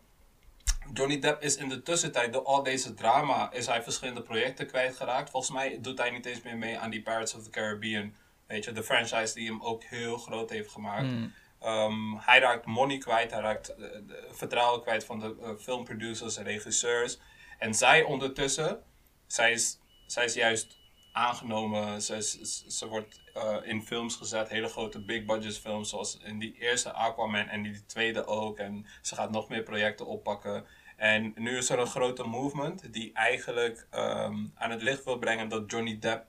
Johnny 0.94 1.20
Depp 1.20 1.42
is 1.42 1.56
in 1.56 1.70
de 1.70 1.82
tussentijd, 1.82 2.34
door 2.34 2.44
al 2.44 2.64
deze 2.64 2.94
drama, 2.94 3.52
is 3.52 3.66
hij 3.66 3.84
verschillende 3.84 4.22
projecten 4.22 4.68
kwijtgeraakt. 4.68 5.30
Volgens 5.30 5.54
mij 5.54 5.78
doet 5.82 5.98
hij 5.98 6.10
niet 6.10 6.26
eens 6.26 6.42
meer 6.42 6.58
mee 6.58 6.80
aan 6.80 6.90
die 6.90 7.02
Pirates 7.02 7.36
of 7.36 7.44
the 7.44 7.50
Caribbean. 7.50 8.14
Weet 8.48 8.64
je, 8.64 8.72
de 8.72 8.84
franchise 8.84 9.34
die 9.34 9.48
hem 9.48 9.62
ook 9.62 9.84
heel 9.84 10.18
groot 10.18 10.50
heeft 10.50 10.72
gemaakt. 10.72 11.08
Hmm. 11.08 11.34
Ehm, 11.60 12.16
hij 12.18 12.40
raakt 12.40 12.66
money 12.66 12.98
kwijt, 12.98 13.32
hij 13.32 13.42
raakt 13.42 13.70
uh, 13.70 13.78
de 13.78 14.28
vertrouwen 14.32 14.82
kwijt 14.82 15.06
van 15.06 15.20
de 15.20 15.36
uh, 15.42 15.50
filmproducers 15.60 16.38
en 16.38 16.44
regisseurs. 16.44 17.20
En 17.58 17.74
zij 17.74 18.04
ondertussen, 18.04 18.84
zij 19.28 19.52
is, 19.52 19.80
zij 20.06 20.26
is 20.26 20.34
juist 20.34 20.78
aangenomen. 21.14 22.02
Ze, 22.02 22.22
ze, 22.22 22.72
ze 22.72 22.88
wordt 22.88 23.22
uh, 23.38 23.56
in 23.64 23.84
films 23.84 24.16
gezet, 24.16 24.50
hele 24.50 24.68
grote 24.68 25.02
big 25.02 25.26
budget 25.26 25.58
films, 25.58 25.90
zoals 25.90 26.18
in 26.24 26.40
die 26.40 26.56
eerste 26.60 26.92
Aquaman 26.92 27.48
en 27.48 27.64
die 27.64 27.86
tweede 27.86 28.26
ook. 28.26 28.58
En 28.58 28.86
ze 29.02 29.16
gaat 29.16 29.32
nog 29.32 29.50
meer 29.50 29.64
projecten 29.64 30.06
oppakken. 30.06 30.66
En 30.96 31.34
nu 31.36 31.58
is 31.58 31.70
er 31.70 31.80
een 31.80 31.88
grote 31.88 32.24
movement 32.24 32.94
die 32.94 33.14
eigenlijk 33.14 33.88
um, 33.92 34.52
aan 34.56 34.72
het 34.72 34.82
licht 34.82 35.04
wil 35.04 35.18
brengen 35.18 35.50
dat 35.50 35.72
Johnny 35.72 36.00
Depp 36.00 36.26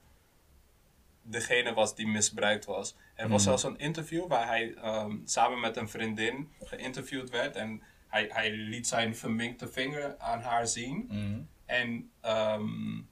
degene 1.23 1.75
was 1.75 1.95
die 1.95 2.07
misbruikt 2.07 2.65
was. 2.65 2.97
Er 3.15 3.29
was 3.29 3.41
mm. 3.41 3.47
zelfs 3.47 3.63
een 3.63 3.79
interview 3.79 4.27
waar 4.27 4.47
hij 4.47 4.75
um, 4.85 5.23
samen 5.25 5.61
met 5.61 5.77
een 5.77 5.89
vriendin 5.89 6.51
geïnterviewd 6.63 7.31
werd 7.31 7.57
en 7.57 7.83
hij, 8.09 8.27
hij 8.33 8.51
liet 8.51 8.87
zijn 8.87 9.17
verminkte 9.17 9.69
vinger 9.69 10.19
aan 10.19 10.41
haar 10.41 10.67
zien. 10.67 11.07
Mm. 11.11 11.49
En 11.67 12.11
um, 12.25 13.09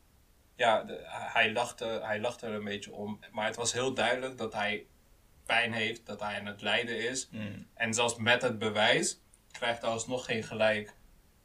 ja, 0.62 0.84
hij, 1.08 1.52
lachte, 1.52 2.00
hij 2.02 2.20
lachte 2.20 2.46
er 2.46 2.52
een 2.52 2.64
beetje 2.64 2.92
om. 2.92 3.20
Maar 3.30 3.46
het 3.46 3.56
was 3.56 3.72
heel 3.72 3.94
duidelijk 3.94 4.38
dat 4.38 4.52
hij 4.52 4.86
pijn 5.46 5.72
heeft, 5.72 6.06
dat 6.06 6.20
hij 6.20 6.38
aan 6.38 6.46
het 6.46 6.62
lijden 6.62 7.08
is. 7.10 7.28
Mm. 7.30 7.66
En 7.74 7.94
zelfs 7.94 8.16
met 8.16 8.42
het 8.42 8.58
bewijs 8.58 9.20
krijgt 9.50 9.82
hij 9.82 9.90
alsnog 9.90 10.24
geen 10.24 10.42
gelijk. 10.42 10.94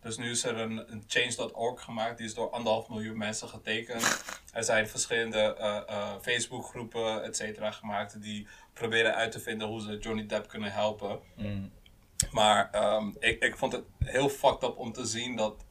Dus 0.01 0.17
nu 0.17 0.31
is 0.31 0.43
er 0.43 0.57
een, 0.57 0.91
een 0.91 1.03
change.org 1.07 1.83
gemaakt, 1.83 2.17
die 2.17 2.25
is 2.25 2.33
door 2.33 2.49
anderhalf 2.49 2.89
miljoen 2.89 3.17
mensen 3.17 3.49
getekend. 3.49 4.23
Er 4.53 4.63
zijn 4.63 4.87
verschillende 4.87 5.55
uh, 5.59 5.81
uh, 5.89 6.13
Facebookgroepen, 6.21 7.23
et 7.23 7.35
cetera, 7.35 7.71
gemaakt 7.71 8.21
die 8.21 8.47
proberen 8.73 9.15
uit 9.15 9.31
te 9.31 9.39
vinden 9.39 9.67
hoe 9.67 9.81
ze 9.81 9.97
Johnny 9.97 10.25
Depp 10.25 10.47
kunnen 10.47 10.71
helpen. 10.71 11.19
Mm. 11.35 11.71
Maar 12.31 12.93
um, 12.95 13.15
ik, 13.19 13.43
ik 13.43 13.57
vond 13.57 13.71
het 13.71 13.83
heel 13.99 14.29
fucked 14.29 14.63
up 14.63 14.77
om 14.77 14.91
te 14.91 15.05
zien 15.05 15.35
dat 15.35 15.65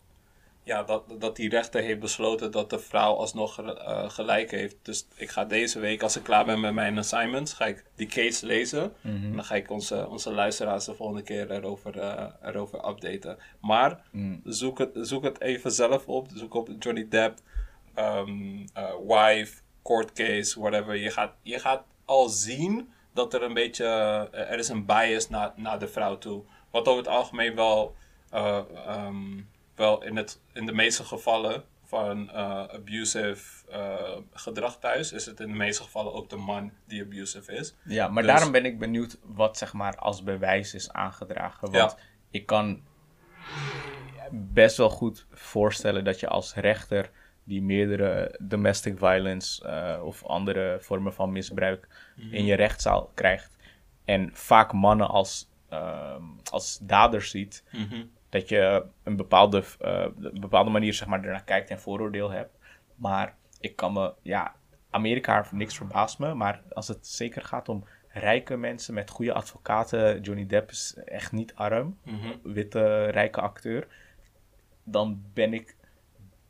ja, 0.66 0.82
dat, 0.82 1.04
dat 1.18 1.36
die 1.36 1.48
rechter 1.48 1.82
heeft 1.82 2.00
besloten 2.00 2.50
dat 2.50 2.70
de 2.70 2.78
vrouw 2.78 3.14
alsnog 3.14 3.60
uh, 3.60 4.10
gelijk 4.10 4.50
heeft. 4.50 4.76
Dus 4.82 5.06
ik 5.16 5.30
ga 5.30 5.44
deze 5.44 5.78
week, 5.78 6.02
als 6.02 6.16
ik 6.16 6.22
klaar 6.22 6.44
ben 6.44 6.60
met 6.60 6.72
mijn 6.72 6.98
assignments, 6.98 7.52
ga 7.52 7.66
ik 7.66 7.84
die 7.94 8.06
case 8.06 8.46
lezen. 8.46 8.92
Mhm. 9.00 9.14
En 9.14 9.32
dan 9.32 9.44
ga 9.44 9.54
ik 9.54 9.70
onze, 9.70 10.08
onze 10.08 10.32
luisteraars 10.32 10.84
de 10.84 10.94
volgende 10.94 11.22
keer 11.22 11.50
erover, 11.50 11.96
uh, 11.96 12.24
erover 12.42 12.88
updaten. 12.88 13.38
Maar 13.60 14.00
mm. 14.10 14.40
zoek, 14.44 14.78
het, 14.78 14.90
zoek 14.94 15.24
het 15.24 15.40
even 15.40 15.72
zelf 15.72 16.08
op. 16.08 16.28
Zoek 16.34 16.54
op 16.54 16.70
Johnny 16.78 17.08
Depp, 17.08 17.38
um, 17.96 18.58
uh, 18.76 18.92
wife, 19.06 19.60
court 19.82 20.12
case, 20.12 20.60
whatever. 20.60 20.96
Je 20.96 21.10
gaat, 21.10 21.32
je 21.42 21.58
gaat 21.58 21.82
al 22.04 22.28
zien 22.28 22.92
dat 23.12 23.34
er 23.34 23.42
een 23.42 23.54
beetje, 23.54 23.84
er 24.32 24.58
is 24.58 24.68
een 24.68 24.86
bias 24.86 25.28
naar, 25.28 25.52
naar 25.56 25.78
de 25.78 25.88
vrouw 25.88 26.18
toe. 26.18 26.42
Wat 26.70 26.88
over 26.88 27.02
het 27.02 27.12
algemeen 27.12 27.54
wel... 27.54 27.94
Um, 28.34 29.54
wel 29.76 30.02
in, 30.02 30.16
het, 30.16 30.40
in 30.52 30.66
de 30.66 30.72
meeste 30.72 31.04
gevallen 31.04 31.64
van 31.84 32.22
uh, 32.22 32.34
abusive 32.64 33.64
uh, 33.70 34.16
gedrag 34.32 34.78
thuis, 34.78 35.12
is 35.12 35.26
het 35.26 35.40
in 35.40 35.48
de 35.48 35.56
meeste 35.56 35.82
gevallen 35.82 36.12
ook 36.12 36.30
de 36.30 36.36
man 36.36 36.72
die 36.86 37.02
abusive 37.02 37.52
is. 37.52 37.74
Ja, 37.84 38.08
maar 38.08 38.22
dus- 38.22 38.32
daarom 38.32 38.52
ben 38.52 38.64
ik 38.64 38.78
benieuwd 38.78 39.18
wat 39.22 39.58
zeg 39.58 39.72
maar 39.72 39.96
als 39.96 40.22
bewijs 40.22 40.74
is 40.74 40.92
aangedragen. 40.92 41.70
Want 41.70 41.96
ik 42.30 42.46
kan 42.46 42.82
best 44.30 44.76
wel 44.76 44.90
goed 44.90 45.26
voorstellen 45.30 46.04
dat 46.04 46.20
je 46.20 46.28
als 46.28 46.54
rechter 46.54 47.10
die 47.44 47.62
meerdere 47.62 48.38
domestic 48.42 48.98
violence 48.98 49.66
uh, 49.66 50.04
of 50.04 50.24
andere 50.24 50.78
vormen 50.80 51.14
van 51.14 51.32
misbruik 51.32 51.88
in 52.16 52.26
mhm. 52.26 52.44
je 52.44 52.54
rechtszaal 52.54 53.10
krijgt 53.14 53.56
en 54.06 54.30
vaak 54.32 54.72
mannen 54.72 55.08
als, 55.08 55.48
uh, 55.72 56.16
als 56.50 56.78
daders 56.82 57.30
ziet, 57.30 57.64
mm 57.70 58.14
dat 58.38 58.48
je 58.48 58.84
een 59.02 59.16
bepaalde, 59.16 59.64
uh, 59.80 60.06
een 60.18 60.40
bepaalde 60.40 60.70
manier 60.70 60.94
zeg 60.94 61.08
maar, 61.08 61.24
ernaar 61.24 61.44
kijkt 61.44 61.70
en 61.70 61.80
vooroordeel 61.80 62.30
hebt. 62.30 62.58
Maar 62.94 63.36
ik 63.60 63.76
kan 63.76 63.92
me, 63.92 64.14
ja, 64.22 64.54
Amerika 64.90 65.46
niks 65.50 65.76
verbaast 65.76 66.18
me. 66.18 66.34
Maar 66.34 66.62
als 66.72 66.88
het 66.88 67.06
zeker 67.06 67.42
gaat 67.42 67.68
om 67.68 67.84
rijke 68.08 68.56
mensen 68.56 68.94
met 68.94 69.10
goede 69.10 69.32
advocaten, 69.32 70.20
Johnny 70.20 70.46
Depp 70.46 70.70
is 70.70 70.96
echt 71.04 71.32
niet 71.32 71.54
arm, 71.54 71.98
mhm. 72.02 72.36
witte 72.42 73.04
rijke 73.04 73.40
acteur. 73.40 73.86
Dan 74.84 75.22
ben 75.34 75.52
ik 75.52 75.76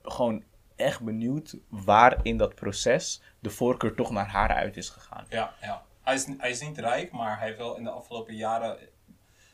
gewoon 0.03 0.45
echt 0.77 1.01
benieuwd 1.03 1.57
waar 1.69 2.19
in 2.23 2.37
dat 2.37 2.55
proces 2.55 3.23
de 3.41 3.51
voorkeur 3.51 3.95
toch 3.95 4.11
naar 4.11 4.29
haar 4.29 4.51
uit 4.51 4.77
is 4.77 4.89
gegaan. 4.89 5.27
Ja, 5.29 5.55
ja. 5.61 5.83
Hij 6.03 6.15
is, 6.15 6.27
hij 6.39 6.51
is 6.51 6.61
niet 6.61 6.79
rijk, 6.79 7.13
maar 7.13 7.39
hij 7.39 7.47
heeft 7.47 7.59
wel 7.59 7.77
in 7.77 7.85
de 7.85 7.91
afgelopen 7.91 8.35
jaren 8.35 8.79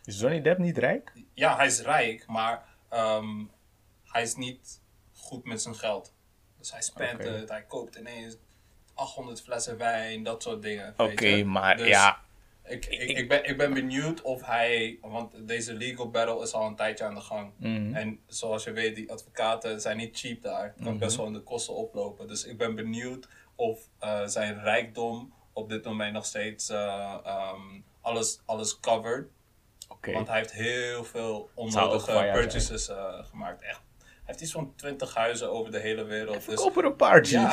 is 0.05 0.21
Johnny 0.21 0.41
Depp 0.41 0.59
niet 0.59 0.79
rijk? 0.79 1.13
Ja, 1.35 1.57
hij 1.57 1.67
is 1.67 1.81
rijk, 1.81 2.27
maar 2.27 2.65
um, 2.93 3.51
hij 4.05 4.23
is 4.23 4.35
niet 4.35 4.81
goed 5.13 5.45
met 5.45 5.63
zijn 5.63 5.75
geld. 5.75 6.13
Dus 6.59 6.73
hij 6.73 6.83
spent 6.83 7.25
het, 7.25 7.49
hij 7.49 7.63
koopt 7.63 7.97
ineens 7.97 8.37
800 8.95 9.43
flessen 9.43 9.79
wijn, 9.79 10.23
dat 10.23 10.43
soort 10.43 10.63
dingen. 10.63 10.95
Oké, 10.97 11.45
maar 11.45 11.77
dus 11.77 11.89
ja. 11.89 12.21
Ik, 12.65 12.87
ik, 12.87 13.19
ik, 13.19 13.29
ben, 13.29 13.45
ik 13.45 13.57
ben 13.57 13.75
benieuwd 13.75 14.23
of 14.23 14.47
hij, 14.47 14.99
want 15.01 15.49
deze 15.49 15.75
legal 15.75 16.11
battle 16.11 16.43
is 16.43 16.53
al 16.53 16.67
een 16.67 16.77
tijdje 16.77 17.05
aan 17.05 17.15
de 17.15 17.21
gang. 17.21 17.53
Mm 17.57 17.95
En 17.95 18.21
zoals 18.27 18.65
je 18.65 18.73
weet, 18.73 18.97
die 18.97 19.11
advocaten 19.11 19.81
zijn 19.81 19.97
niet 19.97 20.19
cheap 20.19 20.43
daar. 20.43 20.65
Het 20.65 20.85
kan 20.85 20.99
best 20.99 21.11
mhm. 21.11 21.21
wel 21.21 21.27
in 21.27 21.39
de 21.39 21.43
kosten 21.43 21.75
oplopen. 21.75 22.29
Dus 22.29 22.45
ik 22.45 22.59
ben 22.59 22.75
benieuwd 22.75 23.29
of 23.55 23.89
uh, 24.01 24.27
zijn 24.27 24.61
rijkdom 24.61 25.33
op 25.53 25.69
dit 25.69 25.85
moment 25.85 26.13
nog 26.13 26.27
steeds 26.27 26.71
uh, 26.71 27.17
um, 27.55 27.85
alles, 28.01 28.41
alles 28.45 28.81
covered. 28.81 29.27
Want 30.11 30.29
hij 30.29 30.39
heeft 30.39 30.53
heel 30.53 31.05
veel 31.05 31.51
onnodige 31.55 32.31
purchases 32.33 32.89
uh, 32.89 33.25
gemaakt. 33.31 33.63
Echt. 33.63 33.81
Hij 33.99 34.31
heeft 34.35 34.41
iets 34.41 34.53
van 34.53 34.73
20 34.77 35.15
huizen 35.15 35.53
over 35.53 35.73
de 35.73 35.79
hele 35.79 36.05
wereld. 36.05 36.47
Dus, 36.47 36.55
koop 36.55 36.77
er 36.77 36.85
een 36.85 36.97
paar, 36.97 37.29
ja. 37.29 37.49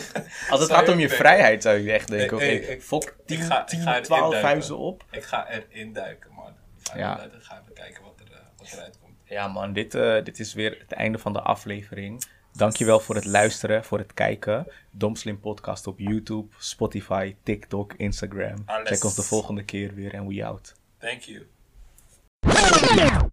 Als 0.50 0.60
het 0.60 0.70
gaat 0.70 0.88
om 0.88 0.98
je 0.98 1.08
vrijheid, 1.08 1.62
zou 1.62 1.78
je 1.78 1.92
echt 1.92 2.08
denken: 2.08 2.36
oké, 2.36 2.44
okay, 2.44 2.80
fok 2.80 3.16
10, 3.26 3.38
ga, 3.38 3.64
10 3.64 4.02
12 4.02 4.34
huizen 4.34 4.78
op. 4.78 5.04
Ik 5.10 5.22
ga 5.22 5.48
erin 5.48 5.92
duiken, 5.92 6.30
man. 6.32 6.48
Ik 6.78 6.90
ga, 6.90 6.98
ja. 6.98 7.18
erin, 7.18 7.40
ga 7.40 7.60
even 7.60 7.74
kijken 7.74 8.02
wat, 8.02 8.20
er, 8.20 8.32
uh, 8.32 8.36
wat 8.56 8.72
eruit 8.72 8.98
komt. 9.02 9.14
Ja, 9.24 9.48
man, 9.48 9.72
dit, 9.72 9.94
uh, 9.94 10.22
dit 10.22 10.38
is 10.38 10.54
weer 10.54 10.76
het 10.78 10.92
einde 10.92 11.18
van 11.18 11.32
de 11.32 11.40
aflevering. 11.40 12.24
Dankjewel 12.52 13.00
voor 13.00 13.14
het 13.14 13.24
luisteren, 13.24 13.84
voor 13.84 13.98
het 13.98 14.14
kijken. 14.14 14.66
Domslim 14.90 15.40
Podcast 15.40 15.86
op 15.86 15.98
YouTube, 15.98 16.54
Spotify, 16.58 17.34
TikTok, 17.42 17.92
Instagram. 17.92 18.62
Alles. 18.66 18.88
Check 18.88 19.04
ons 19.04 19.14
de 19.14 19.22
volgende 19.22 19.64
keer 19.64 19.94
weer 19.94 20.14
en 20.14 20.26
we 20.26 20.44
out. 20.44 20.74
Thank 20.98 21.20
you. 21.20 21.46
Now. 22.46 23.23